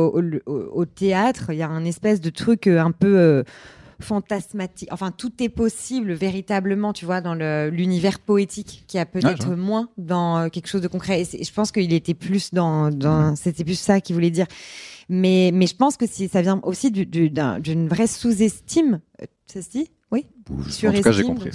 au, 0.46 0.52
au- 0.52 0.70
au 0.82 0.86
théâtre, 0.86 1.52
il 1.52 1.58
y 1.58 1.62
a 1.64 1.70
un 1.70 1.86
espèce 1.86 2.20
de 2.20 2.32
truc 2.32 2.66
euh, 2.66 2.80
un 2.80 2.92
peu 2.92 3.20
euh, 3.20 3.44
fantasmatique. 4.00 4.90
Enfin, 4.92 5.12
tout 5.12 5.32
est 5.44 5.50
possible 5.50 6.14
véritablement, 6.14 6.94
tu 6.94 7.06
vois, 7.06 7.22
dans 7.22 7.36
l'univers 7.70 8.18
poétique, 8.20 8.84
qui 8.88 8.98
a 8.98 9.06
peut-être 9.06 9.52
moins 9.56 9.90
dans 10.00 10.40
euh, 10.40 10.48
quelque 10.50 10.68
chose 10.68 10.82
de 10.82 10.88
concret. 10.88 11.22
Et 11.22 11.44
je 11.44 11.54
pense 11.54 11.72
qu'il 11.72 11.94
était 11.94 12.16
plus 12.16 12.52
dans, 12.54 12.90
dans 12.90 13.36
c'était 13.36 13.64
plus 13.64 13.80
ça 13.80 14.02
qu'il 14.02 14.16
voulait 14.16 14.32
dire. 14.32 14.48
Mais, 15.14 15.52
mais 15.54 15.68
je 15.68 15.76
pense 15.76 15.98
que 15.98 16.08
si 16.08 16.28
ça 16.30 16.42
vient 16.42 16.60
aussi 16.64 16.90
du- 16.90 17.06
du- 17.06 17.30
d'un- 17.30 17.60
d'une 17.60 17.88
vraie 17.90 18.08
sous-estime, 18.08 19.02
ça 19.46 19.62
se 19.62 19.70
dit 19.70 19.90
Oui 20.12 20.26
ouais. 20.88 21.02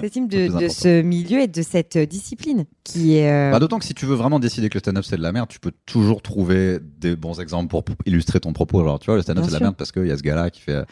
Surestime 0.00 0.28
de, 0.28 0.48
ce 0.70 1.02
milieu 1.02 1.40
et 1.40 1.46
de 1.46 1.62
cette 1.62 1.96
euh, 1.96 2.06
discipline 2.06 2.64
qui 2.82 3.16
est. 3.18 3.30
euh, 3.30 3.50
Bah, 3.52 3.58
D'autant 3.58 3.78
que 3.78 3.84
si 3.84 3.92
tu 3.94 4.06
veux 4.06 4.14
vraiment 4.14 4.38
décider 4.40 4.68
que 4.70 4.74
le 4.74 4.80
stand-up 4.80 5.04
c'est 5.04 5.16
de 5.18 5.22
la 5.22 5.32
merde, 5.32 5.48
tu 5.50 5.60
peux 5.60 5.72
toujours 5.86 6.22
trouver 6.22 6.78
des 6.98 7.16
bons 7.16 7.38
exemples 7.40 7.68
pour 7.68 7.84
illustrer 8.06 8.40
ton 8.40 8.52
propos. 8.54 8.82
Genre, 8.82 8.98
tu 8.98 9.06
vois, 9.06 9.16
le 9.16 9.22
stand-up 9.22 9.44
c'est 9.44 9.50
de 9.50 9.54
la 9.54 9.60
merde 9.60 9.76
parce 9.76 9.92
qu'il 9.92 10.06
y 10.06 10.10
a 10.10 10.16
ce 10.16 10.22
gars-là 10.22 10.48
qui 10.50 10.60
fait. 10.62 10.72
euh, 10.72 10.84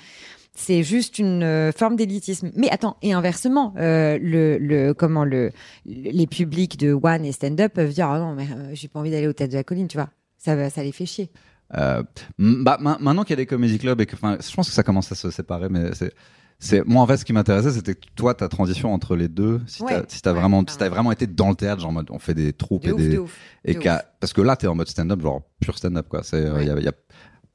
c'est 0.54 0.82
juste 0.82 1.18
une 1.18 1.42
euh, 1.44 1.72
forme 1.72 1.96
d'élitisme. 1.96 2.50
Mais 2.56 2.68
attends, 2.70 2.96
et 3.00 3.12
inversement, 3.12 3.72
euh, 3.78 4.18
le, 4.20 4.58
le 4.58 4.92
comment 4.92 5.24
le 5.24 5.52
les 5.86 6.26
publics 6.26 6.76
de 6.78 6.92
one 6.92 7.24
et 7.24 7.32
stand-up 7.32 7.72
peuvent 7.74 7.92
dire 7.94 8.08
ah 8.10 8.18
non 8.18 8.34
mais 8.34 8.46
j'ai 8.74 8.88
pas 8.88 8.98
envie 9.00 9.10
d'aller 9.10 9.28
au 9.28 9.32
tête 9.32 9.50
de 9.52 9.56
la 9.56 9.64
colline, 9.64 9.88
tu 9.88 9.96
vois. 9.96 10.10
Ça 10.36 10.54
les 10.82 10.92
fait 10.92 11.06
chier. 11.06 11.30
Euh, 11.76 12.02
bah, 12.38 12.78
ma- 12.80 12.98
maintenant 12.98 13.22
qu'il 13.24 13.30
y 13.30 13.34
a 13.34 13.36
des 13.36 13.46
comédie 13.46 13.78
clubs 13.78 14.00
et 14.00 14.06
que, 14.06 14.14
enfin, 14.16 14.38
je 14.40 14.54
pense 14.54 14.68
que 14.68 14.74
ça 14.74 14.82
commence 14.82 15.12
à 15.12 15.14
se 15.14 15.30
séparer, 15.30 15.68
mais 15.68 15.94
c'est, 15.94 16.12
c'est, 16.58 16.84
moi 16.86 17.02
en 17.02 17.06
fait, 17.06 17.18
ce 17.18 17.24
qui 17.24 17.32
m'intéressait, 17.32 17.72
c'était 17.72 17.94
toi, 18.16 18.34
ta 18.34 18.48
transition 18.48 18.92
entre 18.92 19.16
les 19.16 19.28
deux, 19.28 19.60
si 19.66 19.82
Ouais, 19.82 20.00
t'as, 20.00 20.04
si 20.08 20.22
t'as 20.22 20.32
ouais, 20.32 20.38
vraiment, 20.40 20.64
si 20.66 20.78
t'avais 20.78 20.90
vraiment 20.90 21.12
été 21.12 21.26
dans 21.26 21.50
le 21.50 21.54
théâtre, 21.56 21.80
genre 21.82 21.90
en 21.90 21.94
mode, 21.94 22.10
on 22.10 22.18
fait 22.18 22.34
des 22.34 22.52
troupes 22.52 22.84
De 22.84 22.88
et 22.88 22.92
ouf, 22.92 22.98
des, 23.00 23.08
de 23.14 23.18
ouf. 23.18 23.38
et 23.64 23.74
de 23.74 23.80
parce 24.20 24.32
que 24.32 24.40
là, 24.40 24.56
t'es 24.56 24.66
en 24.66 24.74
mode 24.74 24.88
stand-up, 24.88 25.20
genre 25.20 25.42
pur 25.60 25.76
stand-up, 25.76 26.08
quoi. 26.08 26.22
C'est, 26.22 26.36
euh, 26.36 26.48
il 26.48 26.54
Ouais. 26.54 26.66
y 26.66 26.70
a, 26.70 26.80
y 26.80 26.88
a- 26.88 26.92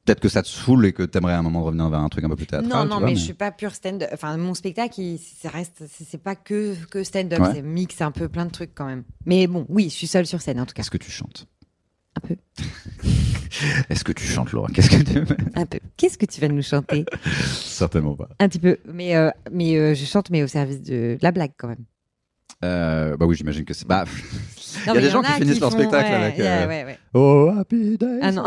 peut-être 0.06 0.20
que 0.20 0.28
ça 0.30 0.42
te 0.44 0.48
saoule 0.50 0.86
et 0.86 0.92
que 0.94 1.02
t'aimerais 1.04 1.32
à 1.34 1.40
un 1.40 1.44
moment 1.44 1.64
revenir 1.64 1.90
vers 1.90 2.00
un 2.02 2.10
truc 2.10 2.26
un 2.26 2.30
peu 2.30 2.36
plus 2.36 2.46
théâtral. 2.46 2.70
Non, 2.70 2.86
non, 2.86 3.00
vois, 3.00 3.08
mais, 3.10 3.16
je 3.16 3.22
suis 3.22 3.34
pas 3.34 3.52
pure 3.52 3.74
stand-up. 3.74 4.10
Enfin, 4.14 4.36
mon 4.38 4.54
spectacle, 4.54 5.00
il, 5.02 5.18
ça 5.18 5.48
reste, 5.50 5.84
c'est 5.90 6.04
c'est 6.06 6.18
pas 6.18 6.36
que, 6.36 6.76
que 6.92 7.04
stand-up, 7.04 7.40
Ouais. 7.40 7.54
c'est 7.54 7.62
mix 7.62 8.00
un 8.02 8.12
peu 8.12 8.28
plein 8.30 8.46
de 8.46 8.52
trucs 8.52 8.76
quand 8.76 8.86
même. 8.86 9.06
Mais 9.26 9.48
bon, 9.48 9.66
oui, 9.70 9.86
je 9.86 9.96
suis 9.96 10.08
seule 10.08 10.26
sur 10.28 10.42
scène 10.42 10.60
en 10.60 10.66
tout 10.66 10.74
cas. 10.74 10.82
Est-ce 10.82 10.92
que 10.92 10.98
tu 10.98 11.10
chantes? 11.10 11.48
Un 12.16 12.28
peu. 12.28 12.36
Est-ce 13.90 14.04
que 14.04 14.12
tu 14.12 14.26
chantes, 14.26 14.52
Laura? 14.52 14.68
Qu'est-ce 14.74 14.90
que 14.90 15.04
tu 15.04 15.18
Un 15.56 15.66
peu. 15.66 15.80
Qu'est-ce 15.98 16.18
que 16.18 16.26
tu 16.26 16.42
vas 16.42 16.48
nous 16.48 16.62
chanter? 16.62 17.06
Certainement 17.56 18.16
pas. 18.16 18.30
Un 18.40 18.48
petit 18.48 18.60
peu. 18.60 18.78
Mais, 18.92 19.16
euh, 19.16 19.30
mais 19.52 19.76
euh, 19.76 19.94
je 19.94 20.06
chante, 20.06 20.30
mais 20.30 20.44
au 20.44 20.48
service 20.48 20.82
de, 20.82 21.18
la 21.22 21.32
blague 21.32 21.52
quand 21.58 21.68
même. 21.68 21.86
Euh, 22.64 23.18
bah 23.18 23.26
oui, 23.26 23.36
j'imagine 23.36 23.66
que 23.66 23.74
c'est. 23.74 23.88
Bah, 23.88 24.06
Il 24.86 24.94
y 24.94 24.98
a 24.98 25.02
des 25.02 25.10
gens 25.10 25.22
qui 25.22 25.32
finissent 25.34 25.60
leur 25.60 25.72
spectacle 25.72 26.14
avec, 26.14 27.00
oh 27.14 27.52
happy 27.58 27.98
days. 27.98 28.20
Ah 28.22 28.32
non. 28.32 28.46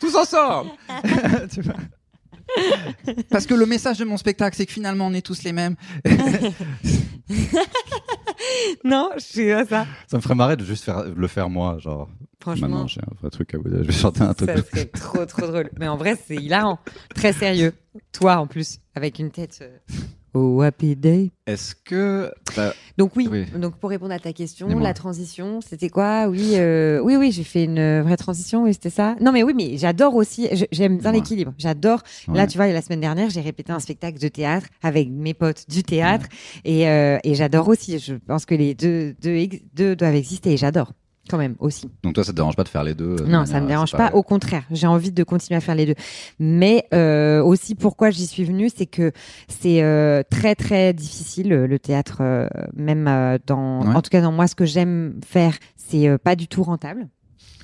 Tous 0.00 0.14
ensemble. 0.14 0.70
Tu 1.52 1.62
vois 1.62 1.74
Parce 3.30 3.46
que 3.46 3.54
le 3.54 3.66
message 3.66 3.98
de 3.98 4.04
mon 4.04 4.16
spectacle, 4.16 4.56
c'est 4.56 4.66
que 4.66 4.72
finalement, 4.72 5.06
on 5.06 5.14
est 5.14 5.24
tous 5.24 5.42
les 5.42 5.52
mêmes. 5.52 5.76
non, 8.84 9.10
je 9.16 9.20
suis 9.20 9.48
pas 9.50 9.64
ça. 9.64 9.86
Ça 10.06 10.16
me 10.16 10.22
ferait 10.22 10.34
marrer 10.34 10.56
de 10.56 10.64
juste 10.64 10.84
faire, 10.84 11.04
le 11.04 11.26
faire 11.28 11.48
moi, 11.48 11.78
genre. 11.78 12.08
Franchement, 12.40 12.68
Maintenant, 12.68 12.86
j'ai 12.86 13.00
un 13.00 13.14
vrai 13.20 13.30
truc 13.30 13.54
à 13.54 13.58
vous 13.58 13.68
dire. 13.70 13.78
Je 13.82 13.86
vais 13.88 13.92
chanter 13.92 14.20
un 14.22 14.34
truc. 14.34 14.50
ça 14.50 14.62
serait 14.62 14.84
trop, 14.86 15.24
trop 15.24 15.46
drôle. 15.46 15.70
Mais 15.78 15.88
en 15.88 15.96
vrai, 15.96 16.14
c'est 16.26 16.36
hilarant. 16.36 16.78
Très 17.14 17.32
sérieux. 17.32 17.72
Toi, 18.12 18.36
en 18.36 18.46
plus, 18.46 18.80
avec 18.94 19.18
une 19.18 19.30
tête. 19.30 19.60
euh, 19.62 19.78
Oh, 20.36 20.60
happy 20.62 20.96
day. 20.96 21.30
Est-ce 21.46 21.76
que. 21.76 22.28
bah, 22.56 22.74
Donc 22.98 23.12
oui, 23.14 23.28
Oui. 23.30 23.44
donc 23.56 23.76
pour 23.76 23.90
répondre 23.90 24.12
à 24.12 24.18
ta 24.18 24.32
question, 24.32 24.66
Dis-moi. 24.66 24.82
la 24.82 24.92
transition, 24.94 25.60
c'était 25.60 25.88
quoi? 25.90 26.26
Oui, 26.26 26.54
euh, 26.54 26.98
oui, 27.00 27.14
oui, 27.16 27.30
j'ai 27.30 27.44
fait 27.44 27.64
une 27.64 28.00
vraie 28.02 28.16
transition, 28.16 28.64
oui, 28.64 28.74
c'était 28.74 28.90
ça. 28.90 29.14
Non, 29.20 29.30
mais 29.30 29.44
oui, 29.44 29.52
mais 29.54 29.76
j'adore 29.76 30.16
aussi, 30.16 30.48
je- 30.52 30.64
j'aime 30.72 30.98
bien 30.98 31.10
Dis-moi. 31.12 31.12
l'équilibre. 31.12 31.54
J'adore. 31.56 32.02
Là, 32.32 32.46
tu 32.48 32.56
vois, 32.58 32.66
la 32.66 32.82
semaine 32.82 33.00
dernière, 33.00 33.30
j'ai 33.30 33.42
répété 33.42 33.70
un 33.70 33.78
spectacle 33.78 34.18
de 34.18 34.26
théâtre 34.28 34.66
avec 34.82 35.08
mes 35.08 35.34
potes 35.34 35.66
du 35.68 35.82
théâtre, 35.84 36.26
et, 36.64 36.88
euh, 36.88 37.18
et 37.22 37.34
j'adore 37.36 37.68
aussi. 37.68 37.98
Je 38.00 38.14
pense 38.14 38.44
que 38.44 38.56
les 38.56 38.74
deux, 38.74 39.14
deux 39.74 39.94
doivent 39.94 40.16
exister, 40.16 40.54
et 40.54 40.56
j'adore 40.56 40.92
quand 41.30 41.38
même 41.38 41.54
aussi. 41.58 41.90
Donc 42.02 42.14
toi, 42.14 42.24
ça 42.24 42.32
te 42.32 42.36
dérange 42.36 42.56
pas 42.56 42.64
de 42.64 42.68
faire 42.68 42.84
les 42.84 42.94
deux 42.94 43.16
de 43.16 43.24
Non, 43.24 43.46
ça 43.46 43.60
me 43.60 43.66
dérange 43.66 43.90
c'est 43.90 43.96
pas. 43.96 44.10
Au 44.14 44.22
contraire, 44.22 44.64
j'ai 44.70 44.86
envie 44.86 45.12
de 45.12 45.24
continuer 45.24 45.56
à 45.56 45.60
faire 45.60 45.74
les 45.74 45.86
deux. 45.86 45.94
Mais 46.38 46.86
euh, 46.92 47.42
aussi, 47.42 47.74
pourquoi 47.74 48.10
j'y 48.10 48.26
suis 48.26 48.44
venue, 48.44 48.68
c'est 48.74 48.86
que 48.86 49.12
c'est 49.48 49.82
euh, 49.82 50.22
très 50.30 50.54
très 50.54 50.92
difficile 50.92 51.48
le, 51.48 51.66
le 51.66 51.78
théâtre, 51.78 52.18
euh, 52.20 52.48
même 52.74 53.06
euh, 53.08 53.38
dans, 53.46 53.82
Ouais. 53.84 53.94
en 53.94 54.02
tout 54.02 54.10
cas 54.10 54.20
dans 54.20 54.32
moi, 54.32 54.46
ce 54.46 54.54
que 54.54 54.64
j'aime 54.66 55.20
faire, 55.26 55.54
c'est 55.76 56.08
euh, 56.08 56.18
pas 56.18 56.36
du 56.36 56.46
tout 56.48 56.62
rentable. 56.62 57.08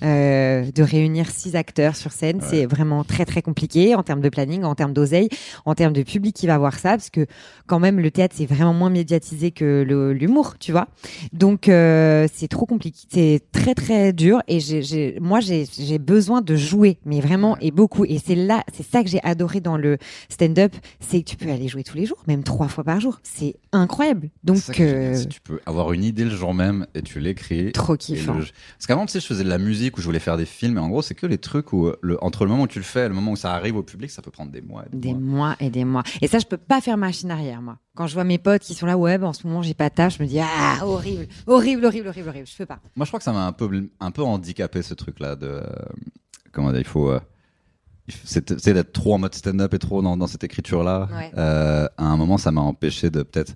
Euh, 0.03 0.71
de 0.75 0.83
réunir 0.83 1.29
six 1.31 1.57
acteurs 1.57 1.95
sur 1.95 2.13
scène, 2.13 2.39
Ouais. 2.39 2.47
c'est 2.49 2.67
vraiment 2.67 3.05
très 3.05 3.25
très 3.27 3.43
compliqué 3.43 3.95
en 3.95 4.03
termes 4.03 4.21
de 4.23 4.29
planning, 4.31 4.63
en 4.65 4.75
termes 4.75 4.95
d'oseille, 4.95 5.29
en 5.67 5.75
termes 5.75 5.93
de 5.93 6.03
public 6.03 6.35
qui 6.35 6.47
va 6.47 6.57
voir 6.57 6.79
ça, 6.79 6.91
parce 6.91 7.11
que 7.11 7.27
quand 7.67 7.79
même 7.81 8.01
le 8.01 8.11
théâtre 8.11 8.35
c'est 8.39 8.47
vraiment 8.47 8.73
moins 8.73 8.89
médiatisé 8.89 9.51
que 9.51 9.83
l'humour, 10.13 10.55
tu 10.59 10.73
vois. 10.73 10.89
Donc 11.35 11.69
euh, 11.69 12.27
c'est 12.33 12.49
trop 12.49 12.65
compliqué, 12.67 12.99
c'est 13.13 13.43
très 13.53 13.75
très 13.75 14.13
dur 14.15 14.41
et 14.49 14.59
j'ai, 14.61 15.19
moi 15.21 15.41
j'ai, 15.41 15.67
besoin 15.99 16.41
de 16.41 16.57
jouer, 16.57 16.99
mais 17.05 17.21
vraiment 17.21 17.59
et 17.59 17.71
beaucoup. 17.71 18.05
Et 18.07 18.19
c'est 18.25 18.35
là, 18.37 18.65
c'est 18.73 18.87
ça 18.89 19.03
que 19.03 19.11
j'ai 19.11 19.23
adoré 19.23 19.61
dans 19.61 19.77
le 19.77 19.99
stand-up, 20.31 20.73
c'est 21.01 21.21
que 21.23 21.29
tu 21.31 21.37
peux 21.37 21.51
aller 21.51 21.69
jouer 21.69 21.85
tous 21.85 21.97
les 21.97 22.07
jours, 22.07 22.23
même 22.27 22.43
trois 22.43 22.69
fois 22.69 22.85
par 22.85 23.01
jour. 23.01 23.21
C'est 23.23 23.57
incroyable. 23.73 24.31
Donc 24.45 24.59
euh, 24.81 25.23
tu 25.29 25.41
peux 25.43 25.61
avoir 25.67 25.93
une 25.93 26.05
idée 26.05 26.25
le 26.25 26.31
jour 26.31 26.55
même 26.55 26.87
et 26.95 27.03
tu 27.03 27.21
l'écris. 27.21 27.73
trop 27.73 27.97
kiffant. 27.97 28.35
le- 28.35 28.45
Parce 28.79 28.87
qu'avant, 28.87 29.05
tu 29.05 29.13
sais, 29.13 29.21
je 29.21 29.27
faisais 29.27 29.45
de 29.45 29.49
la 29.51 29.59
musique 29.59 29.90
ou 29.97 30.01
je 30.01 30.07
voulais 30.07 30.19
faire 30.21 30.37
des 30.37 30.47
films, 30.47 30.77
et 30.77 30.81
en 30.81 30.89
gros, 30.89 31.03
c'est 31.03 31.15
que 31.15 31.27
les 31.27 31.39
trucs 31.39 31.73
où, 31.73 31.87
euh, 31.87 31.97
le... 32.03 32.23
entre 32.25 32.45
le 32.45 32.51
moment 32.51 32.65
où 32.65 32.67
tu 32.67 32.79
le 32.79 32.85
fais 32.85 33.07
et 33.07 33.09
le 33.09 33.15
moment 33.15 33.33
où 33.33 33.37
ça 33.37 33.53
arrive 33.55 33.77
au 33.77 33.83
public, 33.83 34.11
ça 34.11 34.23
peut 34.23 34.31
prendre 34.31 34.51
des 34.53 34.61
mois. 34.61 34.85
et 34.93 34.97
Des 34.97 35.13
mois. 35.15 35.21
mois 35.49 35.57
et 35.61 35.71
des 35.71 35.85
mois. 35.85 36.03
Et 36.21 36.27
ça, 36.29 36.39
je 36.39 36.47
peux 36.47 36.57
pas 36.57 36.81
faire 36.81 36.97
machine 36.97 37.31
arrière, 37.31 37.63
moi. 37.63 37.79
Quand 37.95 38.07
je 38.07 38.15
vois 38.15 38.25
mes 38.25 38.39
potes 38.39 38.63
qui 38.63 38.75
sont 38.75 38.87
là, 38.87 38.97
ouais, 38.97 39.19
bah, 39.19 39.27
en 39.29 39.33
ce 39.33 39.47
moment, 39.47 39.63
j'ai 39.63 39.75
pas 39.75 39.89
de 39.91 39.95
tâche, 39.95 40.17
je 40.19 40.23
me 40.23 40.29
dis, 40.29 40.39
ah, 40.41 40.79
horrible, 40.83 41.27
horrible, 41.47 41.85
horrible, 41.85 42.09
horrible, 42.09 42.29
horrible. 42.29 42.47
Je 42.47 42.57
peux 42.57 42.67
pas. 42.67 42.81
Moi, 42.97 43.05
je 43.05 43.11
crois 43.11 43.19
que 43.19 43.25
ça 43.25 43.33
m'a 43.33 43.47
un 43.47 43.53
peu, 43.53 43.69
un 44.01 44.11
peu 44.11 44.23
handicapé 44.23 44.83
ce 44.83 44.95
truc-là 44.95 45.37
de. 45.37 45.47
euh, 45.47 45.63
Comment 46.53 46.71
dire, 46.71 46.81
il 46.81 46.87
faut. 46.87 47.11
euh, 47.11 47.21
C'est 48.25 48.59
c'est 48.59 48.75
d'être 48.75 48.93
trop 48.93 49.15
en 49.15 49.19
mode 49.19 49.35
stand-up 49.35 49.73
et 49.75 49.79
trop 49.79 50.03
dans, 50.03 50.17
dans 50.17 50.27
cette 50.27 50.43
écriture-là. 50.45 51.09
Ouais. 51.13 51.31
Euh, 51.37 51.87
à 51.97 52.05
un 52.07 52.17
moment, 52.17 52.39
ça 52.39 52.51
m'a 52.51 52.61
empêché 52.61 53.11
de 53.11 53.23
peut-être 53.23 53.55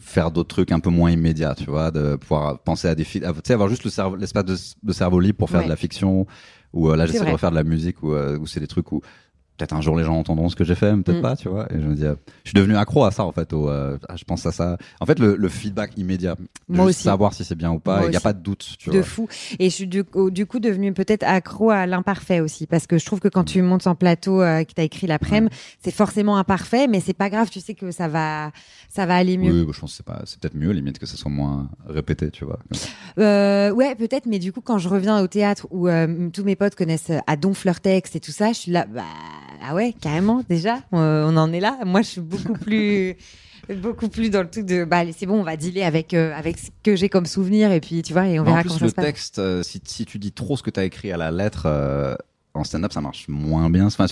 faire 0.00 0.30
d'autres 0.30 0.48
trucs 0.54 0.72
un 0.72 0.80
peu 0.80 0.90
moins 0.90 1.10
immédiats, 1.10 1.54
tu 1.56 1.64
vois, 1.64 1.90
de 1.90 2.16
pouvoir 2.16 2.58
penser 2.60 2.88
à 2.88 2.94
des 2.94 3.04
films, 3.04 3.24
tu 3.34 3.40
sais, 3.44 3.52
avoir 3.54 3.68
juste 3.68 3.84
le 3.84 3.90
cerveau- 3.90 4.16
l'espace 4.16 4.44
de, 4.44 4.56
de 4.82 4.92
cerveau 4.92 5.18
libre 5.20 5.38
pour 5.38 5.50
faire 5.50 5.60
Ouais. 5.60 5.64
de 5.66 5.70
la 5.70 5.76
fiction, 5.76 6.26
ou 6.72 6.88
euh, 6.90 6.96
là, 6.96 7.06
j'essaie 7.06 7.24
de 7.24 7.30
refaire 7.30 7.50
de 7.50 7.56
la 7.56 7.64
musique, 7.64 8.02
ou 8.02 8.12
euh, 8.12 8.38
où 8.38 8.46
c'est 8.46 8.60
des 8.60 8.66
trucs 8.68 8.92
où 8.92 9.00
peut-être 9.58 9.74
un 9.74 9.80
jour 9.80 9.96
les 9.96 10.04
gens 10.04 10.14
entendront 10.16 10.48
ce 10.48 10.56
que 10.56 10.64
j'ai 10.64 10.74
fait, 10.76 10.94
mais 10.96 11.02
peut-être 11.02 11.18
Mm. 11.18 11.22
pas, 11.22 11.36
tu 11.36 11.48
vois. 11.48 11.66
Et 11.72 11.80
je 11.80 11.86
me 11.86 11.94
dis, 11.94 12.04
euh, 12.06 12.14
je 12.44 12.50
suis 12.50 12.54
devenu 12.54 12.76
accro 12.76 13.04
à 13.04 13.10
ça, 13.10 13.24
en 13.24 13.32
fait, 13.32 13.52
au, 13.52 13.68
euh, 13.68 13.98
ah, 14.08 14.14
je 14.16 14.24
pense 14.24 14.46
à 14.46 14.52
ça. 14.52 14.78
En 15.00 15.06
fait, 15.06 15.18
le, 15.18 15.36
le 15.36 15.48
feedback 15.48 15.90
immédiat, 15.98 16.36
de 16.36 16.46
Moi 16.68 16.86
juste 16.86 17.00
aussi. 17.00 17.04
savoir 17.04 17.34
si 17.34 17.44
c'est 17.44 17.54
bien 17.56 17.70
ou 17.72 17.78
pas, 17.80 18.04
il 18.04 18.10
n'y 18.10 18.16
a 18.16 18.20
pas 18.20 18.32
de 18.32 18.40
doute, 18.40 18.76
tu 18.78 18.90
de 18.90 18.94
vois. 18.96 19.02
fou. 19.02 19.28
Et 19.58 19.68
je 19.68 19.74
suis 19.74 19.86
du, 19.86 20.04
coup- 20.04 20.30
du 20.30 20.46
coup 20.46 20.60
devenue 20.60 20.92
peut-être 20.92 21.24
accro 21.24 21.70
à 21.70 21.86
l'imparfait 21.86 22.40
aussi, 22.40 22.66
parce 22.66 22.86
que 22.86 22.96
je 22.98 23.04
trouve 23.04 23.20
que 23.20 23.28
quand 23.28 23.44
tu 23.44 23.60
montes 23.62 23.86
en 23.86 23.94
plateau, 23.94 24.40
euh, 24.40 24.62
que 24.64 24.72
t'as 24.72 24.84
écrit 24.84 25.06
l'après-midi, 25.06 25.54
c'est 25.82 25.90
forcément 25.94 26.36
imparfait, 26.38 26.86
mais 26.86 27.00
c'est 27.00 27.12
pas 27.12 27.28
grave, 27.28 27.50
tu 27.50 27.60
sais 27.60 27.74
que 27.74 27.90
ça 27.90 28.06
va, 28.08 28.52
ça 28.88 29.06
va 29.06 29.16
aller 29.16 29.36
mieux. 29.36 29.52
Oui, 29.52 29.64
bah, 29.66 29.72
je 29.74 29.80
pense 29.80 29.90
que 29.90 29.96
c'est 29.96 30.06
pas, 30.06 30.22
c'est 30.24 30.38
peut-être 30.40 30.54
mieux, 30.54 30.70
limite, 30.70 30.98
que 30.98 31.06
ce 31.06 31.16
soit 31.16 31.30
moins 31.30 31.68
répété, 31.88 32.30
tu 32.30 32.44
vois. 32.44 32.58
Euh, 33.18 33.70
ouais, 33.72 33.94
peut-être, 33.96 34.26
mais 34.26 34.38
du 34.38 34.52
coup, 34.52 34.60
quand 34.60 34.78
je 34.78 34.88
reviens 34.88 35.20
au 35.20 35.26
théâtre 35.26 35.66
où 35.70 35.88
euh, 35.88 36.28
tous 36.30 36.44
mes 36.44 36.54
potes 36.56 36.74
connaissent 36.76 37.10
à 37.26 37.36
donf 37.36 37.64
leur 37.64 37.80
texte 37.80 38.14
et 38.16 38.20
tout 38.20 38.30
ça, 38.30 38.48
je 38.52 38.58
suis 38.58 38.72
là, 38.72 38.86
bah, 38.86 39.02
ah 39.68 39.74
ouais, 39.74 39.94
carrément, 40.00 40.42
déjà, 40.48 40.76
euh, 40.94 41.24
on 41.28 41.36
en 41.36 41.52
est 41.52 41.60
là. 41.60 41.78
Moi, 41.84 42.02
je 42.02 42.06
suis 42.08 42.20
beaucoup 42.20 42.52
plus. 42.60 43.16
Beaucoup 43.82 44.08
plus 44.08 44.30
dans 44.30 44.40
le 44.40 44.48
truc 44.48 44.64
de 44.64 44.84
bah 44.84 44.98
allez, 44.98 45.12
c'est 45.12 45.26
bon 45.26 45.40
on 45.40 45.42
va 45.42 45.58
dealer 45.58 45.82
avec 45.82 46.14
euh, 46.14 46.32
avec 46.34 46.56
ce 46.56 46.68
que 46.82 46.96
j'ai 46.96 47.10
comme 47.10 47.26
souvenir 47.26 47.70
et 47.70 47.80
puis 47.80 48.00
tu 48.00 48.14
vois 48.14 48.26
et 48.26 48.40
on 48.40 48.44
Mais 48.44 48.48
verra 48.52 48.60
en 48.60 48.62
comment 48.62 48.78
ça 48.78 48.84
le 48.86 48.90
se 48.90 48.94
passe. 48.94 49.04
texte, 49.04 49.38
euh, 49.40 49.62
si, 49.62 49.78
si 49.84 50.06
tu 50.06 50.18
dis 50.18 50.32
trop 50.32 50.56
ce 50.56 50.62
que 50.62 50.70
tu 50.70 50.80
as 50.80 50.84
écrit 50.84 51.12
à 51.12 51.18
la 51.18 51.30
lettre, 51.30 51.64
euh, 51.66 52.14
en 52.54 52.64
stand-up, 52.64 52.92
ça 52.94 53.02
marche 53.02 53.26
moins 53.28 53.68
bien. 53.68 53.84
Enfin, 53.86 54.06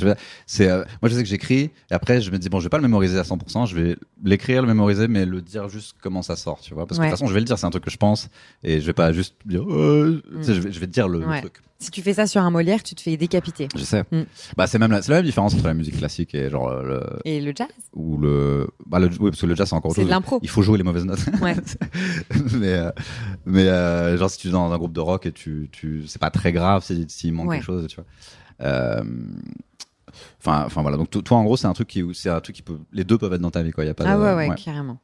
c'est, 0.47 0.69
euh, 0.69 0.85
moi, 1.01 1.09
je 1.09 1.15
sais 1.15 1.23
que 1.23 1.29
j'écris, 1.29 1.71
et 1.91 1.95
après, 1.95 2.21
je 2.21 2.31
me 2.31 2.39
dis, 2.39 2.51
bon, 2.51 2.59
je 2.61 2.65
vais 2.65 2.69
pas 2.69 2.77
le 2.77 2.83
mémoriser 2.83 3.19
à 3.19 3.23
100%, 3.23 3.67
je 3.67 3.75
vais 3.75 3.97
l'écrire, 4.23 4.61
le 4.61 4.69
mémoriser, 4.69 5.09
mais 5.09 5.25
le 5.25 5.41
dire 5.41 5.69
juste 5.71 5.97
comment 6.03 6.21
ça 6.23 6.37
sort, 6.37 6.61
tu 6.61 6.75
vois. 6.75 6.87
Parce 6.87 6.99
que 6.99 7.03
Ouais. 7.05 7.09
de 7.09 7.13
toute 7.13 7.19
façon, 7.19 7.29
je 7.29 7.35
vais 7.35 7.41
le 7.41 7.47
dire, 7.47 7.59
c'est 7.59 7.67
un 7.67 7.71
truc 7.71 7.85
que 7.85 7.91
je 7.91 7.97
pense, 7.97 8.29
et 8.63 8.81
je 8.81 8.87
vais 8.87 8.93
pas 8.93 9.11
juste 9.13 9.35
dire, 9.47 9.65
euh, 9.69 10.23
tu 10.39 10.45
sais, 10.45 10.55
je 10.55 10.61
vais, 10.61 10.71
je 10.71 10.79
vais 10.79 10.87
te 10.87 10.93
dire 10.93 11.09
le, 11.09 11.21
truc. 11.41 11.55
Si 11.79 11.91
tu 11.91 12.01
fais 12.01 12.15
ça 12.15 12.27
sur 12.27 12.41
un 12.41 12.51
Molière, 12.51 12.83
tu 12.83 12.95
te 12.95 13.03
fais 13.03 13.17
décapiter. 13.19 13.69
Je 13.77 13.85
sais. 13.85 14.03
Mm. 14.11 14.23
Bah, 14.57 14.67
c'est 14.67 14.79
même 14.79 14.91
la, 14.93 15.03
c'est 15.03 15.11
la 15.13 15.19
même 15.19 15.27
différence 15.27 15.53
entre 15.55 15.67
la 15.67 15.75
musique 15.75 15.99
classique 15.99 16.35
et 16.35 16.49
genre, 16.49 16.69
euh, 16.69 16.83
le, 16.83 17.03
Et 17.27 17.41
le 17.41 17.53
jazz? 17.55 17.69
Ou 17.93 18.17
le, 18.17 18.69
bah, 18.87 18.99
le, 18.99 19.09
oui, 19.21 19.31
parce 19.31 19.41
que 19.43 19.47
le 19.47 19.55
jazz, 19.55 19.69
c'est 19.69 19.75
encore 19.75 19.91
autre 19.91 19.97
C'est 19.97 20.03
de 20.03 20.07
chose. 20.07 20.11
l'impro. 20.11 20.39
Il 20.43 20.49
faut 20.49 20.63
jouer 20.63 20.79
les 20.79 20.85
mauvaises 20.85 21.05
notes. 21.05 21.27
Ouais. 21.43 21.55
mais 22.55 22.73
euh, 22.75 22.91
mais 23.45 23.65
euh, 23.69 24.17
genre 24.17 24.31
si 24.31 24.39
tu 24.39 24.49
es 24.49 24.51
dans 24.51 24.73
un 24.73 24.79
groupe 24.79 24.93
de 24.95 25.01
rock 25.01 25.27
et 25.27 25.33
tu 25.33 25.69
tu 25.71 26.07
c'est 26.07 26.19
pas 26.21 26.31
très 26.31 26.53
grave 26.53 26.83
s'il 26.83 27.11
s'il 27.11 27.33
manque 27.35 27.49
Ouais. 27.51 27.57
quelque 27.57 27.67
chose 27.67 27.87
tu 27.89 27.97
vois 27.97 28.07
Euh, 28.63 29.03
enfin 30.41 30.63
enfin 30.65 30.81
voilà 30.83 30.97
donc 30.97 31.11
to- 31.11 31.21
toi 31.23 31.37
en 31.37 31.45
gros 31.45 31.57
c'est 31.57 31.67
un 31.67 31.73
truc 31.75 31.89
qui 31.89 32.03
c'est 32.15 32.31
un 32.31 32.41
truc 32.41 32.57
qui 32.57 32.63
peut 32.63 32.79
les 32.93 33.05
deux 33.05 33.19
peuvent 33.19 33.33
être 33.35 33.41
dans 33.41 33.51
ta 33.51 33.63
vie 33.63 33.71
quoi 33.71 33.85
il 33.85 33.89
y 33.89 33.91
a 33.91 33.95
pas 33.95 34.05
Ah 34.07 34.17
de, 34.17 34.23
ouais, 34.23 34.49
ouais, 34.49 34.55
carrément. 34.57 34.99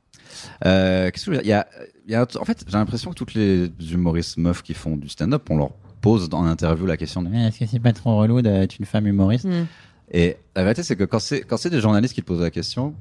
Euh, 0.65 1.11
qu'est-ce 1.11 1.27
que 1.27 1.33
je 1.33 1.37
veux 1.37 1.43
dire? 1.43 1.45
Il 1.45 1.51
y 1.51 1.53
a 1.53 1.67
y 2.09 2.15
a 2.15 2.27
en 2.41 2.45
fait 2.45 2.65
j'ai 2.67 2.79
l'impression 2.79 3.11
que 3.11 3.15
toutes 3.17 3.35
les 3.35 3.71
humoristes 3.93 4.39
meufs 4.39 4.63
qui 4.63 4.73
font 4.75 4.97
du 4.97 5.09
stand-up 5.11 5.43
on 5.51 5.59
leur 5.59 5.71
pose 6.03 6.29
dans 6.29 6.43
l'interview 6.43 6.85
la 6.85 6.97
question 6.99 7.23
de 7.23 7.31
Eh, 7.33 7.47
est-ce 7.47 7.59
que 7.61 7.67
c'est 7.67 7.81
pas 7.81 7.93
trop 7.95 8.19
relou 8.19 8.43
d'être 8.43 8.79
une 8.79 8.85
femme 8.85 9.07
humoriste 9.07 9.47
Mm. 9.47 9.67
et 10.13 10.37
la 10.55 10.63
vérité, 10.65 10.83
c'est 10.83 10.97
que 10.97 11.05
quand 11.05 11.19
c'est 11.21 11.41
quand 11.43 11.57
c'est 11.57 11.71
des 11.71 11.81
journalistes 11.81 12.15
qui 12.15 12.21
te 12.23 12.27
posent 12.27 12.43
la 12.43 12.51
question, 12.51 12.95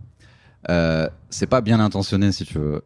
euh, 0.69 1.07
c'est 1.29 1.47
pas 1.47 1.61
bien 1.61 1.79
intentionné 1.79 2.31
si 2.31 2.45
tu 2.45 2.57
veux. 2.59 2.81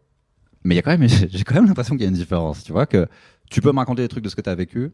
Mais 0.63 0.73
il 0.73 0.78
y 0.78 0.80
a 0.80 0.82
quand 0.82 0.97
même, 0.97 1.08
j'ai 1.30 1.43
quand 1.43 1.56
même 1.56 1.67
l'impression 1.67 1.95
qu'il 1.95 2.04
y 2.04 2.06
a 2.06 2.10
une 2.10 2.15
différence. 2.15 2.63
Tu 2.63 2.71
vois 2.71 2.86
que 2.88 3.08
tu 3.51 3.62
peux 3.62 3.71
me 3.71 3.78
raconter 3.78 4.01
des 4.01 4.08
trucs 4.08 4.23
de 4.23 4.30
ce 4.30 4.36
que 4.36 4.41
tu 4.41 4.49
as 4.49 4.56
vécu 4.56 4.91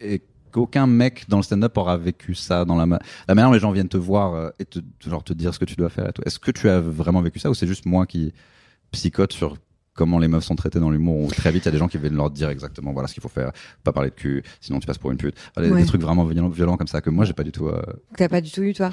et 0.00 0.22
qu'aucun 0.52 0.86
mec 0.86 1.24
dans 1.28 1.36
le 1.38 1.42
stand-up 1.42 1.76
aura 1.78 1.96
vécu 1.96 2.34
ça 2.34 2.64
dans 2.64 2.76
la, 2.76 2.84
ma- 2.86 2.98
la 3.28 3.34
manière 3.34 3.48
dont 3.48 3.54
les 3.54 3.60
gens 3.60 3.72
viennent 3.72 3.88
te 3.88 3.96
voir 3.96 4.34
euh, 4.34 4.50
et 4.58 4.64
te, 4.64 4.80
genre 5.06 5.22
te 5.24 5.32
dire 5.32 5.54
ce 5.54 5.58
que 5.58 5.64
tu 5.64 5.74
dois 5.76 5.88
faire. 5.90 6.10
Est-ce 6.24 6.38
que 6.38 6.50
tu 6.50 6.68
as 6.68 6.80
vraiment 6.80 7.22
vécu 7.22 7.38
ça 7.38 7.50
ou 7.50 7.54
c'est 7.54 7.66
juste 7.68 7.86
moi 7.86 8.06
qui 8.06 8.32
psychote 8.92 9.32
sur 9.32 9.56
comment 10.00 10.18
les 10.18 10.28
meufs 10.28 10.44
sont 10.44 10.56
traitées 10.56 10.80
dans 10.80 10.88
l'humour 10.88 11.26
où 11.26 11.30
très 11.30 11.52
vite 11.52 11.64
il 11.64 11.66
y 11.66 11.68
a 11.68 11.72
des 11.72 11.76
gens 11.76 11.86
qui 11.86 11.98
viennent 11.98 12.16
leur 12.16 12.30
dire 12.30 12.48
exactement 12.48 12.94
voilà 12.94 13.06
ce 13.06 13.12
qu'il 13.12 13.22
faut 13.22 13.28
faire, 13.28 13.52
pas 13.84 13.92
parler 13.92 14.08
de 14.08 14.14
cul, 14.14 14.42
sinon 14.62 14.80
tu 14.80 14.86
passes 14.86 14.96
pour 14.96 15.10
une 15.10 15.18
pute. 15.18 15.36
Des, 15.58 15.84
trucs 15.84 16.00
vraiment 16.00 16.24
violents, 16.24 16.48
violents 16.48 16.78
comme 16.78 16.86
ça 16.86 17.02
que 17.02 17.10
moi 17.10 17.26
j'ai 17.26 17.34
pas 17.34 17.44
du 17.44 17.52
tout. 17.52 17.66
euh, 17.68 17.82
T'as 18.16 18.30
pas 18.30 18.40
du 18.40 18.50
tout 18.50 18.62
eu, 18.62 18.72
toi? 18.72 18.92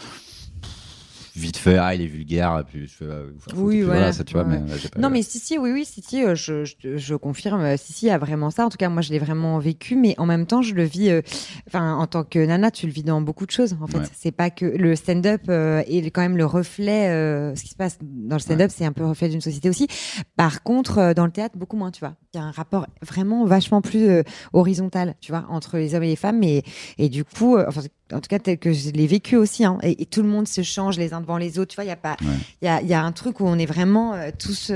Vite 1.38 1.58
fait, 1.58 1.78
ah, 1.78 1.94
il 1.96 2.02
est 2.02 2.08
vulgaire, 2.08 2.64
puis 2.68 2.88
je 2.88 2.94
fais, 2.96 3.06
euh, 3.06 3.30
Oui, 3.56 3.82
voilà. 3.82 4.12
ça, 4.12 4.24
tu 4.24 4.34
vois, 4.34 4.44
Ouais. 4.44 4.60
mais 4.66 4.72
euh, 4.72 4.78
pas. 4.94 5.00
Non, 5.00 5.10
mais 5.10 5.22
si, 5.22 5.40
si, 5.40 5.58
oui, 5.58 5.72
oui, 5.72 5.86
si, 5.86 6.02
si, 6.02 6.24
euh, 6.24 6.36
je, 6.36 6.66
je, 6.66 6.98
je 6.98 7.16
confirme, 7.16 7.62
euh, 7.62 7.76
si, 7.78 7.94
si, 7.94 8.06
il 8.06 8.10
y 8.10 8.12
a 8.12 8.18
vraiment 8.18 8.50
ça. 8.50 8.66
En 8.66 8.70
tout 8.70 8.78
cas, 8.78 8.90
moi, 8.90 9.02
je 9.02 9.12
l'ai 9.12 9.20
vraiment 9.20 9.60
vécu, 9.60 9.96
mais 9.96 10.16
en 10.18 10.26
même 10.26 10.46
temps, 10.46 10.62
je 10.62 10.74
le 10.74 10.84
vis, 10.84 11.10
euh, 11.10 11.22
enfin, 11.68 11.96
en 11.96 12.08
tant 12.08 12.24
que 12.24 12.40
nana, 12.46 12.72
tu 12.72 12.86
le 12.88 12.92
vis 12.92 13.04
dans 13.04 13.22
beaucoup 13.22 13.46
de 13.46 13.52
choses, 13.52 13.78
en 13.82 13.88
fait. 13.88 14.00
Ouais. 14.00 14.06
C'est 14.16 14.32
pas 14.32 14.50
que 14.50 14.66
le 14.66 14.96
stand-up 14.96 15.42
euh, 15.50 15.84
est 15.88 16.10
quand 16.12 16.22
même 16.22 16.38
le 16.38 16.46
reflet, 16.46 17.10
euh, 17.10 17.56
ce 17.56 17.64
qui 17.64 17.70
se 17.70 17.76
passe 17.76 17.98
dans 18.02 18.36
le 18.36 18.42
stand-up, 18.42 18.72
c'est 18.74 18.86
un 18.86 18.92
peu 18.92 19.02
le 19.04 19.10
reflet 19.10 19.30
d'une 19.30 19.42
société 19.42 19.70
aussi. 19.70 19.88
Par 20.36 20.64
contre, 20.64 20.98
euh, 20.98 21.14
dans 21.14 21.26
le 21.26 21.32
théâtre, 21.32 21.58
beaucoup 21.58 21.78
moins, 21.78 21.92
tu 21.92 22.00
vois. 22.00 22.16
Y 22.38 22.42
a 22.42 22.44
un 22.46 22.52
rapport 22.52 22.88
vraiment 23.02 23.46
vachement 23.46 23.82
plus 23.82 24.08
euh, 24.08 24.24
horizontal, 24.54 25.16
tu 25.22 25.32
vois, 25.32 25.46
entre 25.50 25.78
les 25.78 25.96
hommes 25.96 26.04
et 26.04 26.08
les 26.08 26.16
femmes. 26.16 26.42
Et, 26.44 26.64
et 26.98 27.10
du 27.10 27.24
coup, 27.26 27.58
euh, 27.58 27.66
enfin, 27.68 27.82
en 28.14 28.20
tout 28.22 28.28
cas, 28.30 28.40
tel 28.40 28.58
que 28.58 28.72
je 28.74 28.90
l'ai 28.92 29.08
vécu 29.08 29.36
aussi, 29.36 29.66
hein, 29.66 29.78
et, 29.84 30.02
et 30.02 30.06
tout 30.06 30.22
le 30.22 30.30
monde 30.30 30.48
se 30.48 30.62
change 30.62 30.98
les 30.98 31.14
uns 31.14 31.22
devant 31.22 31.38
les 31.38 31.60
autres. 31.60 31.72
Tu 31.72 31.76
vois, 31.76 31.84
il 31.84 31.90
y 31.90 31.92
a 31.92 31.96
pas, 31.96 32.16
il 32.22 32.28
Ouais. 32.28 32.34
y, 32.62 32.68
a, 32.68 32.82
y 32.82 32.94
a 32.94 33.04
un 33.04 33.12
truc 33.12 33.40
où 33.40 33.46
on 33.46 33.58
est 33.58 33.66
vraiment 33.66 34.14
euh, 34.14 34.30
tous, 34.38 34.72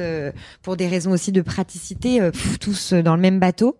pour 0.61 0.75
des 0.77 0.87
raisons 0.87 1.11
aussi 1.11 1.31
de 1.31 1.41
praticité, 1.41 2.19
pff, 2.31 2.59
tous 2.59 2.93
dans 2.93 3.15
le 3.15 3.21
même 3.21 3.39
bateau. 3.39 3.77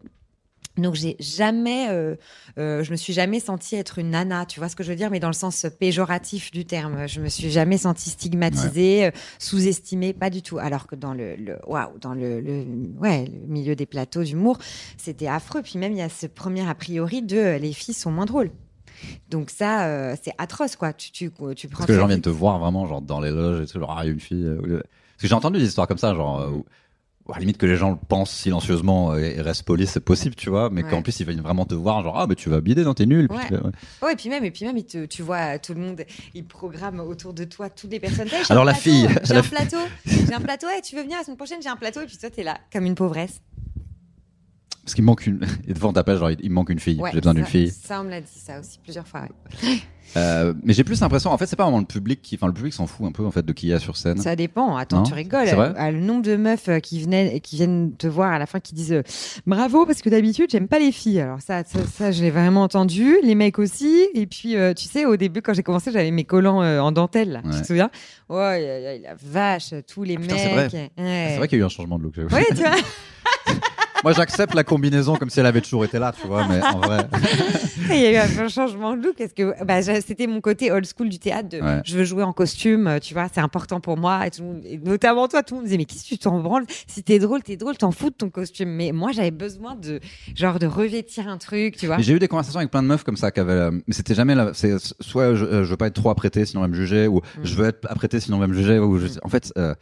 Donc 0.78 0.96
j'ai 0.96 1.18
jamais, 1.20 1.90
euh, 1.90 2.16
euh, 2.58 2.84
je 2.84 2.92
me 2.92 2.96
suis 2.96 3.12
jamais 3.12 3.40
sentie 3.40 3.76
être 3.76 4.00
une 4.00 4.12
nana, 4.12 4.46
tu 4.46 4.60
vois 4.60 4.70
ce 4.70 4.76
que 4.76 4.84
je 4.84 4.90
veux 4.90 4.96
dire, 4.96 5.12
mais 5.12 5.20
dans 5.20 5.28
le 5.28 5.34
sens 5.34 5.66
péjoratif 5.80 6.52
du 6.52 6.66
terme. 6.66 7.08
Je 7.08 7.20
me 7.20 7.28
suis 7.28 7.52
jamais 7.52 7.78
sentie 7.78 8.10
stigmatisée, 8.10 9.06
euh, 9.08 9.12
sous-estimée, 9.38 10.14
pas 10.14 10.30
du 10.30 10.42
tout. 10.42 10.60
Alors 10.60 10.88
que 10.88 10.96
dans 10.96 11.14
le, 11.14 11.36
le 11.36 11.58
waouh, 11.68 11.98
dans 12.00 12.14
le, 12.14 12.40
le, 12.40 12.66
ouais, 13.00 13.26
le 13.26 13.48
milieu 13.48 13.76
des 13.76 13.86
plateaux 13.86 14.24
d'humour, 14.24 14.58
c'était 14.98 15.28
affreux. 15.28 15.62
Puis 15.62 15.78
même 15.78 15.92
il 15.92 15.98
y 15.98 16.02
a 16.02 16.10
ce 16.10 16.26
premier 16.26 16.68
a 16.68 16.74
priori 16.74 17.22
de 17.22 17.38
euh, 17.38 17.58
les 17.58 17.74
filles 17.74 17.94
sont 17.94 18.12
moins 18.12 18.26
drôles. 18.26 18.52
Donc 19.30 19.50
ça, 19.50 19.88
euh, 19.88 20.16
c'est 20.22 20.34
atroce 20.38 20.76
quoi. 20.76 20.94
Tu, 20.94 21.12
tu, 21.12 21.32
tu 21.56 21.68
prends 21.68 21.80
Parce 21.80 21.88
que 21.88 21.92
les 21.92 21.98
gens 21.98 22.08
viennent 22.08 22.22
te 22.22 22.30
voir 22.30 22.60
vraiment, 22.60 22.88
genre 22.88 23.02
dans 23.02 23.20
les 23.20 23.32
loges 23.32 23.64
et 23.64 23.68
tout, 23.68 23.80
genre, 23.80 23.96
ah, 23.98 24.04
il 24.04 24.08
y 24.08 24.10
a 24.10 24.14
une 24.14 24.20
fille. 24.20 24.48
Parce 25.22 25.22
que 25.22 25.28
j'ai 25.28 25.34
entendu 25.34 25.60
des 25.60 25.66
histoires 25.66 25.88
comme 25.88 25.98
ça, 25.98 26.16
genre, 26.16 26.40
euh, 26.42 26.50
où 26.50 26.66
à 27.30 27.34
la 27.36 27.40
limite 27.40 27.58
que 27.58 27.66
les 27.66 27.76
gens 27.78 27.92
le 27.92 27.98
pensent 27.98 28.32
silencieusement 28.32 29.16
et, 29.16 29.40
restent 29.42 29.64
polis, 29.64 29.90
c'est 29.90 30.00
possible, 30.00 30.36
tu 30.36 30.50
vois, 30.50 30.70
mais 30.70 30.84
Ouais. 30.84 30.90
qu'en 30.90 31.02
plus 31.02 31.20
ils 31.20 31.26
viennent 31.26 31.42
vraiment 31.42 31.66
te 31.66 31.74
voir, 31.76 32.04
genre, 32.04 32.18
ah, 32.20 32.26
mais 32.28 32.36
tu 32.36 32.50
vas 32.50 32.60
bider 32.62 32.84
dans 32.84 32.94
tes 32.94 33.06
nuls. 33.06 33.28
Ouais. 33.30 33.60
ouais. 34.04 34.14
Et 34.14 34.16
puis 34.16 34.30
même, 34.30 34.44
et 34.44 34.52
puis 34.52 34.66
même, 34.66 34.82
te- 34.84 35.06
tu 35.06 35.22
vois 35.22 35.58
tout 35.60 35.74
le 35.74 35.80
monde, 35.80 36.04
il 36.34 36.46
programme 36.46 37.00
autour 37.00 37.34
de 37.34 37.44
toi 37.46 37.70
toutes 37.70 37.92
les 37.92 38.00
personnes. 38.00 38.28
Hey, 38.28 38.44
Alors 38.50 38.66
la 38.66 38.74
plateau, 38.74 38.90
fille, 38.90 39.08
j'ai 39.24 39.36
un 39.36 39.44
plateau, 39.44 39.78
j'ai 40.06 40.34
un 40.34 40.42
plateau. 40.42 40.68
Hey, 40.68 40.82
tu 40.82 40.96
veux 40.96 41.04
venir 41.04 41.18
la 41.18 41.24
semaine 41.24 41.38
prochaine 41.38 41.62
J'ai 41.62 41.70
un 41.70 41.76
plateau. 41.78 42.02
Et 42.02 42.06
puis 42.06 42.18
toi, 42.18 42.30
t'es 42.30 42.44
là 42.44 42.58
comme 42.74 42.86
une 42.86 42.96
pauvresse. 42.96 43.42
Parce 44.84 44.96
qu'il 44.96 45.04
manque 45.04 45.26
une. 45.28 45.40
Et 45.68 45.74
devant 45.74 45.90
on 45.90 45.94
t'appelle, 45.94 46.18
genre, 46.18 46.32
il 46.32 46.40
il 46.42 46.50
manque 46.52 46.70
une 46.70 46.80
fille, 46.80 47.00
j'ai 47.12 47.20
besoin 47.20 47.34
d'une 47.36 47.46
fille. 47.46 47.70
Ça, 47.70 48.02
on 48.02 48.04
me 48.04 48.10
l'a 48.10 48.20
dit 48.22 48.28
ça 48.40 48.60
aussi 48.60 48.80
plusieurs 48.84 49.08
fois. 49.08 49.28
Euh, 50.18 50.54
mais 50.64 50.74
j'ai 50.74 50.84
plus 50.84 51.00
l'impression, 51.02 51.32
en 51.32 51.38
fait, 51.38 51.46
c'est 51.46 51.56
pas 51.56 51.64
vraiment 51.64 51.80
le 51.80 51.86
public 51.86 52.22
qui. 52.22 52.36
Enfin, 52.36 52.48
le 52.48 52.54
public 52.54 52.74
s'en 52.74 52.86
fout 52.88 53.06
un 53.08 53.12
peu, 53.12 53.26
en 53.26 53.32
fait, 53.32 53.46
de 53.46 53.54
qui 53.54 53.68
il 53.68 53.70
y 53.70 53.74
a 53.74 53.80
sur 53.80 53.96
scène. 53.98 54.18
Ça 54.18 54.36
dépend. 54.36 54.76
Attends, 54.76 54.98
Non 54.98 55.04
tu 55.04 55.14
rigoles. 55.14 55.48
Ah, 55.78 55.92
le 55.92 56.00
nombre 56.00 56.22
de 56.24 56.36
meufs 56.36 56.68
euh, 56.70 56.80
qui 56.80 57.02
venaient, 57.02 57.40
qui 57.40 57.56
viennent 57.56 57.94
te 57.98 58.08
voir 58.08 58.32
à 58.34 58.40
la 58.40 58.46
fin, 58.46 58.60
qui 58.60 58.74
disent 58.76 58.92
euh, 58.94 59.04
bravo 59.46 59.86
parce 59.86 60.02
que 60.02 60.10
d'habitude 60.10 60.50
j'aime 60.52 60.68
pas 60.68 60.80
les 60.80 60.92
filles. 60.92 61.22
Alors 61.22 61.42
ça, 61.42 61.64
ça, 61.64 61.80
ça, 61.86 62.12
je 62.12 62.22
l'ai 62.24 62.32
vraiment 62.32 62.64
entendu. 62.64 63.16
Les 63.24 63.36
mecs 63.36 63.60
aussi. 63.60 64.08
Et 64.14 64.26
puis, 64.28 64.56
euh, 64.58 64.74
tu 64.74 64.86
sais, 64.86 65.06
au 65.06 65.16
début 65.18 65.42
quand 65.42 65.54
j'ai 65.54 65.64
commencé, 65.64 65.92
j'avais 65.92 66.12
mes 66.12 66.26
collants 66.26 66.62
euh, 66.62 66.80
en 66.80 66.92
dentelle. 66.92 67.32
Là, 67.32 67.42
Tu 67.54 67.62
te 67.62 67.68
souviens? 67.68 67.90
Aïe, 68.30 69.02
la 69.04 69.16
vache, 69.22 69.74
tous 69.88 70.04
les 70.04 70.16
Ah, 70.16 70.20
mecs. 70.20 70.32
c'est 70.32 70.50
vrai. 70.50 70.92
Ouais. 70.98 71.38
Vrai 71.38 71.48
qu'il 71.48 71.58
y 71.58 71.62
a 71.62 71.64
eu 71.64 71.66
un 71.66 71.70
changement 71.70 71.98
de 71.98 72.04
look. 72.04 72.16
Oui, 72.18 72.44
tu 72.50 72.56
vois. 72.56 72.72
Moi, 74.04 74.14
j'accepte 74.14 74.54
la 74.56 74.64
combinaison 74.64 75.16
comme 75.16 75.30
si 75.30 75.40
elle 75.40 75.46
avait 75.46 75.62
toujours 75.62 75.86
été 75.86 76.00
là, 76.00 76.12
tu 76.20 76.26
vois, 76.28 76.48
mais 76.48 76.60
en 76.64 76.80
vrai. 76.80 77.08
Il 77.90 78.00
y 78.00 78.06
a 78.18 78.26
eu 78.26 78.40
un 78.40 78.48
changement 78.48 78.96
de 78.98 79.04
look 79.04 79.16
parce 79.18 79.34
que 79.34 79.64
bah, 79.64 79.82
c'était 79.84 80.26
mon 80.28 80.42
côté 80.42 80.72
old 80.72 80.86
school 80.86 81.10
du 81.10 81.20
théâtre. 81.20 81.50
De, 81.50 81.62
Ouais. 81.62 81.82
Je 81.86 81.96
veux 81.98 82.04
jouer 82.04 82.24
en 82.24 82.34
costume, 82.34 82.98
tu 83.02 83.14
vois, 83.14 83.28
c'est 83.32 83.42
important 83.42 83.80
pour 83.80 83.98
moi. 83.98 84.26
Et, 84.26 84.32
tout 84.32 84.42
le 84.42 84.48
monde- 84.48 84.62
et 84.66 84.78
notamment 84.80 85.28
toi, 85.28 85.44
tout 85.44 85.54
le 85.54 85.60
monde 85.60 85.66
disait 85.66 85.78
mais 85.78 85.86
qu'est-ce 85.86 86.04
que 86.04 86.10
tu 86.10 86.18
t'en 86.18 86.40
branles? 86.40 86.66
Si 86.88 87.04
t'es 87.04 87.20
drôle, 87.20 87.44
t'es 87.44 87.58
drôle, 87.58 87.78
t'en 87.78 87.92
fous 87.92 88.10
de 88.10 88.16
ton 88.16 88.30
costume. 88.30 88.70
Mais 88.70 88.92
moi, 88.92 89.12
j'avais 89.12 89.30
besoin 89.32 89.76
de 89.76 90.00
genre 90.36 90.58
de 90.58 90.66
revêtir 90.66 91.28
un 91.28 91.38
truc, 91.38 91.78
tu 91.78 91.86
vois. 91.86 91.98
J'ai 92.00 92.14
eu 92.14 92.20
des 92.20 92.28
conversations 92.28 92.60
avec 92.60 92.72
plein 92.72 92.82
de 92.82 92.88
meufs 92.88 93.04
comme 93.04 93.18
ça, 93.18 93.30
qui 93.32 93.40
avaient, 93.40 93.52
euh, 93.54 93.72
mais 93.72 93.94
c'était 93.94 94.16
jamais 94.16 94.34
là. 94.36 94.52
C'est 94.54 94.74
soit 95.00 95.36
je, 95.36 95.46
euh, 95.46 95.64
je 95.64 95.70
veux 95.70 95.78
pas 95.78 95.88
être 95.88 95.94
trop 95.96 96.10
apprêté, 96.10 96.46
sinon 96.46 96.62
on 96.62 96.64
va 96.64 96.68
me 96.70 96.76
juger, 96.76 97.08
ou 97.08 97.18
Mm. 97.18 97.22
je 97.44 97.56
veux 97.56 97.68
être 97.68 97.86
apprêté, 97.90 98.20
sinon 98.20 98.38
on 98.38 98.40
va 98.40 98.48
me 98.48 98.54
juger. 98.54 98.80
Ou 98.80 98.98
je- 98.98 99.08
En 99.24 99.30
fait, 99.30 99.52
euh, 99.58 99.76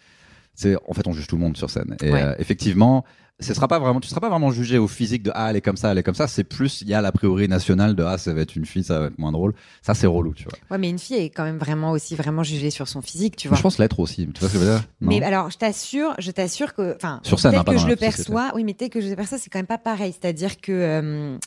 c'est 0.56 0.76
en 0.88 0.94
fait 0.94 1.08
on 1.08 1.14
juge 1.14 1.28
tout 1.28 1.38
le 1.38 1.42
monde 1.42 1.56
sur 1.56 1.70
scène. 1.70 1.96
Et 2.02 2.12
Ouais. 2.12 2.22
euh, 2.24 2.34
effectivement, 2.40 3.06
ce 3.42 3.54
sera 3.54 3.68
pas 3.68 3.80
vraiment, 3.80 4.00
tu 4.00 4.10
seras 4.10 4.20
pas 4.22 4.30
vraiment 4.30 4.52
jugé 4.52 4.78
au 4.78 4.88
physique 4.88 5.24
de 5.24 5.32
ah 5.34 5.50
elle 5.50 5.56
est 5.56 5.62
comme 5.62 5.78
ça, 5.78 5.92
elle 5.92 5.98
est 5.98 6.04
comme 6.04 6.16
ça. 6.16 6.28
C'est 6.28 6.44
plus 6.44 6.82
il 6.82 6.90
y 6.90 6.94
a 6.94 7.02
l'a 7.02 7.12
priori 7.12 7.48
nationale 7.48 7.96
de 7.96 8.04
ah 8.04 8.18
ça 8.18 8.34
va 8.34 8.42
être 8.42 8.56
une 8.56 8.66
fille, 8.66 8.84
ça 8.84 9.00
va 9.00 9.06
être 9.08 9.18
moins 9.18 9.32
drôle. 9.32 9.54
Ça 9.82 9.94
c'est 9.94 10.08
relou, 10.08 10.34
tu 10.34 10.44
vois. 10.44 10.54
Ouais, 10.72 10.78
mais 10.78 10.90
une 10.90 11.00
fille 11.00 11.18
est 11.18 11.30
quand 11.30 11.44
même 11.46 11.58
vraiment 11.58 11.92
aussi 11.92 12.16
vraiment 12.16 12.44
jugée 12.44 12.70
sur 12.70 12.88
son 12.88 13.02
physique, 13.02 13.36
tu 13.38 13.48
vois. 13.48 13.58
je 13.58 13.62
pense 13.62 13.78
l'être 13.78 14.00
aussi. 14.00 14.28
Tu 14.34 14.40
vois 14.40 14.50
ce 14.50 14.54
que 14.54 14.60
je 14.60 14.66
veux 14.66 14.72
dire? 14.72 14.84
Non? 15.02 15.08
Mais 15.10 15.24
alors, 15.24 15.50
je 15.52 15.58
t'assure, 15.58 16.14
je 16.20 16.32
t'assure 16.32 16.74
que, 16.74 16.96
enfin, 16.96 17.22
Sur 17.24 17.40
scène, 17.40 17.56
hein, 17.56 17.64
que 17.64 17.72
je 17.78 17.88
le 17.88 17.96
société. 17.96 18.06
perçois, 18.06 18.52
oui, 18.56 18.64
mais 18.64 18.74
tel 18.74 18.90
que 18.90 19.00
je 19.02 19.08
le 19.10 19.16
perçois, 19.16 19.38
c'est 19.38 19.50
quand 19.50 19.60
même 19.60 19.66
pas 19.68 19.78
pareil. 19.78 20.14
C'est-à-dire 20.20 20.60
que, 20.60 20.72
euh, 20.72 21.38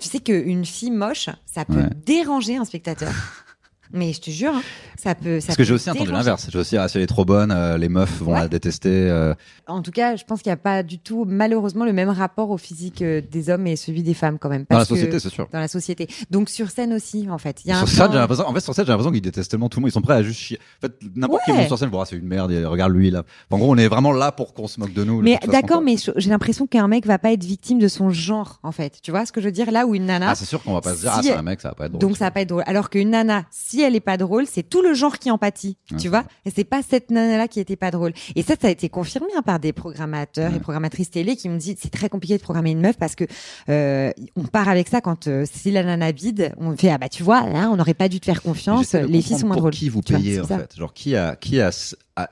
tu 0.00 0.08
sais 0.08 0.20
qu'une 0.20 0.64
fille 0.64 0.90
moche, 0.90 1.28
ça 1.46 1.64
peut 1.64 1.74
Ouais. 1.76 1.90
déranger 2.06 2.56
un 2.56 2.64
spectateur. 2.64 3.12
mais 3.92 4.12
je 4.12 4.20
te 4.20 4.30
jure, 4.30 4.52
hein, 4.54 4.62
ça 4.96 5.14
peut. 5.14 5.40
Ça 5.40 5.48
Parce 5.48 5.56
que 5.56 5.64
j'ai 5.64 5.72
aussi 5.74 5.90
entendu 5.90 6.10
l'inverse. 6.12 6.48
J'ai 6.50 6.58
aussi 6.58 6.76
ah 6.76 6.88
si 6.88 6.96
elle 6.98 7.04
est 7.04 7.06
trop 7.08 7.24
bonne, 7.24 7.50
euh, 7.50 7.76
les 7.78 7.88
meufs 7.88 8.20
vont 8.20 8.32
Ouais. 8.32 8.40
la 8.40 8.48
détester. 8.48 8.88
euh, 9.10 9.34
En 9.66 9.82
tout 9.82 9.90
cas, 9.90 10.16
je 10.16 10.24
pense 10.24 10.42
qu'il 10.42 10.50
n'y 10.50 10.54
a 10.54 10.58
pas 10.58 10.82
du 10.82 10.98
tout, 10.98 11.24
malheureusement, 11.26 11.84
le 11.84 11.92
même 11.92 12.08
rapport 12.08 12.50
au 12.50 12.56
physique 12.58 13.02
euh, 13.02 13.20
des 13.30 13.50
hommes 13.50 13.66
et 13.66 13.76
celui 13.76 14.02
des 14.02 14.14
femmes 14.14 14.38
quand 14.38 14.48
même. 14.48 14.64
dans 14.68 14.78
la 14.78 14.84
société, 14.84 15.18
c'est 15.18 15.28
sûr. 15.30 15.48
Dans 15.52 15.58
la 15.60 15.68
société. 15.68 16.08
Donc 16.30 16.48
sur 16.48 16.70
scène 16.70 16.92
aussi, 16.92 17.28
en 17.30 17.38
fait. 17.38 17.64
Y 17.64 17.72
a 17.72 17.78
Sur 17.78 17.88
scène, 17.88 18.08
j'ai 18.12 18.18
l'impression, 18.18 18.46
en 18.48 18.52
fait, 18.54 18.60
sur 18.60 18.74
scène, 18.74 18.84
j'ai 18.86 18.92
l'impression 18.92 19.12
qu'ils 19.12 19.22
détestent 19.22 19.50
tellement 19.50 19.68
tout 19.68 19.78
le 19.78 19.82
monde. 19.82 19.90
Ils 19.90 19.94
sont 19.94 20.02
prêts 20.02 20.14
à 20.14 20.22
juste 20.22 20.40
chier. 20.40 20.58
En 20.82 20.86
fait, 20.86 20.92
n'importe 21.14 21.42
qui 21.44 21.52
Ouais. 21.52 21.58
monte 21.58 21.66
sur 21.68 21.78
scène, 21.78 21.88
voir, 21.90 22.06
c'est 22.06 22.16
une 22.16 22.26
merde, 22.26 22.52
regarde 22.66 22.92
lui, 22.92 23.10
là. 23.10 23.24
En 23.50 23.58
gros, 23.58 23.72
on 23.72 23.76
est 23.76 23.88
vraiment 23.88 24.12
là 24.12 24.32
pour 24.32 24.54
qu'on 24.54 24.66
se 24.68 24.78
moque 24.80 24.92
de 24.92 25.04
nous. 25.04 25.20
Mais 25.22 25.38
d'accord, 25.50 25.80
mais 25.82 25.96
j'ai 26.16 26.30
l'impression 26.30 26.66
qu'un 26.66 26.88
mec 26.88 27.06
va 27.06 27.18
pas 27.18 27.32
être 27.32 27.44
victime 27.44 27.78
de 27.78 27.88
son 27.88 28.10
genre, 28.10 28.60
en 28.62 28.72
fait. 28.72 28.98
Tu 29.02 29.10
vois 29.10 29.26
ce 29.26 29.32
que 29.32 29.40
je 29.40 29.46
veux 29.46 29.52
dire? 29.52 29.70
Là 29.70 29.86
où 29.86 29.94
une 29.94 30.06
nana. 30.06 30.30
Ah, 30.30 30.34
c'est 30.34 30.44
sûr 30.44 30.62
qu'on 30.62 30.74
va 30.74 30.80
pas 30.80 30.94
se 30.94 31.00
dire, 31.00 31.12
Si 31.12 31.18
ah, 31.18 31.22
c'est 31.22 31.32
un 31.34 31.42
mec, 31.42 31.60
ça 31.60 31.68
va 31.68 31.74
pas 31.74 31.86
être 31.86 31.92
drôle. 31.92 32.00
Donc 32.00 32.16
ça 32.16 32.24
va 32.26 32.30
pas 32.30 32.40
être 32.42 32.48
drôle. 32.48 32.62
Alors 32.66 32.90
qu'une 32.90 33.10
nana, 33.10 33.44
si 33.50 33.75
elle 33.82 33.94
est 33.96 34.00
pas 34.00 34.16
drôle, 34.16 34.46
c'est 34.46 34.62
tout 34.62 34.82
le 34.82 34.94
genre 34.94 35.18
qui 35.18 35.30
en 35.30 35.38
pâtit, 35.38 35.76
Ouais, 35.90 35.96
tu 35.96 36.02
c'est 36.04 36.08
vois. 36.08 36.24
Et 36.44 36.50
c'est 36.54 36.64
pas 36.64 36.80
cette 36.82 37.10
nana-là 37.10 37.48
qui 37.48 37.60
était 37.60 37.76
pas 37.76 37.90
drôle. 37.90 38.12
Et 38.34 38.42
ça, 38.42 38.54
ça 38.60 38.68
a 38.68 38.70
été 38.70 38.88
confirmé 38.88 39.28
hein, 39.36 39.42
par 39.42 39.58
des 39.60 39.72
programmateurs 39.72 40.54
et 40.54 40.60
programmatrices 40.60 41.10
télé 41.10 41.36
qui 41.36 41.48
me 41.48 41.58
disent 41.58 41.76
c'est 41.80 41.90
très 41.92 42.08
compliqué 42.08 42.36
de 42.36 42.42
programmer 42.42 42.70
une 42.70 42.80
meuf 42.80 42.96
parce 42.98 43.14
que 43.14 43.24
euh, 43.68 44.10
on 44.36 44.44
part 44.44 44.68
avec 44.68 44.88
ça 44.88 45.00
quand 45.00 45.26
euh, 45.28 45.44
si 45.50 45.70
la 45.70 45.82
nana 45.82 46.12
bide, 46.12 46.52
on 46.58 46.76
fait 46.76 46.90
ah 46.90 46.98
bah 46.98 47.08
tu 47.08 47.22
vois 47.22 47.46
là 47.48 47.68
on 47.70 47.76
n'aurait 47.76 47.94
pas 47.94 48.08
dû 48.08 48.20
te 48.20 48.24
faire 48.26 48.42
confiance. 48.42 48.94
Les 48.94 49.22
filles 49.22 49.38
sont 49.38 49.46
moins 49.46 49.54
pour 49.54 49.62
drôles. 49.62 49.72
qui 49.72 49.88
vous 49.88 50.02
Tu 50.02 50.12
vois, 50.12 50.20
payez, 50.22 50.40
en 50.40 50.44
fait. 50.46 50.76
Genre, 50.76 50.92
qui 50.92 51.16
a, 51.16 51.36
qui 51.36 51.60
a, 51.60 51.70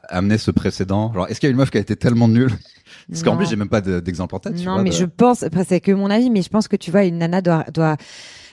amené 0.09 0.39
ce 0.39 0.51
précédent? 0.51 1.13
Genre, 1.13 1.27
est-ce 1.29 1.41
qu'il 1.41 1.49
y 1.49 1.51
a 1.51 1.53
une 1.53 1.57
meuf 1.59 1.71
qui 1.71 1.79
a 1.79 1.81
été 1.81 1.97
tellement 1.97 2.29
nulle? 2.29 2.51
Parce 3.09 3.23
qu'en 3.23 3.37
plus, 3.37 3.47
j'ai 3.47 3.57
même 3.57 3.69
pas 3.69 3.81
de- 3.81 4.01
d'exemple 4.01 4.35
en 4.35 4.39
tête. 4.39 4.55
tu 4.57 4.65
Non, 4.65 4.75
vois, 4.75 4.83
mais 4.83 4.91
de- 4.91 4.95
je 4.95 5.05
pense, 5.05 5.45
c'est 5.67 5.81
que 5.81 5.93
mon 5.93 6.11
avis, 6.11 6.31
mais 6.31 6.43
je 6.43 6.49
pense 6.49 6.69
que 6.69 6.77
tu 6.77 6.91
vois, 6.91 7.05
une 7.05 7.19
nana 7.19 7.43
doit, 7.43 7.65
doit, 7.73 7.97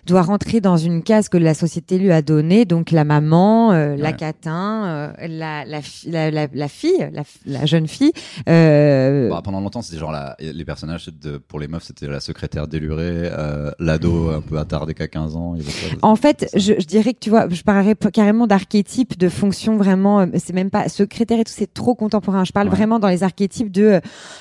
doit 0.05 0.21
rentrer 0.21 0.61
dans 0.61 0.77
une 0.77 1.03
case 1.03 1.29
que 1.29 1.37
la 1.37 1.53
société 1.53 1.97
lui 1.97 2.11
a 2.11 2.21
donnée, 2.21 2.65
donc 2.65 2.91
la 2.91 3.03
maman, 3.03 3.71
euh, 3.71 3.95
la 3.95 4.13
catin, 4.13 4.85
euh, 4.85 5.27
la, 5.27 5.65
la, 5.65 5.79
la, 6.07 6.31
la, 6.31 6.47
la 6.53 6.67
fille, 6.67 7.09
la, 7.13 7.23
la 7.45 7.65
jeune 7.65 7.87
fille. 7.87 8.11
Euh, 8.49 9.29
Bah, 9.29 9.41
pendant 9.43 9.59
longtemps, 9.61 9.81
c'était 9.81 9.97
genre 9.99 10.11
la, 10.11 10.35
les 10.39 10.65
personnages 10.65 11.07
de, 11.21 11.37
pour 11.37 11.59
les 11.59 11.67
meufs, 11.67 11.83
c'était 11.83 12.07
la 12.07 12.19
secrétaire 12.19 12.67
délurée, 12.67 13.29
euh, 13.31 13.71
l'ado 13.79 14.29
un 14.29 14.41
peu 14.41 14.57
attardé 14.59 14.93
qu'à 14.93 15.07
15 15.07 15.35
ans. 15.35 15.55
il 15.57 15.63
en 16.01 16.15
fait, 16.15 16.49
je, 16.55 16.73
je 16.79 16.85
dirais 16.85 17.13
que 17.13 17.19
tu 17.19 17.29
vois, 17.29 17.47
je 17.49 17.61
parlerais 17.63 17.95
carrément 18.13 18.47
d'archétype, 18.47 19.17
de 19.17 19.29
fonction 19.29 19.77
vraiment. 19.77 20.21
euh, 20.21 20.25
C'est 20.37 20.53
même 20.53 20.69
pas 20.69 20.89
secrétaire 20.89 21.39
et 21.39 21.43
tout, 21.43 21.53
c'est 21.55 21.73
trop 21.73 21.95
contemporain. 21.95 22.43
Je 22.43 22.51
parle 22.51 22.67
Ouais. 22.69 22.75
vraiment 22.75 22.99
dans 22.99 23.07
les 23.09 23.23
archétypes 23.23 23.71
de, 23.71 23.83
euh, 23.83 23.99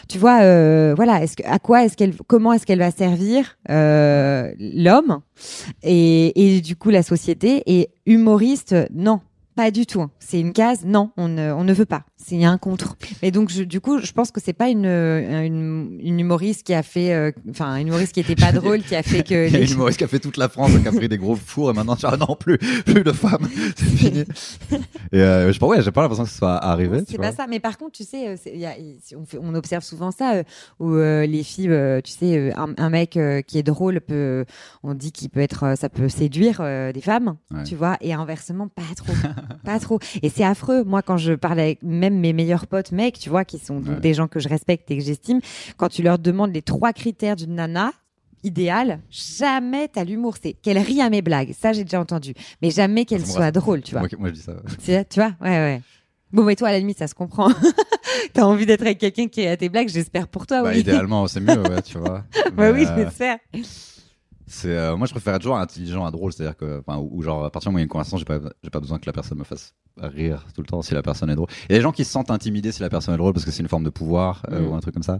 tu 0.09 0.19
vois, 0.19 0.43
euh, 0.43 0.93
voilà, 0.97 1.23
est-ce 1.23 1.37
que, 1.37 1.43
à 1.47 1.59
quoi 1.59 1.85
est-ce 1.85 1.97
qu'elle, 1.97 2.15
comment 2.27 2.53
est-ce 2.53 2.67
qu'elle 2.67 2.79
va 2.79 2.91
servir 2.91 3.57
euh, 3.71 4.53
l'homme 4.59 5.21
et, 5.83 6.57
et 6.57 6.61
du 6.61 6.77
coup 6.77 6.91
la 6.91 7.03
société 7.03 7.63
et 7.67 7.91
humoriste, 8.07 8.75
non. 8.93 9.21
Pas 9.57 9.71
du 9.71 9.85
tout. 9.85 10.07
C'est 10.21 10.41
une 10.41 10.53
case. 10.53 10.85
Non, 10.85 11.11
on 11.17 11.29
ne, 11.29 11.53
on 11.53 11.65
ne 11.65 11.73
veut 11.73 11.85
pas. 11.85 12.05
C'est 12.17 12.45
un 12.45 12.57
contre. 12.57 12.97
Et 13.23 13.31
donc, 13.31 13.51
je, 13.51 13.63
du 13.63 13.81
coup, 13.81 13.99
je 13.99 14.13
pense 14.13 14.31
que 14.31 14.41
c'est 14.41 14.53
pas 14.53 14.69
une, 14.69 14.87
une, 14.87 15.99
une 16.03 16.21
humoriste 16.21 16.63
qui 16.67 16.73
a 16.73 16.83
fait, 16.83 17.13
euh, 17.13 17.33
enfin, 17.51 17.77
une 17.77 17.89
humoriste 17.89 18.13
qui 18.13 18.21
était 18.21 18.37
pas 18.37 18.53
drôle, 18.61 18.83
qui 18.83 18.95
a 18.95 19.03
fait 19.03 19.23
que. 19.23 19.47
Il 19.49 19.53
y 19.53 19.57
a 19.57 19.61
une 19.61 19.73
humoriste 19.73 19.99
qui 19.99 20.05
a 20.05 20.09
fait 20.09 20.19
toute 20.21 20.37
la 20.37 20.49
France, 20.49 20.71
qui 20.81 20.87
a 20.89 20.93
pris 20.93 21.09
des 21.09 21.19
gros 21.19 21.35
fours 21.37 21.71
et 21.71 21.73
maintenant, 21.75 21.97
vois, 22.01 22.17
non, 22.17 22.37
plus, 22.39 22.59
plus 22.59 23.03
de 23.03 23.13
femmes. 23.13 23.49
C'est 23.77 23.85
fini. 23.87 24.25
Et 25.13 25.21
euh, 25.21 25.53
je 25.53 25.59
pense, 25.59 25.71
ouais, 25.71 25.83
j'ai 25.83 25.91
pas 25.91 26.03
l'impression 26.03 26.25
que 26.25 26.31
ce 26.31 26.37
soit 26.39 26.57
arrivé. 26.65 27.01
C'est 27.09 27.19
pas 27.19 27.33
ça, 27.33 27.47
mais 27.49 27.61
par 27.61 27.77
contre, 27.77 27.93
tu 27.93 28.05
sais, 28.05 28.29
euh, 28.29 28.37
y 28.55 28.65
a- 28.67 28.75
on, 29.19 29.25
fait- 29.25 29.39
on 29.43 29.55
observe 29.55 29.83
souvent 29.83 30.11
ça 30.11 30.35
euh, 30.37 30.43
où 30.79 30.93
euh, 30.95 31.27
les 31.27 31.43
filles, 31.43 31.71
euh, 31.71 32.01
tu 32.03 32.13
sais, 32.13 32.37
euh, 32.39 32.51
un, 32.57 32.73
un 32.79 32.91
mec 32.91 33.17
euh, 33.17 33.43
qui 33.43 33.59
est 33.59 33.63
drôle 33.63 34.01
peut, 34.01 34.45
on 34.83 34.95
dit 34.95 35.11
qu'il 35.13 35.29
peut 35.31 35.41
être, 35.41 35.65
euh, 35.65 35.75
ça 35.75 35.89
peut 35.89 36.09
séduire 36.09 36.59
euh, 36.61 36.93
des 36.93 37.01
femmes, 37.01 37.37
Ouais. 37.51 37.65
tu 37.65 37.75
vois, 37.75 37.97
et 38.01 38.13
inversement, 38.15 38.69
pas 38.69 38.83
trop, 38.97 39.13
pas 39.65 39.79
trop. 39.79 39.99
Et 40.23 40.29
c'est 40.29 40.45
affreux. 40.45 40.85
Moi, 40.85 41.03
quand 41.03 41.17
je 41.17 41.33
parle 41.33 41.61
avec 41.61 41.83
même 41.83 42.19
mes 42.19 42.33
meilleurs 42.33 42.67
potes 42.67 42.93
mecs, 42.93 43.19
tu 43.19 43.31
vois, 43.31 43.45
qui 43.45 43.59
sont 43.59 43.81
donc 43.81 43.95
Ouais. 43.97 44.01
des 44.01 44.15
gens 44.15 44.29
que 44.29 44.41
je 44.41 44.49
respecte 44.49 44.91
et 44.91 44.99
que 44.99 45.03
j'estime, 45.05 45.41
quand 45.77 45.89
tu 45.89 46.03
leur 46.03 46.19
demandes 46.19 46.53
les 46.55 46.63
trois 46.63 46.93
critères 46.93 47.37
d'une 47.37 47.55
nana. 47.55 47.93
Idéal, 48.43 49.01
jamais 49.11 49.87
t'as 49.89 50.03
l'humour, 50.03 50.37
c'est 50.43 50.55
qu'elle 50.55 50.79
rit 50.79 51.03
à 51.03 51.11
mes 51.11 51.21
blagues, 51.21 51.53
ça 51.53 51.75
j'ai 51.75 51.85
déjà 51.85 52.01
entendu, 52.01 52.33
mais 52.63 52.71
jamais 52.71 53.05
qu'elle 53.05 53.27
soit 53.27 53.51
drôle, 53.51 53.83
tu 53.83 53.91
vois. 53.93 54.01
Moi, 54.01 54.09
moi, 54.19 54.29
je 54.31 54.35
dis 54.35 54.41
ça. 54.41 54.53
ouais. 54.53 55.05
Tu 55.05 55.21
vois, 55.21 55.33
ouais, 55.43 55.51
ouais. 55.59 55.83
Bon, 56.33 56.45
mais 56.45 56.57
toi, 56.57 56.69
à 56.69 56.73
la 56.73 56.79
limite, 56.79 56.97
ça 56.97 57.07
se 57.07 57.15
comprend. 57.15 57.51
T'as 58.33 58.45
envie 58.45 58.65
d'être 58.65 58.81
avec 58.81 58.97
quelqu'un 58.97 59.27
qui 59.29 59.43
est 59.43 59.49
à 59.49 59.59
tes 59.59 59.69
blagues, 59.69 59.91
j'espère 59.91 60.27
pour 60.27 60.47
toi, 60.47 60.63
Bah, 60.63 60.71
oui. 60.73 60.81
idéalement, 60.81 61.27
c'est 61.27 61.41
mieux, 61.41 61.61
ouais, 61.69 61.83
tu 61.83 61.99
vois. 61.99 62.25
bah 62.53 62.53
Mais, 62.57 62.71
oui, 62.71 62.87
euh, 62.89 63.05
j'espère. 63.05 63.37
C'est, 64.51 64.77
euh, 64.77 64.97
moi, 64.97 65.07
je 65.07 65.13
préfère 65.13 65.35
être 65.35 65.43
toujours 65.43 65.57
intelligent 65.59 66.05
à 66.05 66.11
drôle, 66.11 66.33
c'est-à-dire 66.33 66.57
que, 66.57 66.81
enfin, 66.81 66.99
ou 66.99 67.09
ou 67.13 67.23
genre, 67.23 67.45
à 67.45 67.51
partir 67.51 67.71
du 67.71 67.73
moment 67.73 67.77
où 67.77 67.79
il 67.79 67.83
y 67.83 67.85
a 67.85 67.85
une 67.85 67.89
conversation, 67.89 68.19
j'ai 68.19 68.25
pas, 68.25 68.41
j'ai 68.63 68.71
pas 68.71 68.81
besoin 68.81 68.99
que 68.99 69.07
la 69.07 69.13
personne 69.13 69.39
me 69.39 69.45
fasse 69.45 69.75
rire 69.97 70.47
tout 70.55 70.61
le 70.63 70.67
temps 70.67 70.83
si 70.83 70.95
la 70.95 71.03
personne 71.03 71.31
est 71.31 71.35
drôle. 71.37 71.49
Il 71.69 71.73
y 71.73 71.75
a 71.75 71.79
des 71.79 71.83
gens 71.83 71.93
qui 71.93 72.05
se 72.05 72.11
sentent 72.13 72.31
intimidés 72.31 72.73
si 72.73 72.81
la 72.83 72.89
personne 72.89 73.15
est 73.15 73.19
drôle 73.19 73.33
parce 73.33 73.45
que 73.45 73.51
c'est 73.51 73.63
une 73.63 73.69
forme 73.69 73.85
de 73.85 73.91
pouvoir 73.91 74.43
euh, 74.51 74.61
Mm. 74.61 74.69
ou 74.69 74.75
un 74.75 74.81
truc 74.81 74.95
comme 74.95 75.03
ça. 75.03 75.19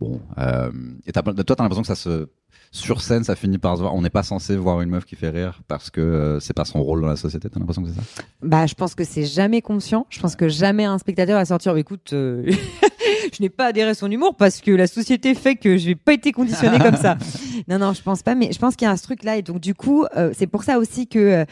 Bon, 0.00 0.20
euh, 0.38 0.70
et 1.06 1.12
toi, 1.12 1.22
t'as 1.22 1.62
l'impression 1.62 1.82
que 1.82 1.86
ça 1.86 1.94
se 1.94 2.28
sur 2.74 3.00
scène, 3.02 3.22
ça 3.22 3.36
finit 3.36 3.58
par 3.58 3.76
se 3.76 3.82
voir. 3.82 3.94
On 3.94 4.02
n'est 4.02 4.10
pas 4.10 4.24
censé 4.24 4.56
voir 4.56 4.80
une 4.80 4.90
meuf 4.90 5.04
qui 5.04 5.14
fait 5.14 5.30
rire 5.30 5.60
parce 5.68 5.90
que 5.90 6.00
euh, 6.00 6.40
c'est 6.40 6.54
pas 6.54 6.64
son 6.64 6.82
rôle 6.82 7.02
dans 7.02 7.06
la 7.06 7.16
société. 7.16 7.48
T'as 7.48 7.60
l'impression 7.60 7.82
que 7.82 7.88
c'est 7.88 7.94
ça? 7.94 8.22
Bah, 8.42 8.66
je 8.66 8.74
pense 8.74 8.96
que 8.96 9.04
c'est 9.04 9.24
jamais 9.24 9.62
conscient. 9.62 10.06
Je 10.10 10.18
pense 10.20 10.34
que 10.34 10.48
jamais 10.48 10.84
un 10.84 10.98
spectateur 10.98 11.38
va 11.38 11.44
sortir. 11.44 11.76
Écoute, 11.76 12.12
euh, 12.12 12.50
je 13.32 13.40
n'ai 13.40 13.48
pas 13.48 13.66
adhéré 13.66 13.90
à 13.90 13.94
son 13.94 14.10
humour 14.10 14.36
parce 14.36 14.60
que 14.60 14.72
la 14.72 14.88
société 14.88 15.36
fait 15.36 15.54
que 15.54 15.78
je 15.78 15.88
n'ai 15.88 15.94
pas 15.94 16.14
été 16.14 16.32
conditionné 16.32 16.78
comme 16.78 16.96
ça. 16.96 17.16
Non, 17.66 17.78
non, 17.78 17.94
je 17.94 18.02
pense 18.02 18.22
pas. 18.22 18.34
Mais 18.34 18.52
je 18.52 18.58
pense 18.58 18.76
qu'il 18.76 18.84
y 18.84 18.88
a 18.88 18.92
un 18.92 18.96
truc 18.96 19.22
là. 19.22 19.36
Et 19.36 19.42
donc, 19.42 19.58
du 19.58 19.74
coup, 19.74 20.04
c'est 20.34 20.46
pour 20.46 20.64
ça 20.64 20.78
aussi 20.78 21.06
que. 21.06 21.46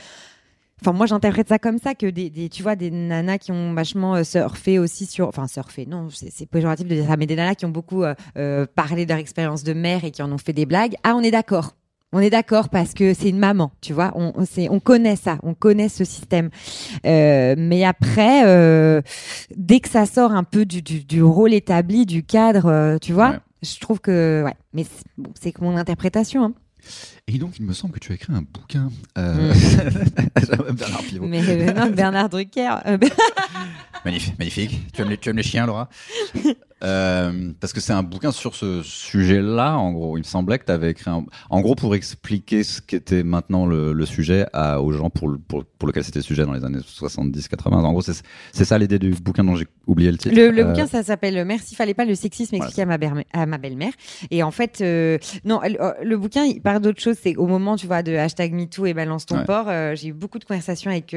Enfin, 0.85 0.93
moi, 0.93 1.07
j'interprète 1.07 1.49
ça 1.49 1.59
comme 1.61 1.79
ça 1.79 1.95
que 1.95 2.07
des, 2.07 2.29
des, 2.29 2.49
tu 2.49 2.63
vois, 2.65 2.75
des 2.75 2.91
nanas 2.91 3.39
qui 3.39 3.53
ont 3.53 3.73
vachement 3.73 4.25
surfé 4.25 4.81
aussi 4.81 5.07
sur, 5.07 5.29
enfin, 5.29 5.47
surfé, 5.47 5.87
non, 5.87 6.09
c'est 6.11 6.47
péjoratif 6.47 6.89
de 6.89 6.95
dire 6.97 7.07
ça, 7.07 7.17
mais 7.17 7.27
des 7.27 7.37
nanas 7.37 7.55
qui 7.55 7.65
ont 7.67 7.71
beaucoup 7.71 8.03
euh, 8.03 8.67
parlé 8.75 9.05
de 9.07 9.11
leur 9.11 9.19
expérience 9.21 9.63
de 9.63 9.75
mère 9.75 10.05
et 10.05 10.11
qui 10.11 10.23
en 10.23 10.33
ont 10.33 10.39
fait 10.39 10.53
des 10.53 10.67
blagues. 10.67 10.95
Ah, 11.05 11.15
on 11.17 11.21
est 11.23 11.31
d'accord. 11.31 11.77
On 12.13 12.19
est 12.21 12.31
d'accord 12.31 12.69
parce 12.69 12.93
que 12.95 13.15
c'est 13.15 13.31
une 13.31 13.39
maman, 13.39 13.71
tu 13.81 13.93
vois. 13.95 14.13
On, 14.17 14.33
on, 14.37 14.45
on 14.71 14.81
connaît 14.81 15.17
ça, 15.17 15.39
on 15.45 15.55
connaît 15.55 15.89
ce 15.89 16.05
système. 16.05 16.51
Euh, 17.07 17.55
mais 17.57 17.85
après, 17.85 18.45
euh, 18.45 19.01
dès 19.57 19.81
que 19.81 19.89
ça 19.89 20.05
sort 20.05 20.33
un 20.33 20.45
peu 20.45 20.67
du, 20.67 20.83
du, 20.83 21.05
du 21.05 21.23
rôle 21.23 21.55
établi, 21.55 22.05
du 22.05 22.23
cadre, 22.23 22.67
euh, 22.67 22.99
tu 23.01 23.13
vois, 23.15 23.31
Ouais. 23.31 23.39
je 23.63 23.79
trouve 23.81 24.01
que, 24.01 24.43
ouais. 24.45 24.55
Mais 24.75 24.85
c'est 25.41 25.57
bon, 25.59 25.71
mon 25.71 25.77
interprétation. 25.79 26.45
Hein. 26.45 26.53
Et 27.29 27.39
donc, 27.39 27.59
il 27.59 27.65
me 27.65 27.73
semble 27.73 27.95
que 27.95 28.01
tu 28.01 28.13
as 28.13 28.15
écrit 28.17 28.33
un 28.33 28.43
bouquin. 28.43 28.91
Euh... 29.19 29.53
Bernard 30.73 31.03
Pivot. 31.03 31.27
Mais 31.27 31.43
euh, 31.49 31.73
non, 31.73 31.91
Bernard 31.91 32.29
Drucker. 32.29 32.77
Magnifique, 34.05 34.39
magnifique. 34.39 34.93
Tu 34.93 35.03
aimes 35.03 35.11
les, 35.11 35.19
tu 35.19 35.29
aimes 35.29 35.37
les 35.37 35.43
chiens, 35.45 35.67
Laura? 35.67 35.89
Euh, 36.83 37.53
Parce 37.61 37.73
que 37.73 37.81
c'est 37.81 37.93
un 37.93 38.03
bouquin 38.03 38.33
sur 38.33 38.55
ce 38.55 38.83
sujet-là, 38.83 39.77
en 39.77 39.93
gros. 39.93 40.17
Il 40.17 40.21
me 40.21 40.25
semblait 40.25 40.59
que 40.59 40.65
tu 40.65 40.73
avais 40.73 40.91
écrit 40.91 41.11
un... 41.11 41.25
En 41.51 41.61
gros, 41.61 41.75
pour 41.75 41.95
expliquer 41.95 42.63
ce 42.65 42.81
qu'était 42.81 43.23
maintenant 43.23 43.67
le, 43.67 43.93
le 43.93 44.07
sujet 44.07 44.47
à, 44.53 44.81
aux 44.83 44.93
gens 44.93 45.11
pour, 45.11 45.29
le- 45.29 45.39
pour, 45.39 45.65
pour 45.65 45.87
lequel 45.89 46.03
c'était 46.05 46.19
le 46.19 46.25
sujet 46.25 46.45
dans 46.45 46.53
les 46.53 46.65
années 46.65 46.79
70-80. 46.81 47.69
En 47.73 47.93
gros, 47.93 48.03
c'est 48.03 48.23
c'est 48.53 48.65
ça 48.65 48.79
l'idée 48.79 48.99
du 48.99 49.11
bouquin 49.11 49.45
dont 49.45 49.55
j'ai 49.57 49.67
oublié 49.87 50.11
le 50.11 50.19
titre. 50.19 50.35
Le, 50.35 50.51
le 50.51 50.63
Euh, 50.63 50.65
bouquin, 50.71 50.87
ça 50.87 51.03
s'appelle 51.03 51.45
Merci, 51.45 51.75
fallait 51.75 51.95
pas 51.95 52.05
le 52.05 52.15
sexisme 52.15 52.55
expliqué 52.57 52.83
à 52.83 52.87
ma, 52.87 52.99
bère- 52.99 53.15
à 53.33 53.47
ma 53.47 53.59
belle-mère. 53.59 53.93
Et 54.31 54.43
en 54.43 54.51
fait, 54.51 54.81
euh, 54.81 55.19
non, 55.45 55.61
le, 56.03 56.17
bouquin, 56.17 56.45
il 56.45 56.61
parle 56.61 56.81
d'autre 56.81 57.01
chose. 57.01 57.17
C'est 57.23 57.37
au 57.37 57.47
moment, 57.47 57.77
tu 57.77 57.87
vois, 57.87 58.03
de 58.03 58.13
hashtag 58.15 58.53
MeToo 58.53 58.87
et 58.87 58.95
balance 58.95 59.27
ton 59.27 59.39
Ouais. 59.39 59.45
porc. 59.45 59.69
j'ai 59.95 60.09
eu 60.09 60.13
beaucoup 60.13 60.39
de 60.39 60.45
conversations 60.45 60.91
avec 60.91 61.17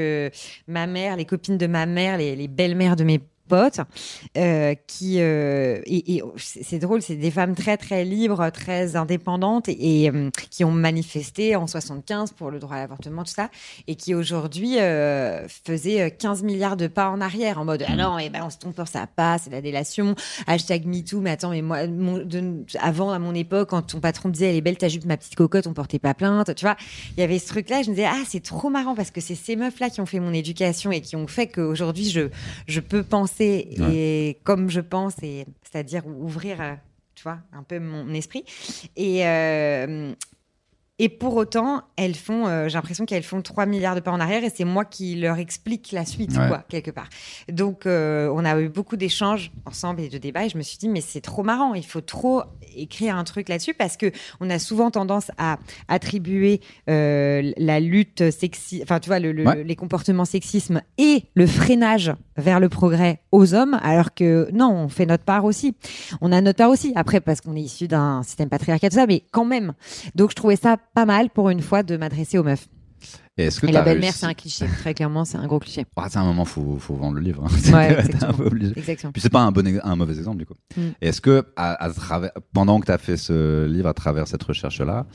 ma 0.68 0.88
mère, 0.88 1.16
les 1.18 1.26
copines 1.26 1.58
de 1.58 1.68
ma 1.68 1.86
mère, 1.86 2.18
les, 2.18 2.36
les 2.36 2.48
belles-mères 2.48 2.96
de 2.96 3.04
mes 3.04 3.20
potes 3.48 3.80
euh, 4.38 4.76
qui 4.88 5.18
euh, 5.20 5.82
et, 5.86 6.22
c'est 6.38 6.80
drôle 6.80 7.02
c'est 7.02 7.16
des 7.16 7.32
femmes 7.32 7.56
très 7.56 7.78
très 7.78 8.04
libres 8.04 8.50
très 8.50 8.96
indépendantes 8.96 9.70
et, 9.70 10.10
euh, 10.10 10.30
qui 10.50 10.64
ont 10.64 10.72
manifesté 10.72 11.56
en 11.56 11.68
75 11.68 12.34
pour 12.34 12.52
le 12.52 12.60
droit 12.60 12.78
à 12.78 12.80
l'avortement 12.80 13.24
tout 13.24 13.34
ça 13.34 13.50
et 13.88 13.96
qui 13.96 14.14
aujourd'hui 14.14 14.78
faisaient 15.66 16.12
15 16.12 16.44
milliards 16.44 16.78
de 16.78 16.88
pas 16.88 17.10
en 17.10 17.22
arrière 17.22 17.60
en 17.60 17.66
mode 17.66 17.86
ah 17.88 17.96
non 17.96 18.18
et 18.18 18.30
balance 18.30 18.60
ton 18.60 18.72
porc 18.72 18.88
ça 18.88 19.08
passe 19.08 19.44
c'est 19.46 19.52
la 19.52 19.62
délation 19.62 20.16
hashtag 20.48 20.86
MeToo 20.86 21.22
mais 21.22 21.32
attends 21.32 21.52
mais 21.52 21.62
moi 21.62 21.80
avant 22.80 23.12
à 23.12 23.20
mon 23.20 23.34
époque 23.34 23.70
quand 23.70 23.82
ton 23.84 24.00
patron 24.00 24.30
disait 24.30 24.50
elle 24.50 24.56
est 24.56 24.62
belle 24.62 24.78
ta 24.78 24.88
jupe 24.88 25.06
ma 25.06 25.18
petite 25.18 25.36
cocotte 25.36 25.68
on 25.68 25.74
portait 25.74 26.00
pas 26.00 26.14
plainte 26.14 26.56
tu 26.56 26.66
vois 26.66 26.76
il 27.18 27.20
y 27.20 27.24
avait 27.24 27.40
ce 27.40 27.48
truc 27.48 27.70
là 27.70 27.82
je 27.84 27.90
me 27.90 27.96
disais 27.96 28.08
ah 28.08 28.24
c'est 28.28 28.44
trop 28.44 28.70
marrant 28.70 28.96
parce 28.96 29.12
que 29.12 29.22
c'est 29.22 29.36
ces 29.36 29.56
meufs 29.56 29.80
là 29.80 29.90
qui 29.90 30.02
ont 30.02 30.06
fait 30.06 30.20
mon 30.20 30.34
éducation 30.34 30.92
et 30.92 31.02
qui 31.02 31.16
ont 31.16 31.28
fait 31.28 31.48
qu'aujourd'hui 31.48 32.10
je 32.10 32.30
je 32.68 32.80
peux 32.80 33.04
penser 33.04 33.35
et 33.44 34.40
comme 34.44 34.70
je 34.70 34.82
pense 34.82 35.16
et 35.24 35.46
c'est-à-dire 35.64 36.06
ouvrir 36.08 36.62
euh, 36.62 36.74
tu 37.16 37.24
vois 37.24 37.40
un 37.54 37.64
peu 37.64 37.80
mon 37.80 38.14
esprit 38.14 38.44
et 38.96 39.26
euh, 39.28 40.14
et 40.98 41.10
pour 41.10 41.36
autant, 41.36 41.82
elles 41.98 42.16
font, 42.16 42.48
euh, 42.48 42.70
j'ai 42.70 42.76
l'impression 42.76 43.06
qu'elles 43.06 43.22
font 43.22 43.42
3 43.42 43.66
milliards 43.66 43.96
de 43.96 44.00
pas 44.00 44.12
en 44.14 44.22
arrière 44.22 44.46
et 44.46 44.50
c'est 44.50 44.64
moi 44.64 44.86
qui 44.86 45.16
leur 45.18 45.38
explique 45.40 45.92
la 45.92 46.06
suite, 46.06 46.32
Ouais. 46.38 46.48
quoi, 46.48 46.64
quelque 46.70 46.90
part. 46.90 47.10
Donc, 47.52 47.86
euh, 47.86 48.32
on 48.34 48.46
a 48.46 48.58
eu 48.62 48.70
beaucoup 48.70 48.96
d'échanges 48.96 49.52
ensemble 49.66 50.00
et 50.00 50.08
de 50.08 50.18
débats 50.18 50.46
et 50.46 50.50
je 50.50 50.58
me 50.58 50.64
suis 50.64 50.78
dit, 50.78 50.88
mais 50.88 51.02
c'est 51.02 51.20
trop 51.20 51.44
marrant, 51.44 51.74
il 51.74 51.86
faut 51.86 52.00
trop 52.00 52.44
écrire 52.78 53.18
un 53.18 53.26
truc 53.26 53.50
là-dessus 53.50 53.74
parce 53.74 53.98
que 53.98 54.10
on 54.40 54.50
a 54.50 54.58
souvent 54.58 54.90
tendance 54.90 55.32
à 55.38 55.60
attribuer 55.90 56.62
euh, 56.90 57.52
la 57.58 57.82
lutte 57.82 58.32
sexy, 58.32 58.80
enfin, 58.82 59.02
tu 59.02 59.10
vois, 59.10 59.20
le, 59.20 59.34
le- 59.34 59.44
Ouais. 59.46 59.66
les 59.66 59.76
comportements 59.76 60.24
sexisme 60.24 60.82
et 60.98 61.24
le 61.34 61.46
freinage 61.46 62.14
vers 62.38 62.60
le 62.60 62.70
progrès 62.70 63.22
aux 63.32 63.54
hommes, 63.54 63.78
alors 63.82 64.14
que 64.14 64.50
non, 64.54 64.70
on 64.72 64.88
fait 64.90 65.06
notre 65.06 65.24
part 65.24 65.46
aussi. 65.46 65.76
On 66.22 66.32
a 66.32 66.42
notre 66.42 66.58
part 66.58 66.70
aussi. 66.70 66.92
Après, 66.96 67.22
parce 67.22 67.42
qu'on 67.42 67.56
est 67.56 67.62
issu 67.62 67.88
d'un 67.88 68.24
système 68.24 68.50
patriarcal, 68.50 68.90
tout 68.90 68.96
ça, 68.98 69.08
mais 69.08 69.24
quand 69.32 69.46
même. 69.46 69.74
Donc, 70.16 70.32
je 70.32 70.36
trouvais 70.36 70.56
ça 70.56 70.78
pas 70.94 71.06
mal 71.06 71.30
pour 71.30 71.50
une 71.50 71.62
fois 71.62 71.84
de 71.84 71.96
m'adresser 71.98 72.38
aux 72.38 72.44
meufs. 72.44 72.68
Et 73.38 73.44
est-ce 73.46 73.60
que 73.60 73.68
Et 73.68 73.72
t'as 73.72 73.80
la 73.80 73.86
belle-mère, 73.86 74.12
réussi- 74.12 74.20
c'est 74.20 74.26
un 74.26 74.34
cliché. 74.34 74.66
Très 74.80 74.94
clairement, 74.94 75.26
c'est 75.26 75.38
un 75.38 75.46
gros 75.46 75.60
cliché. 75.60 75.86
Ah, 75.98 76.08
c'est 76.10 76.18
un 76.20 76.24
moment, 76.24 76.46
faut, 76.46 76.78
faut 76.80 76.96
vendre 76.96 77.16
le 77.18 77.22
livre. 77.22 77.44
hein. 77.46 77.50
Ouais, 77.74 77.90
T'es 77.90 77.96
un 77.96 78.00
exactement. 78.06 78.34
peu 78.34 78.46
obligé. 78.48 78.74
Exactement. 78.78 79.12
Puis 79.12 79.22
c'est 79.22 79.30
pas 79.30 79.42
un 79.42 79.52
bon, 79.52 79.68
ex- 79.68 79.82
un 79.84 79.96
mauvais 79.98 80.18
exemple 80.18 80.38
du 80.38 80.46
coup. 80.46 80.54
Mm. 80.78 80.82
Et 81.02 81.08
Est-ce 81.10 81.20
que 81.22 81.46
à, 81.58 81.84
à 81.84 81.90
travers, 81.92 82.32
pendant 82.54 82.80
que 82.80 82.86
tu 82.86 82.92
as 82.94 82.98
fait 82.98 83.18
ce 83.18 83.66
livre, 83.66 83.90
à 83.90 83.94
travers 83.94 84.28
cette 84.28 84.42
recherche-là, 84.44 85.06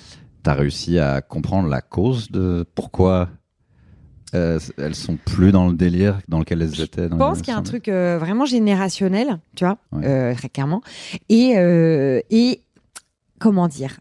tu 0.45 0.51
as 0.51 0.55
réussi 0.55 0.99
à 0.99 1.23
comprendre 1.23 1.69
la 1.69 1.81
cause 1.81 2.31
de 2.31 2.65
pourquoi 2.75 3.29
euh, 4.35 4.59
elles 4.79 4.95
sont 4.95 5.17
plus 5.17 5.53
dans 5.53 5.69
le 5.69 5.75
délire 5.75 6.19
dans 6.29 6.39
lequel 6.39 6.63
elles 6.63 6.81
étaient 6.81 7.09
Je 7.11 7.15
pense 7.17 7.39
qu'il 7.39 7.49
y 7.49 7.51
a 7.51 7.57
un 7.57 7.63
1900? 7.63 7.63
truc 7.65 7.89
euh, 7.89 8.19
vraiment 8.19 8.45
générationnel, 8.45 9.39
tu 9.57 9.65
vois, 9.65 9.79
Ouais. 9.93 10.07
euh, 10.07 10.35
très 10.35 10.49
clairement. 10.49 10.83
Et, 11.29 11.51
et 12.31 12.63
comment 13.39 13.69
dire 13.69 13.99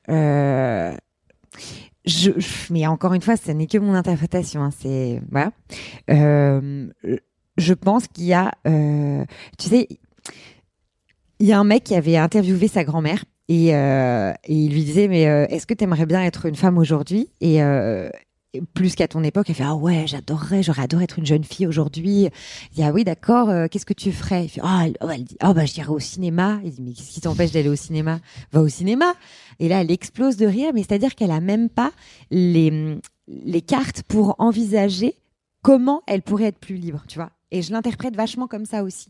je, 2.06 2.32
mais 2.72 2.88
encore 2.88 3.14
une 3.14 3.22
fois, 3.22 3.36
ce 3.38 3.52
n'est 3.52 3.68
que 3.68 3.78
mon 3.78 3.94
interprétation. 3.94 4.64
hein, 4.64 4.72
c'est 4.80 5.22
voilà. 5.32 5.52
Je 7.58 7.74
pense 7.74 8.08
qu'il 8.08 8.26
y 8.26 8.34
a, 8.34 8.52
tu 9.58 9.68
sais, 9.70 9.88
il 11.40 11.48
y 11.48 11.52
a 11.54 11.60
un 11.60 11.64
mec 11.64 11.84
qui 11.84 11.96
avait 11.96 12.18
interviewé 12.18 12.68
sa 12.68 12.84
grand-mère 12.84 13.24
et, 13.48 13.76
euh, 13.76 14.32
et 14.46 14.54
il 14.54 14.74
lui 14.74 14.84
disait 14.84 15.08
mais 15.08 15.28
euh, 15.28 15.46
est-ce 15.50 15.66
que 15.68 15.74
tu 15.74 15.84
aimerais 15.84 16.06
bien 16.06 16.22
être 16.24 16.46
une 16.46 16.56
femme 16.56 16.78
aujourd'hui? 16.78 17.30
Euh, 17.44 18.10
et 18.10 18.12
plus 18.74 18.96
qu'à 18.96 19.08
ton 19.08 19.24
époque, 19.24 19.50
elle 19.50 19.56
fait 19.56 19.64
ah 19.64 19.76
ouais 19.76 20.06
j'adorerais, 20.08 20.64
j'aurais 20.64 20.84
adoré 20.84 21.04
être 21.04 21.20
une 21.20 21.26
jeune 21.26 21.44
fille 21.44 21.68
aujourd'hui. 21.68 22.30
Il 22.72 22.76
dit 22.76 22.84
ah 22.84 22.92
oui 22.92 23.04
d'accord, 23.04 23.50
euh, 23.50 23.68
qu'est-ce 23.68 23.86
que 23.86 23.94
tu 23.94 24.12
ferais? 24.12 24.46
Il 24.46 24.50
fait 24.50 24.62
ah 24.64 24.86
oh, 25.02 25.10
elle 25.10 25.24
dit 25.24 25.38
ah 25.40 25.54
bah 25.54 25.66
je 25.66 25.74
dirais 25.74 25.90
au 25.90 26.00
cinéma. 26.00 26.60
Il 26.64 26.72
dit 26.72 26.82
mais 26.82 26.94
qu'est-ce 26.94 27.12
qui 27.12 27.22
t'empêche 27.22 27.52
d'aller 27.52 27.70
au 27.70 27.76
cinéma? 27.76 28.20
Va 28.52 28.62
au 28.62 28.68
cinéma. 28.68 29.14
Et 29.60 29.68
là 29.68 29.82
elle 29.82 29.92
explose 29.92 30.38
de 30.38 30.48
rire, 30.48 30.72
mais 30.74 30.82
c'est-à-dire 30.82 31.16
qu'elle 31.16 31.32
a 31.32 31.42
même 31.42 31.70
pas 31.70 31.92
les 32.32 32.98
les 33.28 33.62
cartes 33.62 34.04
pour 34.04 34.36
envisager 34.40 35.16
comment 35.62 36.02
elle 36.08 36.22
pourrait 36.22 36.46
être 36.46 36.60
plus 36.60 36.76
libre, 36.76 37.04
tu 37.08 37.20
vois. 37.20 37.32
Et 37.52 37.62
je 37.62 37.72
l'interprète 37.72 38.16
vachement 38.16 38.48
comme 38.48 38.66
ça 38.66 38.84
aussi. 38.84 39.10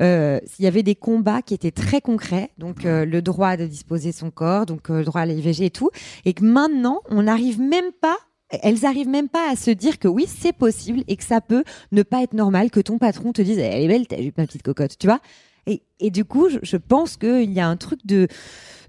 Euh, 0.00 0.38
il 0.58 0.64
y 0.64 0.68
avait 0.68 0.84
des 0.84 0.94
combats 0.94 1.42
qui 1.42 1.54
étaient 1.54 1.72
très 1.72 2.00
concrets, 2.00 2.50
donc 2.56 2.84
euh, 2.84 3.04
le 3.04 3.20
droit 3.20 3.56
de 3.56 3.66
disposer 3.66 4.12
son 4.12 4.30
corps, 4.30 4.66
donc 4.66 4.88
le 4.88 5.04
droit 5.04 5.22
à 5.22 5.26
l'IVG 5.26 5.66
et 5.66 5.70
tout, 5.70 5.90
et 6.24 6.32
que 6.32 6.44
maintenant 6.44 7.00
on 7.08 7.24
n'arrive 7.24 7.60
même 7.60 7.90
pas, 8.00 8.16
elles 8.50 8.84
arrivent 8.84 9.08
même 9.08 9.28
pas 9.28 9.50
à 9.50 9.56
se 9.56 9.70
dire 9.70 9.98
que 9.98 10.08
oui 10.08 10.26
c'est 10.28 10.52
possible 10.52 11.02
et 11.08 11.16
que 11.16 11.24
ça 11.24 11.40
peut 11.40 11.64
ne 11.92 12.02
pas 12.02 12.22
être 12.22 12.34
normal 12.34 12.70
que 12.70 12.80
ton 12.80 12.98
patron 12.98 13.32
te 13.32 13.42
dise 13.42 13.58
elle 13.58 13.82
est 13.82 13.88
belle 13.88 14.06
ta 14.06 14.20
jupe 14.20 14.38
ma 14.38 14.46
petite 14.46 14.62
cocotte, 14.62 14.98
tu 14.98 15.06
vois. 15.06 15.20
Et, 15.66 15.82
et 16.00 16.10
du 16.10 16.24
coup 16.24 16.48
je, 16.48 16.58
je 16.62 16.76
pense 16.76 17.16
qu'il 17.16 17.52
y 17.52 17.60
a 17.60 17.68
un 17.68 17.76
truc 17.76 18.00
de 18.06 18.28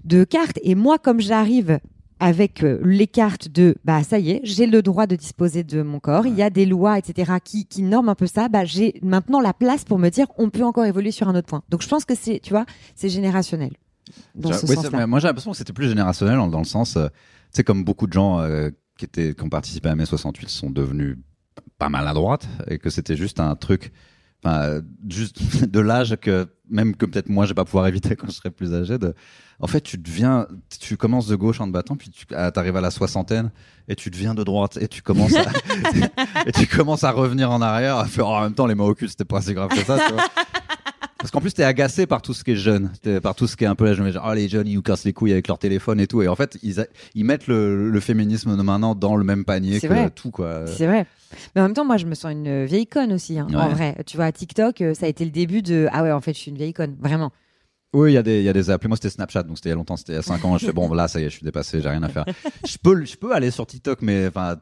de 0.04 0.24
cartes 0.24 0.58
et 0.62 0.74
moi 0.74 0.98
comme 0.98 1.20
j'arrive 1.20 1.78
avec 2.18 2.62
euh, 2.62 2.78
les 2.84 3.08
cartes 3.08 3.48
de 3.48 3.74
bah 3.84 4.02
ça 4.04 4.18
y 4.18 4.30
est, 4.30 4.40
j'ai 4.44 4.66
le 4.66 4.80
droit 4.80 5.06
de 5.06 5.16
disposer 5.16 5.64
de 5.64 5.82
mon 5.82 5.98
corps, 5.98 6.26
il 6.26 6.34
y 6.34 6.42
a 6.42 6.50
des 6.50 6.66
lois 6.66 6.98
etc 6.98 7.32
qui 7.42 7.66
qui 7.66 7.82
norment 7.82 8.10
un 8.10 8.14
peu 8.14 8.26
ça, 8.26 8.48
bah 8.48 8.64
j'ai 8.64 8.94
maintenant 9.02 9.40
la 9.40 9.52
place 9.52 9.84
pour 9.84 9.98
me 9.98 10.08
dire 10.08 10.26
on 10.38 10.48
peut 10.48 10.64
encore 10.64 10.84
évoluer 10.84 11.10
sur 11.10 11.28
un 11.28 11.34
autre 11.34 11.48
point. 11.48 11.62
Donc 11.68 11.82
je 11.82 11.88
pense 11.88 12.04
que 12.04 12.14
c'est 12.14 12.40
tu 12.40 12.50
vois, 12.50 12.64
c'est 12.94 13.08
générationnel. 13.08 13.72
Dans 14.34 14.52
ce 14.52 14.66
oui, 14.66 15.06
moi 15.06 15.20
j'ai 15.20 15.28
l'impression 15.28 15.52
que 15.52 15.56
c'était 15.56 15.72
plus 15.72 15.88
générationnel 15.88 16.36
dans, 16.36 16.48
dans 16.48 16.58
le 16.58 16.64
sens, 16.64 16.96
euh, 16.96 17.06
tu 17.06 17.12
sais, 17.56 17.64
comme 17.64 17.84
beaucoup 17.84 18.06
de 18.06 18.12
gens 18.12 18.40
euh, 18.40 18.70
qui, 19.02 19.06
étaient, 19.06 19.34
qui 19.34 19.42
ont 19.42 19.48
participé 19.48 19.88
à 19.88 19.96
mai 19.96 20.06
68 20.06 20.48
sont 20.48 20.70
devenus 20.70 21.18
pas 21.78 21.88
mal 21.88 22.06
à 22.06 22.14
droite 22.14 22.46
et 22.68 22.78
que 22.78 22.88
c'était 22.88 23.16
juste 23.16 23.40
un 23.40 23.56
truc, 23.56 23.92
enfin, 24.42 24.80
juste 25.08 25.64
de 25.70 25.80
l'âge 25.80 26.16
que 26.20 26.46
même 26.70 26.94
que 26.94 27.04
peut-être 27.04 27.28
moi 27.28 27.44
je 27.44 27.50
vais 27.50 27.54
pas 27.54 27.64
pouvoir 27.64 27.88
éviter 27.88 28.14
quand 28.14 28.28
je 28.28 28.34
serai 28.34 28.50
plus 28.50 28.72
âgé. 28.72 28.98
De, 28.98 29.14
en 29.58 29.66
fait, 29.66 29.80
tu 29.80 29.98
deviens, 29.98 30.46
tu 30.80 30.96
commences 30.96 31.26
de 31.26 31.34
gauche 31.34 31.60
en 31.60 31.66
te 31.66 31.72
battant, 31.72 31.96
puis 31.96 32.10
tu 32.10 32.26
arrives 32.34 32.76
à 32.76 32.80
la 32.80 32.90
soixantaine 32.90 33.50
et 33.88 33.96
tu 33.96 34.10
deviens 34.10 34.34
de 34.34 34.44
droite 34.44 34.78
et 34.80 34.86
tu 34.86 35.02
commences 35.02 35.34
à, 35.34 35.44
et 36.46 36.52
tu 36.52 36.66
commences 36.68 37.02
à 37.02 37.10
revenir 37.10 37.50
en 37.50 37.60
arrière, 37.60 37.96
à 37.96 38.06
faire 38.06 38.28
en 38.28 38.42
même 38.42 38.54
temps 38.54 38.66
les 38.66 38.76
mains 38.76 38.84
au 38.84 38.94
cul, 38.94 39.08
c'était 39.08 39.24
pas 39.24 39.42
si 39.42 39.52
grave 39.52 39.70
que 39.70 39.84
ça. 39.84 39.98
Tu 39.98 40.12
vois. 40.12 40.24
Parce 41.22 41.30
qu'en 41.30 41.40
plus, 41.40 41.54
t'es 41.54 41.62
agacé 41.62 42.06
par 42.06 42.20
tout 42.20 42.34
ce 42.34 42.42
qui 42.42 42.50
est 42.50 42.56
jeune, 42.56 42.90
T'es- 43.00 43.20
par 43.20 43.34
tout 43.36 43.46
ce 43.46 43.56
qui 43.56 43.62
est 43.64 43.68
un 43.68 43.76
peu 43.76 43.84
là, 43.84 43.94
je 43.94 44.02
me 44.02 44.10
dis, 44.10 44.18
oh, 44.22 44.32
les 44.34 44.48
jeunes, 44.48 44.66
ils 44.66 44.74
nous 44.74 44.82
cassent 44.82 45.04
les 45.04 45.12
couilles 45.12 45.30
avec 45.32 45.46
leur 45.46 45.56
téléphone 45.58 46.00
et 46.00 46.08
tout. 46.08 46.20
Et 46.20 46.26
en 46.28 46.34
fait, 46.34 46.58
ils, 46.64 46.80
a- 46.80 46.86
ils 47.14 47.24
mettent 47.24 47.46
le, 47.46 47.88
le 47.90 48.00
féminisme 48.00 48.56
de 48.56 48.62
maintenant 48.62 48.94
dans 48.96 49.14
le 49.16 49.22
même 49.24 49.44
panier 49.44 49.78
C'est 49.78 49.86
que 49.88 49.92
vrai. 49.94 50.10
tout, 50.10 50.32
quoi. 50.32 50.66
C'est 50.66 50.86
vrai. 50.86 51.06
Mais 51.54 51.60
en 51.62 51.64
même 51.64 51.74
temps, 51.74 51.84
moi, 51.84 51.96
je 51.96 52.06
me 52.06 52.14
sens 52.16 52.32
une 52.32 52.64
vieille 52.64 52.88
conne 52.88 53.12
aussi, 53.12 53.38
hein, 53.38 53.46
en 53.54 53.68
Ouais. 53.68 53.72
vrai. 53.72 53.96
Tu 54.04 54.16
vois, 54.16 54.32
TikTok, 54.32 54.80
euh, 54.80 54.94
ça 54.94 55.06
a 55.06 55.08
été 55.08 55.24
le 55.24 55.30
début 55.30 55.62
de 55.62 55.86
ah 55.92 56.02
ouais, 56.02 56.10
en 56.12 56.20
fait, 56.20 56.34
je 56.34 56.38
suis 56.40 56.50
une 56.50 56.58
vieille 56.58 56.74
conne, 56.74 56.96
vraiment. 57.00 57.30
Oui, 57.94 58.10
il 58.10 58.14
y, 58.14 58.18
a 58.18 58.22
des- 58.22 58.38
il 58.40 58.44
y 58.44 58.48
a 58.48 58.52
des 58.52 58.70
applis. 58.70 58.88
Moi, 58.88 58.96
c'était 58.96 59.10
Snapchat, 59.10 59.44
donc 59.44 59.58
c'était 59.58 59.68
il 59.68 59.72
y 59.72 59.74
a 59.74 59.76
longtemps, 59.76 59.96
c'était 59.96 60.12
il 60.12 60.16
y 60.16 60.18
a 60.18 60.22
5 60.22 60.44
ans. 60.44 60.58
Je 60.58 60.66
fais, 60.66 60.72
bon, 60.72 60.92
là, 60.92 61.06
ça 61.08 61.20
y 61.20 61.24
est, 61.24 61.30
je 61.30 61.36
suis 61.36 61.44
dépassé, 61.44 61.80
j'ai 61.80 61.88
rien 61.88 62.02
à 62.02 62.08
faire. 62.08 62.24
Je 62.66 62.76
peux, 62.82 63.04
je 63.04 63.16
peux 63.16 63.32
aller 63.32 63.50
sur 63.50 63.66
TikTok, 63.66 64.00
mais 64.02 64.26
enfin, 64.26 64.56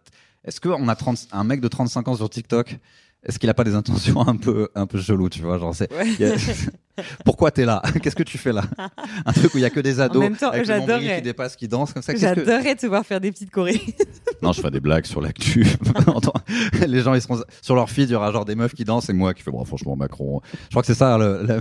est-ce 0.45 0.61
qu'on 0.61 0.89
a 0.89 0.95
30, 0.97 1.29
un 1.33 1.45
mec 1.45 1.61
de 1.61 1.69
35 1.69 2.09
ans 2.09 2.17
sur 2.17 2.29
TikTok 2.29 2.77
Est-ce 3.23 3.39
qu'il 3.39 3.51
a 3.51 3.55
pas 3.55 3.65
des 3.65 3.75
intentions 3.75 4.27
un 4.27 4.37
peu, 4.37 4.69
un 4.75 4.87
peu 4.87 4.99
chelou, 5.01 5.29
tu 5.29 5.43
vois 5.43 5.59
genre, 5.59 5.75
c'est, 5.75 5.91
il 6.19 6.25
a- 6.25 6.35
Pourquoi 7.25 7.51
t'es 7.51 7.65
là? 7.65 7.81
Qu'est-ce 8.03 8.17
que 8.17 8.23
tu 8.23 8.37
fais 8.39 8.53
là? 8.53 8.63
Un 9.27 9.33
truc 9.33 9.55
où 9.55 9.59
il 9.59 9.63
y 9.63 9.65
a 9.65 9.71
que 9.71 9.81
des 9.81 10.01
ados 10.01 10.23
même 10.23 10.37
temps, 10.37 10.49
avec 10.51 10.67
le 10.67 10.67
j'adorerais. 10.67 11.17
qui 11.17 11.23
dépasse, 11.23 11.57
qui 11.57 11.67
dansent 11.69 11.93
comme 11.95 12.03
ça. 12.03 12.13
Qu'est-ce 12.13 12.35
que- 12.35 12.45
J'adorerais 12.45 12.75
te 12.77 12.87
voir 12.87 13.05
faire 13.07 13.21
des 13.21 13.31
petites 13.33 13.51
chorés. 13.51 13.81
Non, 14.43 14.53
je 14.53 14.61
ferai 14.61 14.71
des 14.71 14.81
blagues 14.81 15.05
sur 15.05 15.21
l'actu. 15.21 15.67
Les 16.89 17.01
gens, 17.01 17.13
ils 17.15 17.21
seront 17.21 17.43
sur 17.61 17.75
leur 17.75 17.91
feed, 17.91 18.09
il 18.09 18.13
y 18.13 18.17
aura 18.17 18.33
genre 18.33 18.47
des 18.47 18.55
meufs 18.55 18.75
qui 18.75 18.85
dansent 18.85 19.11
et 19.11 19.13
moi 19.13 19.35
qui 19.35 19.43
fais 19.43 19.51
bon, 19.51 19.63
franchement, 19.67 19.97
Macron. 19.97 20.41
Je 20.65 20.69
crois 20.71 20.81
que 20.83 20.87
c'est 20.87 20.95
ça. 20.95 21.19
Le, 21.19 21.43
le- 21.47 21.61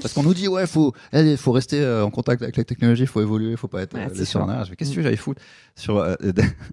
Parce 0.00 0.12
qu'on 0.12 0.22
nous 0.22 0.34
dit 0.34 0.46
ouais, 0.46 0.66
faut, 0.66 0.92
il 1.14 1.36
faut 1.38 1.52
rester 1.52 1.80
euh, 1.80 2.04
en 2.04 2.10
contact 2.10 2.42
avec 2.42 2.56
la 2.58 2.64
technologie, 2.64 3.06
faut 3.06 3.22
évoluer, 3.22 3.56
faut 3.56 3.68
pas 3.68 3.80
être 3.82 3.94
Ouais, 3.94 4.06
en 4.36 4.48
arrière. 4.48 4.64
Je 4.64 4.70
fais 4.70 4.76
qu'est-ce 4.76 4.94
que 4.94 5.00
j'allais 5.02 5.16
foutre 5.16 5.40
sur 5.74 5.96
euh, 5.98 6.14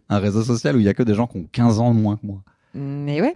un 0.10 0.20
réseau 0.20 0.44
social 0.44 0.76
où 0.76 0.80
il 0.80 0.86
y 0.86 0.90
a 0.90 0.94
que 0.94 1.04
des 1.04 1.16
gens 1.16 1.26
qui 1.28 1.38
ont 1.38 1.48
15 1.50 1.80
ans 1.80 1.94
de 1.94 2.00
moins 2.00 2.18
que 2.18 2.26
moi? 2.26 2.42
Mais 2.74 3.22
ouais, 3.22 3.36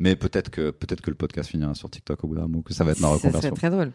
Mais 0.00 0.14
peut-être 0.14 0.50
que 0.50 0.70
peut-être 0.70 1.00
que 1.00 1.10
le 1.10 1.16
podcast 1.16 1.50
finira 1.50 1.74
sur 1.74 1.90
TikTok 1.90 2.22
au 2.22 2.28
bout 2.28 2.36
d'un 2.36 2.42
moment, 2.42 2.62
que 2.62 2.72
ça 2.72 2.84
va 2.84 2.92
être 2.92 3.00
ma 3.00 3.08
ça 3.08 3.14
serait 3.16 3.28
reconversion. 3.28 3.54
très 3.54 3.70
drôle. 3.70 3.92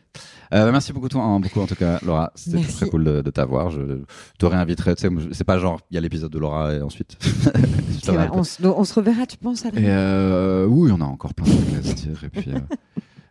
Euh, 0.54 0.72
merci 0.72 0.92
beaucoup, 0.92 1.08
toi, 1.08 1.24
hein, 1.24 1.40
beaucoup 1.40 1.62
en 1.62 1.68
tout 1.68 1.76
cas, 1.76 2.00
Laura. 2.04 2.32
C'était 2.36 2.62
très 2.62 2.90
cool 2.90 3.06
de, 3.06 3.22
de 3.22 3.32
t'avoir. 3.32 3.70
Je 3.70 4.02
te 4.38 4.46
réinviterai. 4.46 4.96
C'est 5.32 5.44
pas 5.46 5.58
genre 5.60 5.80
il 5.92 5.96
y 5.96 5.98
a 5.98 6.02
l'épisode 6.02 6.32
de 6.32 6.40
Laura 6.40 6.74
et 6.74 6.82
ensuite. 6.82 7.18
peu. 8.06 8.12
on, 8.34 8.44
se, 8.44 8.94
reverra, 8.94 9.26
tu 9.26 9.38
penses, 9.38 9.64
Et 9.64 9.70
Adrien 9.70 9.90
euh, 9.90 10.66
oui, 10.66 10.92
on 10.94 11.00
a 11.00 11.06
encore 11.06 11.34
plein 11.34 11.46
de 11.46 11.52
trucs 11.52 11.74
à 11.80 11.84
se 11.84 11.94
dire. 11.94 12.24
Et 12.24 12.30
puis, 12.30 12.52
euh, 12.52 12.60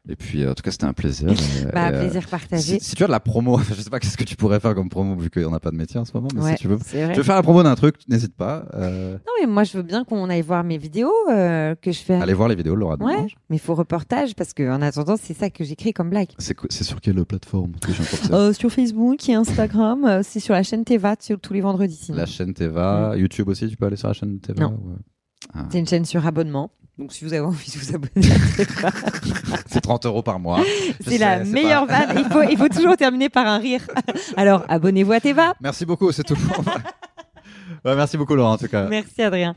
et 0.08 0.16
puis, 0.16 0.46
en 0.48 0.54
tout 0.54 0.62
cas, 0.62 0.70
c'était 0.72 0.84
un 0.84 0.92
plaisir. 0.92 1.28
Bah, 1.72 1.90
et, 1.90 1.94
euh, 1.94 2.00
plaisir 2.00 2.26
partagé. 2.28 2.80
Si, 2.80 2.84
si 2.90 2.94
tu 2.96 3.04
as 3.04 3.06
de 3.06 3.12
la 3.12 3.20
promo, 3.20 3.58
je 3.68 3.74
sais 3.80 3.88
pas 3.90 4.00
qu'est-ce 4.00 4.16
que 4.16 4.24
tu 4.24 4.34
pourrais 4.36 4.58
faire 4.60 4.74
comme 4.74 4.88
promo 4.88 5.14
vu 5.16 5.30
qu'on 5.30 5.50
n'a 5.50 5.60
pas 5.60 5.70
de 5.70 5.76
métier 5.76 5.98
en 6.00 6.04
ce 6.04 6.10
moment, 6.14 6.28
mais 6.34 6.42
Ouais, 6.42 6.50
si 6.56 6.62
tu 6.62 6.68
veux, 6.68 6.78
tu 6.78 6.96
veux 7.16 7.22
faire 7.22 7.36
la 7.36 7.42
promo 7.42 7.62
d'un 7.62 7.74
truc, 7.76 7.96
n'hésite 8.08 8.34
pas. 8.34 8.64
Euh, 8.74 9.12
Non, 9.12 9.32
mais 9.40 9.46
moi, 9.46 9.62
je 9.64 9.76
veux 9.76 9.82
bien 9.84 10.04
qu'on 10.04 10.28
aille 10.28 10.42
voir 10.42 10.64
mes 10.64 10.76
vidéos 10.78 11.12
euh, 11.30 11.74
que 11.80 11.92
je 11.92 12.00
fais. 12.00 12.14
allez 12.14 12.34
voir 12.34 12.48
les 12.48 12.56
vidéos 12.56 12.74
Laura 12.74 12.96
Ouais, 13.00 13.14
Demange. 13.14 13.36
mais 13.48 13.58
faut 13.58 13.74
reportage 13.74 14.34
parce 14.34 14.52
que 14.52 14.68
en 14.70 14.82
attendant, 14.82 15.14
c'est 15.20 15.34
ça 15.34 15.50
que 15.50 15.62
j'écris 15.64 15.92
comme 15.92 16.10
blague. 16.10 16.30
C'est 16.38 16.84
sur 16.84 17.00
quelle 17.00 17.24
plateforme 17.24 17.72
Euh, 18.32 18.52
sur 18.52 18.70
Facebook 18.72 19.28
et 19.28 19.34
Instagram, 19.34 20.04
euh, 20.04 20.20
c'est 20.24 20.40
sur 20.40 20.54
la 20.54 20.62
chaîne 20.62 20.84
Teva 20.84 21.14
tous 21.16 21.52
les 21.52 21.60
vendredis. 21.60 21.96
sinon. 21.96 22.18
La 22.18 22.26
chaîne 22.26 22.54
Teva, 22.54 23.14
YouTube 23.16 23.48
aussi, 23.48 23.68
tu 23.68 23.76
peux 23.76 23.86
aller 23.86 23.96
sur 23.96 24.08
la 24.08 24.14
chaîne 24.14 24.38
Teva? 24.40 24.62
Non. 24.64 24.78
Ah. 25.54 25.66
C'est 25.70 25.78
une 25.78 25.86
chaîne 25.86 26.04
sur 26.04 26.26
abonnement. 26.26 26.70
Donc 26.98 27.12
si 27.12 27.24
vous 27.24 27.32
avez 27.32 27.42
envie 27.44 27.70
de 27.70 27.78
vous 27.78 27.94
abonner 27.94 28.26
C'est 29.66 29.80
30 29.80 30.06
euros 30.06 30.22
par 30.22 30.38
mois. 30.38 30.60
C'est 31.06 31.18
la 31.18 31.42
meilleure 31.44 31.86
pas- 31.86 32.06
vanne. 32.06 32.18
Il 32.18 32.32
faut, 32.32 32.42
il 32.42 32.56
faut 32.58 32.68
toujours 32.68 32.96
terminer 32.96 33.28
par 33.30 33.46
un 33.46 33.58
rire. 33.58 33.80
Alors 34.36 34.64
abonnez-vous 34.68 35.12
à 35.12 35.20
Teva. 35.20 35.54
Merci 35.60 35.86
beaucoup, 35.86 36.12
c'est 36.12 36.22
tout. 36.24 36.36
Ouais, 37.84 37.96
merci 37.96 38.16
beaucoup, 38.16 38.34
Laura, 38.34 38.52
en 38.52 38.58
tout 38.58 38.68
cas. 38.68 38.86
Merci 38.88 39.22
Adrien. 39.22 39.56